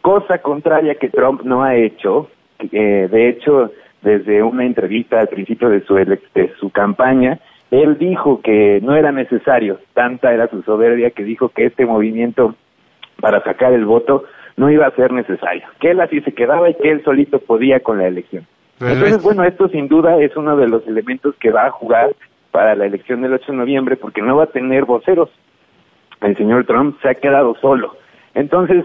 Cosa 0.00 0.38
contraria 0.38 0.96
que 0.96 1.08
Trump 1.08 1.42
no 1.42 1.62
ha 1.62 1.76
hecho, 1.76 2.28
eh, 2.72 3.08
de 3.10 3.28
hecho, 3.28 3.70
desde 4.02 4.42
una 4.42 4.64
entrevista 4.64 5.20
al 5.20 5.28
principio 5.28 5.68
de 5.68 5.80
su, 5.82 5.94
de 5.94 6.52
su 6.60 6.70
campaña, 6.70 7.38
él 7.70 7.98
dijo 7.98 8.40
que 8.42 8.80
no 8.82 8.94
era 8.94 9.10
necesario, 9.12 9.80
tanta 9.94 10.32
era 10.32 10.48
su 10.48 10.62
soberbia 10.62 11.10
que 11.10 11.24
dijo 11.24 11.48
que 11.48 11.66
este 11.66 11.84
movimiento 11.84 12.54
para 13.20 13.42
sacar 13.42 13.72
el 13.72 13.84
voto 13.84 14.24
no 14.56 14.70
iba 14.70 14.86
a 14.86 14.90
ser 14.92 15.12
necesario, 15.12 15.64
que 15.80 15.90
él 15.90 16.00
así 16.00 16.20
se 16.20 16.32
quedaba 16.32 16.70
y 16.70 16.74
que 16.74 16.90
él 16.90 17.02
solito 17.04 17.40
podía 17.40 17.80
con 17.80 17.98
la 17.98 18.06
elección. 18.06 18.46
Pero 18.78 18.92
Entonces, 18.92 19.16
es- 19.18 19.22
bueno, 19.24 19.42
esto 19.44 19.68
sin 19.68 19.88
duda 19.88 20.18
es 20.22 20.36
uno 20.36 20.56
de 20.56 20.68
los 20.68 20.86
elementos 20.86 21.34
que 21.36 21.50
va 21.50 21.66
a 21.66 21.70
jugar 21.70 22.14
para 22.52 22.74
la 22.74 22.86
elección 22.86 23.22
del 23.22 23.32
8 23.34 23.52
de 23.52 23.58
noviembre 23.58 23.96
porque 23.96 24.22
no 24.22 24.36
va 24.36 24.44
a 24.44 24.48
tener 24.48 24.84
voceros. 24.84 25.30
El 26.22 26.36
señor 26.36 26.64
Trump 26.66 26.96
se 27.02 27.08
ha 27.08 27.14
quedado 27.14 27.54
solo. 27.60 27.96
Entonces, 28.34 28.84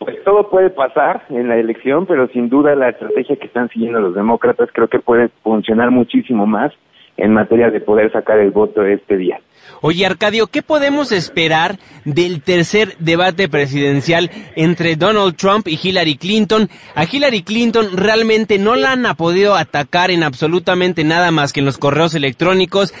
pues 0.00 0.16
todo 0.24 0.48
puede 0.48 0.70
pasar 0.70 1.24
en 1.28 1.48
la 1.48 1.58
elección, 1.58 2.06
pero 2.06 2.26
sin 2.28 2.48
duda 2.48 2.74
la 2.74 2.88
estrategia 2.88 3.36
que 3.36 3.46
están 3.46 3.68
siguiendo 3.68 4.00
los 4.00 4.14
demócratas 4.14 4.70
creo 4.72 4.88
que 4.88 4.98
puede 4.98 5.28
funcionar 5.42 5.90
muchísimo 5.90 6.46
más 6.46 6.72
en 7.18 7.34
materia 7.34 7.70
de 7.70 7.80
poder 7.80 8.10
sacar 8.10 8.38
el 8.38 8.50
voto 8.50 8.82
este 8.82 9.18
día. 9.18 9.38
Oye, 9.80 10.04
Arcadio, 10.04 10.46
¿qué 10.48 10.62
podemos 10.62 11.12
esperar 11.12 11.78
del 12.04 12.42
tercer 12.42 12.96
debate 12.98 13.48
presidencial 13.48 14.30
entre 14.56 14.96
Donald 14.96 15.36
Trump 15.36 15.68
y 15.68 15.78
Hillary 15.82 16.16
Clinton? 16.16 16.68
A 16.94 17.04
Hillary 17.04 17.42
Clinton 17.42 17.96
realmente 17.96 18.58
no 18.58 18.76
la 18.76 18.92
han 18.92 19.16
podido 19.16 19.56
atacar 19.56 20.10
en 20.10 20.22
absolutamente 20.22 21.04
nada 21.04 21.30
más 21.30 21.52
que 21.52 21.60
en 21.60 21.66
los 21.66 21.78
correos 21.78 22.14
electrónicos. 22.14 22.92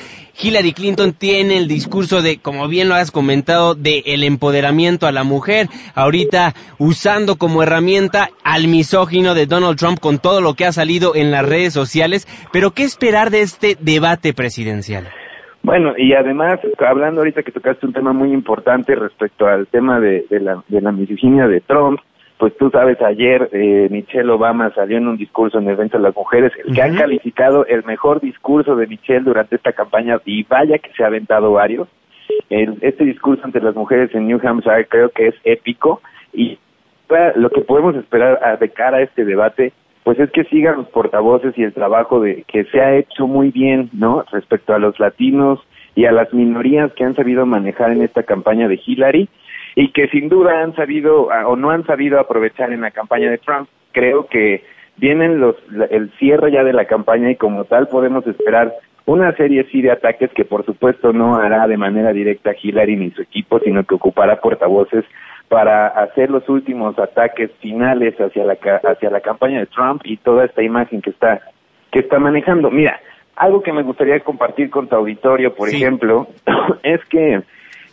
Hillary 0.42 0.72
Clinton 0.72 1.12
tiene 1.12 1.58
el 1.58 1.68
discurso 1.68 2.22
de, 2.22 2.38
como 2.38 2.66
bien 2.68 2.88
lo 2.88 2.94
has 2.94 3.10
comentado, 3.10 3.74
de 3.74 4.02
el 4.06 4.24
empoderamiento 4.24 5.06
a 5.06 5.12
la 5.12 5.24
mujer, 5.24 5.68
ahorita 5.94 6.54
usando 6.78 7.36
como 7.36 7.62
herramienta 7.62 8.30
al 8.42 8.68
misógino 8.68 9.34
de 9.34 9.46
Donald 9.46 9.78
Trump 9.78 10.00
con 10.00 10.18
todo 10.18 10.40
lo 10.40 10.54
que 10.54 10.64
ha 10.64 10.72
salido 10.72 11.14
en 11.14 11.30
las 11.30 11.44
redes 11.44 11.74
sociales. 11.74 12.26
Pero, 12.52 12.72
¿qué 12.72 12.84
esperar 12.84 13.30
de 13.30 13.42
este 13.42 13.76
debate 13.80 14.32
presidencial? 14.32 15.10
Bueno, 15.62 15.92
y 15.96 16.14
además, 16.14 16.58
hablando 16.78 17.20
ahorita 17.20 17.42
que 17.42 17.52
tocaste 17.52 17.86
un 17.86 17.92
tema 17.92 18.12
muy 18.12 18.32
importante 18.32 18.94
respecto 18.94 19.46
al 19.46 19.66
tema 19.66 20.00
de, 20.00 20.24
de 20.30 20.40
la, 20.40 20.62
de 20.68 20.80
la 20.80 20.90
misoginia 20.90 21.46
de 21.48 21.60
Trump, 21.60 22.00
pues 22.38 22.56
tú 22.56 22.70
sabes, 22.70 22.98
ayer 23.02 23.50
eh, 23.52 23.88
Michelle 23.90 24.30
Obama 24.30 24.72
salió 24.74 24.96
en 24.96 25.06
un 25.06 25.18
discurso 25.18 25.58
en 25.58 25.66
el 25.66 25.74
evento 25.74 25.98
de 25.98 26.04
las 26.04 26.16
mujeres, 26.16 26.52
el 26.64 26.74
que 26.74 26.80
han 26.80 26.96
calificado 26.96 27.66
el 27.66 27.84
mejor 27.84 28.20
discurso 28.22 28.74
de 28.76 28.86
Michelle 28.86 29.20
durante 29.20 29.56
esta 29.56 29.72
campaña, 29.74 30.18
y 30.24 30.44
vaya 30.44 30.78
que 30.78 30.90
se 30.94 31.04
ha 31.04 31.08
aventado 31.08 31.52
varios. 31.52 31.86
El- 32.48 32.78
este 32.80 33.04
discurso 33.04 33.44
ante 33.44 33.60
las 33.60 33.74
mujeres 33.74 34.14
en 34.14 34.26
New 34.28 34.40
Hampshire 34.42 34.86
creo 34.88 35.10
que 35.10 35.26
es 35.28 35.34
épico, 35.44 36.00
y 36.32 36.58
lo 37.34 37.50
que 37.50 37.60
podemos 37.60 37.94
esperar 37.96 38.38
a- 38.42 38.56
de 38.56 38.70
cara 38.70 38.98
a 38.98 39.02
este 39.02 39.24
debate 39.26 39.72
pues 40.04 40.18
es 40.18 40.30
que 40.30 40.44
sigan 40.44 40.76
los 40.76 40.88
portavoces 40.88 41.56
y 41.58 41.62
el 41.62 41.72
trabajo 41.72 42.20
de 42.20 42.44
que 42.48 42.64
se 42.64 42.80
ha 42.80 42.96
hecho 42.96 43.26
muy 43.26 43.50
bien, 43.50 43.90
¿no? 43.92 44.24
Respecto 44.32 44.74
a 44.74 44.78
los 44.78 44.98
latinos 44.98 45.60
y 45.94 46.06
a 46.06 46.12
las 46.12 46.32
minorías 46.32 46.92
que 46.94 47.04
han 47.04 47.14
sabido 47.14 47.44
manejar 47.46 47.92
en 47.92 48.02
esta 48.02 48.22
campaña 48.22 48.68
de 48.68 48.80
Hillary 48.84 49.28
y 49.74 49.88
que 49.92 50.08
sin 50.08 50.28
duda 50.28 50.62
han 50.62 50.74
sabido 50.74 51.30
ah, 51.30 51.46
o 51.46 51.56
no 51.56 51.70
han 51.70 51.84
sabido 51.84 52.18
aprovechar 52.18 52.72
en 52.72 52.80
la 52.80 52.90
campaña 52.90 53.30
de 53.30 53.38
Trump. 53.38 53.68
Creo 53.92 54.26
que 54.26 54.64
vienen 54.96 55.40
los 55.40 55.56
el 55.90 56.10
cierre 56.18 56.52
ya 56.52 56.64
de 56.64 56.72
la 56.72 56.86
campaña 56.86 57.30
y 57.30 57.36
como 57.36 57.64
tal 57.64 57.88
podemos 57.88 58.26
esperar 58.26 58.72
una 59.06 59.32
serie 59.32 59.66
sí 59.70 59.82
de 59.82 59.90
ataques 59.90 60.30
que 60.30 60.44
por 60.44 60.64
supuesto 60.64 61.12
no 61.12 61.36
hará 61.36 61.66
de 61.66 61.76
manera 61.76 62.12
directa 62.12 62.54
Hillary 62.60 62.96
ni 62.96 63.10
su 63.10 63.22
equipo, 63.22 63.58
sino 63.60 63.84
que 63.84 63.94
ocupará 63.94 64.40
portavoces 64.40 65.04
para 65.50 65.88
hacer 65.88 66.30
los 66.30 66.48
últimos 66.48 66.96
ataques 66.96 67.50
finales 67.58 68.14
hacia 68.20 68.44
la 68.44 68.56
hacia 68.84 69.10
la 69.10 69.20
campaña 69.20 69.58
de 69.58 69.66
Trump 69.66 70.00
y 70.04 70.16
toda 70.16 70.44
esta 70.44 70.62
imagen 70.62 71.02
que 71.02 71.10
está 71.10 71.40
que 71.90 71.98
está 71.98 72.20
manejando. 72.20 72.70
Mira, 72.70 73.00
algo 73.34 73.60
que 73.60 73.72
me 73.72 73.82
gustaría 73.82 74.20
compartir 74.20 74.70
con 74.70 74.86
tu 74.86 74.94
auditorio, 74.94 75.52
por 75.52 75.68
ejemplo, 75.68 76.28
es 76.84 77.04
que 77.06 77.42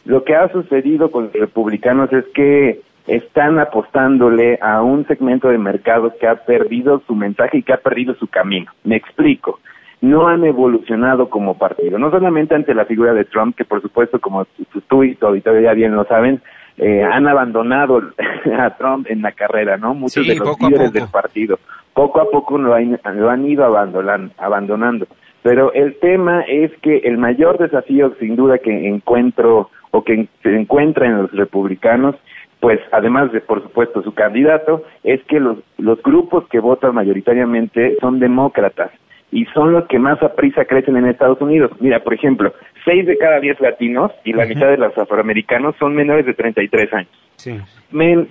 lo 0.06 0.24
que 0.24 0.36
ha 0.36 0.50
sucedido 0.50 1.10
con 1.10 1.24
los 1.26 1.34
republicanos 1.34 2.14
es 2.14 2.26
que 2.36 2.82
están 3.08 3.58
apostándole 3.58 4.60
a 4.62 4.84
un 4.84 5.08
segmento 5.08 5.50
de 5.50 5.58
mercado 5.58 6.14
que 6.20 6.28
ha 6.28 6.36
perdido 6.36 7.02
su 7.08 7.16
mensaje 7.16 7.58
y 7.58 7.64
que 7.64 7.74
ha 7.74 7.78
perdido 7.78 8.14
su 8.14 8.28
camino. 8.28 8.72
Me 8.84 8.98
explico. 8.98 9.60
No 10.00 10.28
han 10.28 10.46
evolucionado 10.46 11.28
como 11.32 11.58
partido, 11.58 11.98
no 11.98 12.12
solamente 12.12 12.54
ante 12.54 12.76
la 12.76 12.86
figura 12.86 13.16
de 13.16 13.26
Trump, 13.26 13.56
que 13.58 13.66
por 13.66 13.82
supuesto, 13.82 14.20
como 14.20 14.46
tú 14.88 15.04
y 15.04 15.16
tu 15.16 15.26
auditorio 15.26 15.62
ya 15.62 15.74
bien 15.74 15.96
lo 15.96 16.06
saben, 16.06 16.40
eh, 16.78 17.04
han 17.04 17.28
abandonado 17.28 18.02
a 18.58 18.70
Trump 18.78 19.08
en 19.10 19.22
la 19.22 19.32
carrera, 19.32 19.78
¿no? 19.78 19.94
Muchos 19.94 20.24
Sí, 20.26 20.30
de 20.30 20.36
los 20.36 20.60
líderes 20.62 20.94
del 20.94 21.08
partido. 21.08 21.60
Poco 21.94 22.22
a 22.22 22.30
poco 22.30 22.58
lo 22.58 22.74
han, 22.76 23.00
lo 23.16 23.30
han 23.30 23.46
ido 23.48 23.66
abandonan- 23.66 24.32
abandonando. 24.38 25.08
Pero 25.44 25.72
el 25.74 25.98
tema 26.00 26.42
es 26.42 26.72
que 26.82 26.98
el 26.98 27.18
mayor 27.18 27.58
desafío, 27.58 28.14
sin 28.20 28.36
duda, 28.36 28.58
que 28.60 28.88
encuentro 28.88 29.70
o 29.92 30.04
que 30.04 30.28
se 30.44 30.56
encuentra 30.56 31.08
en 31.08 31.18
los 31.24 31.32
republicanos, 31.32 32.16
pues 32.60 32.80
además 32.92 33.32
de, 33.32 33.40
por 33.42 33.62
supuesto, 33.64 34.02
su 34.04 34.14
candidato, 34.14 34.84
es 35.04 35.24
que 35.26 35.40
los, 35.40 35.58
los 35.78 36.02
grupos 36.04 36.48
que 36.50 36.60
votan 36.60 36.94
mayoritariamente 36.96 37.98
son 38.02 38.20
demócratas 38.20 38.92
y 39.32 39.46
son 39.54 39.74
los 39.74 39.88
que 39.88 40.00
más 40.00 40.22
a 40.24 40.34
prisa 40.34 40.66
crecen 40.66 40.98
en 40.98 41.08
Estados 41.08 41.42
Unidos. 41.42 41.72
Mira, 41.80 42.04
por 42.04 42.14
ejemplo, 42.14 42.54
seis 42.86 43.06
de 43.06 43.18
cada 43.18 43.40
diez 43.40 43.60
latinos 43.60 44.12
y 44.24 44.34
la 44.34 44.46
mitad 44.46 44.68
de 44.68 44.78
los 44.78 44.98
afroamericanos 44.98 45.76
son 45.78 45.96
menores 45.96 46.26
de 46.26 46.34
33 46.34 46.94
años. 46.94 47.12
Sí. 47.36 47.60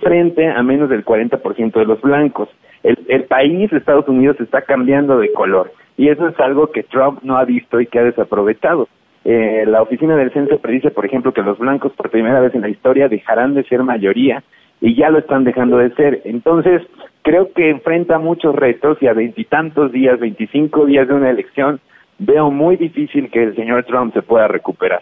Frente 0.01 0.47
a 0.47 0.61
menos 0.63 0.89
del 0.89 1.05
40% 1.05 1.73
de 1.73 1.85
los 1.85 2.01
blancos. 2.01 2.49
El, 2.83 2.97
el 3.07 3.23
país, 3.23 3.71
Estados 3.71 4.07
Unidos, 4.07 4.37
está 4.39 4.61
cambiando 4.61 5.19
de 5.19 5.31
color 5.31 5.71
y 5.97 6.09
eso 6.09 6.27
es 6.27 6.39
algo 6.39 6.71
que 6.71 6.83
Trump 6.83 7.19
no 7.23 7.37
ha 7.37 7.43
visto 7.43 7.81
y 7.81 7.87
que 7.87 7.99
ha 7.99 8.03
desaprovechado. 8.03 8.87
Eh, 9.25 9.65
la 9.67 9.81
oficina 9.81 10.15
del 10.15 10.31
censo 10.31 10.59
predice, 10.59 10.91
por 10.91 11.05
ejemplo, 11.05 11.33
que 11.33 11.41
los 11.41 11.57
blancos 11.57 11.91
por 11.93 12.09
primera 12.09 12.39
vez 12.39 12.53
en 12.55 12.61
la 12.61 12.69
historia 12.69 13.09
dejarán 13.09 13.55
de 13.55 13.63
ser 13.63 13.83
mayoría 13.83 14.43
y 14.79 14.95
ya 14.95 15.09
lo 15.09 15.17
están 15.17 15.43
dejando 15.43 15.77
de 15.79 15.89
ser. 15.95 16.21
Entonces, 16.23 16.83
creo 17.27 17.51
que 17.53 17.69
enfrenta 17.69 18.19
muchos 18.19 18.55
retos 18.55 18.97
y 19.01 19.07
a 19.07 19.13
veintitantos 19.13 19.91
días, 19.91 20.17
veinticinco 20.17 20.85
días 20.85 21.09
de 21.09 21.13
una 21.13 21.29
elección, 21.29 21.81
veo 22.19 22.49
muy 22.51 22.77
difícil 22.77 23.29
que 23.29 23.43
el 23.43 23.53
señor 23.53 23.83
Trump 23.83 24.13
se 24.13 24.21
pueda 24.21 24.47
recuperar. 24.47 25.01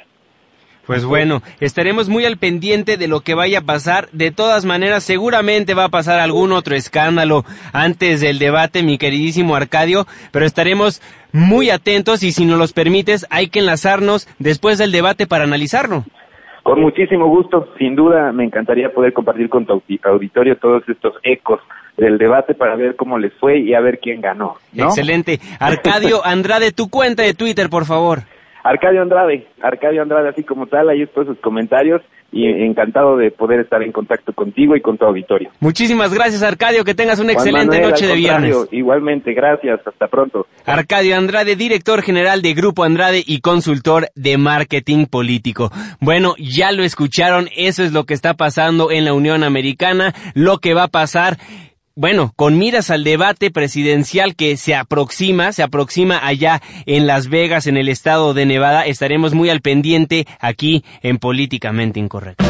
Pues 0.87 1.05
bueno, 1.05 1.41
estaremos 1.59 2.09
muy 2.09 2.25
al 2.25 2.37
pendiente 2.37 2.97
de 2.97 3.07
lo 3.07 3.19
que 3.19 3.35
vaya 3.35 3.59
a 3.59 3.61
pasar. 3.61 4.07
De 4.11 4.31
todas 4.31 4.65
maneras, 4.65 5.03
seguramente 5.03 5.75
va 5.75 5.83
a 5.83 5.89
pasar 5.89 6.19
algún 6.19 6.51
otro 6.51 6.75
escándalo 6.75 7.43
antes 7.73 8.21
del 8.21 8.39
debate, 8.39 8.81
mi 8.81 8.97
queridísimo 8.97 9.55
Arcadio, 9.55 10.05
pero 10.31 10.45
estaremos 10.45 11.03
muy 11.31 11.69
atentos 11.69 12.23
y 12.23 12.31
si 12.31 12.45
nos 12.45 12.57
los 12.57 12.73
permites, 12.73 13.27
hay 13.29 13.49
que 13.49 13.59
enlazarnos 13.59 14.27
después 14.39 14.79
del 14.79 14.91
debate 14.91 15.27
para 15.27 15.43
analizarlo. 15.43 16.05
Con 16.63 16.81
muchísimo 16.81 17.27
gusto, 17.27 17.67
sin 17.77 17.95
duda 17.95 18.31
me 18.31 18.45
encantaría 18.45 18.91
poder 18.91 19.13
compartir 19.13 19.47
con 19.47 19.67
tu 19.67 19.73
audi- 19.73 19.99
auditorio 20.03 20.57
todos 20.57 20.81
estos 20.89 21.13
ecos 21.21 21.61
del 21.97 22.17
debate 22.17 22.53
para 22.53 22.75
ver 22.75 22.95
cómo 22.95 23.17
les 23.17 23.33
fue 23.33 23.59
y 23.59 23.73
a 23.73 23.79
ver 23.79 23.99
quién 23.99 24.21
ganó. 24.21 24.55
¿no? 24.73 24.85
Excelente. 24.85 25.39
Arcadio 25.59 26.25
Andrade, 26.25 26.71
tu 26.71 26.89
cuenta 26.89 27.23
de 27.23 27.33
Twitter, 27.33 27.69
por 27.69 27.85
favor. 27.85 28.23
Arcadio 28.63 29.01
Andrade, 29.01 29.47
Arcadio 29.61 30.01
Andrade 30.01 30.29
así 30.29 30.43
como 30.43 30.65
tal, 30.65 30.89
ahí 30.89 30.99
después 30.99 31.27
sus 31.27 31.39
comentarios 31.39 32.01
y 32.31 32.47
encantado 32.65 33.15
de 33.15 33.31
poder 33.31 33.61
estar 33.61 33.81
en 33.81 33.93
contacto 33.93 34.33
contigo 34.33 34.75
y 34.75 34.81
con 34.81 34.97
tu 34.97 35.05
auditorio. 35.05 35.51
Muchísimas 35.61 36.13
gracias, 36.13 36.43
Arcadio. 36.43 36.83
Que 36.83 36.93
tengas 36.93 37.19
una 37.19 37.33
Juan 37.33 37.47
excelente 37.47 37.77
Manuel, 37.77 37.91
noche 37.91 38.07
de 38.07 38.15
viernes. 38.15 38.57
Igualmente, 38.71 39.33
gracias, 39.33 39.79
hasta 39.85 40.07
pronto. 40.07 40.45
Arcadio 40.65 41.15
Andrade, 41.15 41.55
director 41.55 42.01
general 42.01 42.41
de 42.41 42.53
Grupo 42.53 42.83
Andrade 42.83 43.23
y 43.25 43.39
consultor 43.39 44.09
de 44.15 44.37
marketing 44.37 45.05
político. 45.05 45.71
Bueno, 46.01 46.33
ya 46.37 46.73
lo 46.73 46.83
escucharon, 46.83 47.47
eso 47.55 47.83
es 47.83 47.93
lo 47.93 48.03
que 48.03 48.13
está 48.13 48.33
pasando 48.33 48.91
en 48.91 49.05
la 49.05 49.13
Unión 49.13 49.43
Americana, 49.43 50.13
lo 50.33 50.57
que 50.57 50.73
va 50.73 50.83
a 50.83 50.89
pasar. 50.89 51.37
Bueno, 51.97 52.33
con 52.35 52.57
miras 52.57 52.89
al 52.89 53.05
debate 53.05 53.51
presidencial 53.51 54.35
que 54.35 54.57
se 54.57 54.75
aproxima, 54.75 55.53
se 55.53 55.63
aproxima 55.63 56.27
allá 56.27 56.61
en 56.85 57.07
Las 57.07 57.29
Vegas, 57.29 57.67
en 57.67 57.77
el 57.77 57.87
estado 57.87 58.33
de 58.33 58.45
Nevada, 58.45 58.85
estaremos 58.85 59.33
muy 59.33 59.49
al 59.49 59.61
pendiente 59.61 60.27
aquí 60.41 60.83
en 61.01 61.19
Políticamente 61.19 62.01
Incorrecto. 62.01 62.43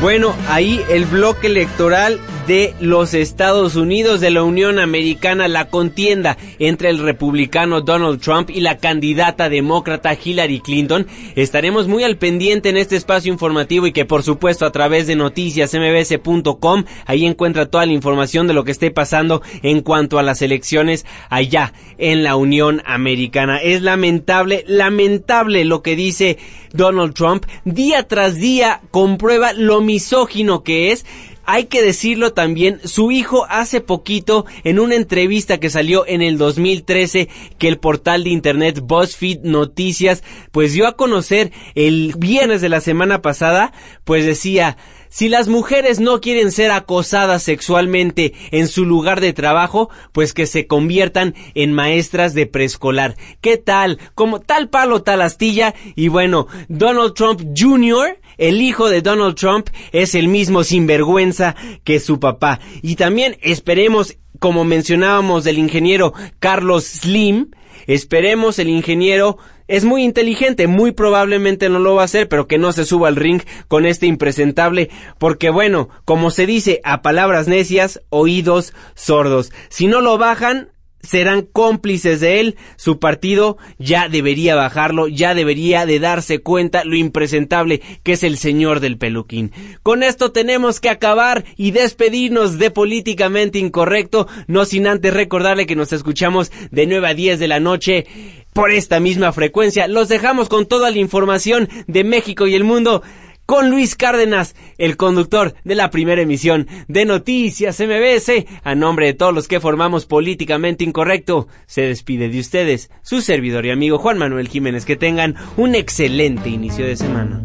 Bueno, 0.00 0.34
ahí 0.48 0.80
el 0.88 1.04
bloque 1.04 1.48
electoral 1.48 2.18
de 2.48 2.74
los 2.80 3.12
Estados 3.12 3.76
Unidos, 3.76 4.20
de 4.20 4.30
la 4.30 4.42
Unión 4.42 4.78
Americana, 4.78 5.48
la 5.48 5.68
contienda 5.68 6.38
entre 6.58 6.88
el 6.88 6.98
republicano 6.98 7.82
Donald 7.82 8.22
Trump 8.22 8.48
y 8.48 8.62
la 8.62 8.78
candidata 8.78 9.50
demócrata 9.50 10.16
Hillary 10.20 10.60
Clinton. 10.60 11.06
Estaremos 11.36 11.88
muy 11.88 12.04
al 12.04 12.16
pendiente 12.16 12.70
en 12.70 12.78
este 12.78 12.96
espacio 12.96 13.30
informativo 13.30 13.86
y 13.86 13.92
que 13.92 14.06
por 14.06 14.22
supuesto 14.22 14.64
a 14.64 14.72
través 14.72 15.06
de 15.06 15.14
noticiasmbs.com 15.14 16.84
ahí 17.04 17.26
encuentra 17.26 17.66
toda 17.66 17.84
la 17.84 17.92
información 17.92 18.46
de 18.46 18.54
lo 18.54 18.64
que 18.64 18.72
esté 18.72 18.90
pasando 18.90 19.42
en 19.62 19.82
cuanto 19.82 20.18
a 20.18 20.22
las 20.22 20.40
elecciones 20.40 21.04
allá 21.28 21.74
en 21.98 22.22
la 22.22 22.36
Unión 22.36 22.82
Americana. 22.86 23.58
Es 23.58 23.82
lamentable, 23.82 24.64
lamentable 24.66 25.66
lo 25.66 25.82
que 25.82 25.96
dice 25.96 26.38
Donald 26.72 27.12
Trump. 27.12 27.44
Día 27.66 28.08
tras 28.08 28.36
día 28.36 28.80
comprueba 28.90 29.52
lo 29.52 29.82
misógino 29.82 30.62
que 30.62 30.92
es. 30.92 31.04
Hay 31.50 31.64
que 31.64 31.80
decirlo 31.80 32.34
también, 32.34 32.78
su 32.84 33.10
hijo 33.10 33.46
hace 33.48 33.80
poquito 33.80 34.44
en 34.64 34.78
una 34.78 34.96
entrevista 34.96 35.56
que 35.56 35.70
salió 35.70 36.06
en 36.06 36.20
el 36.20 36.36
2013 36.36 37.30
que 37.56 37.68
el 37.68 37.78
portal 37.78 38.24
de 38.24 38.28
internet 38.28 38.80
BuzzFeed 38.82 39.44
Noticias 39.44 40.22
pues 40.52 40.74
dio 40.74 40.86
a 40.86 40.98
conocer 40.98 41.50
el 41.74 42.12
viernes 42.18 42.60
de 42.60 42.68
la 42.68 42.82
semana 42.82 43.22
pasada, 43.22 43.72
pues 44.04 44.26
decía, 44.26 44.76
si 45.08 45.30
las 45.30 45.48
mujeres 45.48 46.00
no 46.00 46.20
quieren 46.20 46.52
ser 46.52 46.70
acosadas 46.70 47.42
sexualmente 47.42 48.34
en 48.50 48.68
su 48.68 48.84
lugar 48.84 49.22
de 49.22 49.32
trabajo, 49.32 49.88
pues 50.12 50.34
que 50.34 50.46
se 50.46 50.66
conviertan 50.66 51.34
en 51.54 51.72
maestras 51.72 52.34
de 52.34 52.44
preescolar. 52.44 53.16
¿Qué 53.40 53.56
tal? 53.56 53.98
Como 54.14 54.40
tal 54.40 54.68
palo, 54.68 55.02
tal 55.02 55.22
astilla. 55.22 55.74
Y 55.96 56.08
bueno, 56.08 56.46
Donald 56.68 57.14
Trump 57.14 57.40
Jr., 57.56 58.20
el 58.38 58.62
hijo 58.62 58.88
de 58.88 59.02
Donald 59.02 59.34
Trump, 59.34 59.68
es 59.92 60.14
el 60.14 60.28
mismo 60.28 60.64
sinvergüenza 60.64 61.54
que 61.84 62.00
su 62.00 62.18
papá. 62.18 62.60
Y 62.82 62.96
también 62.96 63.36
esperemos, 63.42 64.16
como 64.38 64.64
mencionábamos 64.64 65.44
del 65.44 65.58
ingeniero 65.58 66.14
Carlos 66.38 66.84
Slim, 66.84 67.50
esperemos 67.86 68.58
el 68.58 68.68
ingeniero 68.68 69.38
es 69.68 69.84
muy 69.84 70.02
inteligente, 70.02 70.66
muy 70.66 70.92
probablemente 70.92 71.68
no 71.68 71.78
lo 71.78 71.94
va 71.94 72.02
a 72.02 72.06
hacer, 72.06 72.28
pero 72.28 72.48
que 72.48 72.56
no 72.56 72.72
se 72.72 72.86
suba 72.86 73.08
al 73.08 73.16
ring 73.16 73.42
con 73.68 73.84
este 73.84 74.06
impresentable, 74.06 74.88
porque 75.18 75.50
bueno, 75.50 75.90
como 76.06 76.30
se 76.30 76.46
dice 76.46 76.80
a 76.84 77.02
palabras 77.02 77.48
necias, 77.48 78.00
oídos 78.08 78.72
sordos. 78.94 79.52
Si 79.68 79.86
no 79.86 80.00
lo 80.00 80.16
bajan, 80.16 80.70
serán 81.02 81.42
cómplices 81.42 82.20
de 82.20 82.40
él, 82.40 82.56
su 82.76 82.98
partido 82.98 83.56
ya 83.78 84.08
debería 84.08 84.54
bajarlo, 84.54 85.08
ya 85.08 85.34
debería 85.34 85.86
de 85.86 86.00
darse 86.00 86.40
cuenta 86.40 86.84
lo 86.84 86.96
impresentable 86.96 87.80
que 88.02 88.12
es 88.12 88.22
el 88.22 88.38
señor 88.38 88.80
del 88.80 88.98
peluquín. 88.98 89.52
Con 89.82 90.02
esto 90.02 90.32
tenemos 90.32 90.80
que 90.80 90.90
acabar 90.90 91.44
y 91.56 91.70
despedirnos 91.70 92.58
de 92.58 92.70
políticamente 92.70 93.58
incorrecto, 93.58 94.28
no 94.46 94.64
sin 94.64 94.86
antes 94.86 95.14
recordarle 95.14 95.66
que 95.66 95.76
nos 95.76 95.92
escuchamos 95.92 96.50
de 96.70 96.86
9 96.86 97.08
a 97.08 97.14
10 97.14 97.38
de 97.38 97.48
la 97.48 97.60
noche 97.60 98.06
por 98.52 98.72
esta 98.72 98.98
misma 98.98 99.32
frecuencia. 99.32 99.86
Los 99.86 100.08
dejamos 100.08 100.48
con 100.48 100.66
toda 100.66 100.90
la 100.90 100.98
información 100.98 101.68
de 101.86 102.04
México 102.04 102.46
y 102.46 102.54
el 102.54 102.64
mundo 102.64 103.02
con 103.48 103.70
Luis 103.70 103.94
Cárdenas, 103.94 104.54
el 104.76 104.98
conductor 104.98 105.54
de 105.64 105.74
la 105.74 105.88
primera 105.88 106.20
emisión 106.20 106.68
de 106.86 107.06
Noticias 107.06 107.80
MBS. 107.80 108.44
A 108.62 108.74
nombre 108.74 109.06
de 109.06 109.14
todos 109.14 109.32
los 109.32 109.48
que 109.48 109.58
formamos 109.58 110.04
Políticamente 110.04 110.84
Incorrecto, 110.84 111.48
se 111.64 111.80
despide 111.80 112.28
de 112.28 112.40
ustedes 112.40 112.90
su 113.00 113.22
servidor 113.22 113.64
y 113.64 113.70
amigo 113.70 113.96
Juan 113.96 114.18
Manuel 114.18 114.48
Jiménez. 114.48 114.84
Que 114.84 114.96
tengan 114.96 115.34
un 115.56 115.74
excelente 115.74 116.50
inicio 116.50 116.84
de 116.84 116.96
semana. 116.96 117.42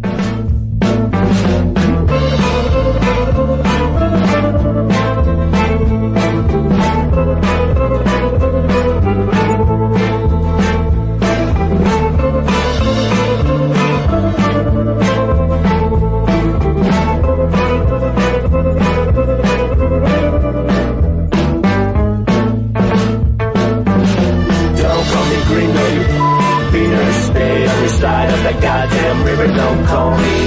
Don't 29.47 29.85
call 29.85 30.17
me 30.17 30.37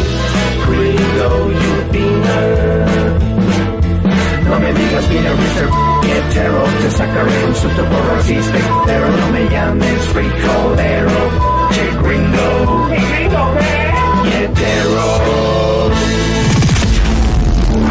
gringo, 0.64 1.51
you 1.51 1.74
beaner. 1.92 2.86
No 4.49 4.61
me 4.61 4.72
digas 4.72 5.09
beaner, 5.09 5.36
Mr. 5.36 5.66
Hetero. 6.09 6.64
Te 6.80 6.90
sacaré 6.90 7.44
un 7.44 7.55
susto 7.55 7.84
por 7.84 8.07
racista, 8.14 8.59
pero 8.86 9.11
no 9.11 9.30
me 9.32 9.49
llames 9.51 10.01
frijolero. 10.12 11.11
Che 11.72 11.86
gringo. 12.03 12.47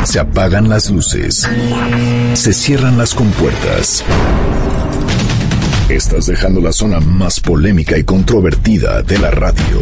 Se 0.06 0.20
apagan 0.20 0.70
las 0.70 0.90
luces. 0.92 1.48
Se 2.34 2.54
cierran 2.54 2.98
las 2.98 3.14
compuertas. 3.14 4.04
Estás 5.90 6.28
dejando 6.28 6.62
la 6.62 6.72
zona 6.72 7.00
más 7.00 7.40
polémica 7.40 7.98
y 7.98 8.04
controvertida 8.04 9.02
de 9.02 9.18
la 9.20 9.32
radio. 9.32 9.82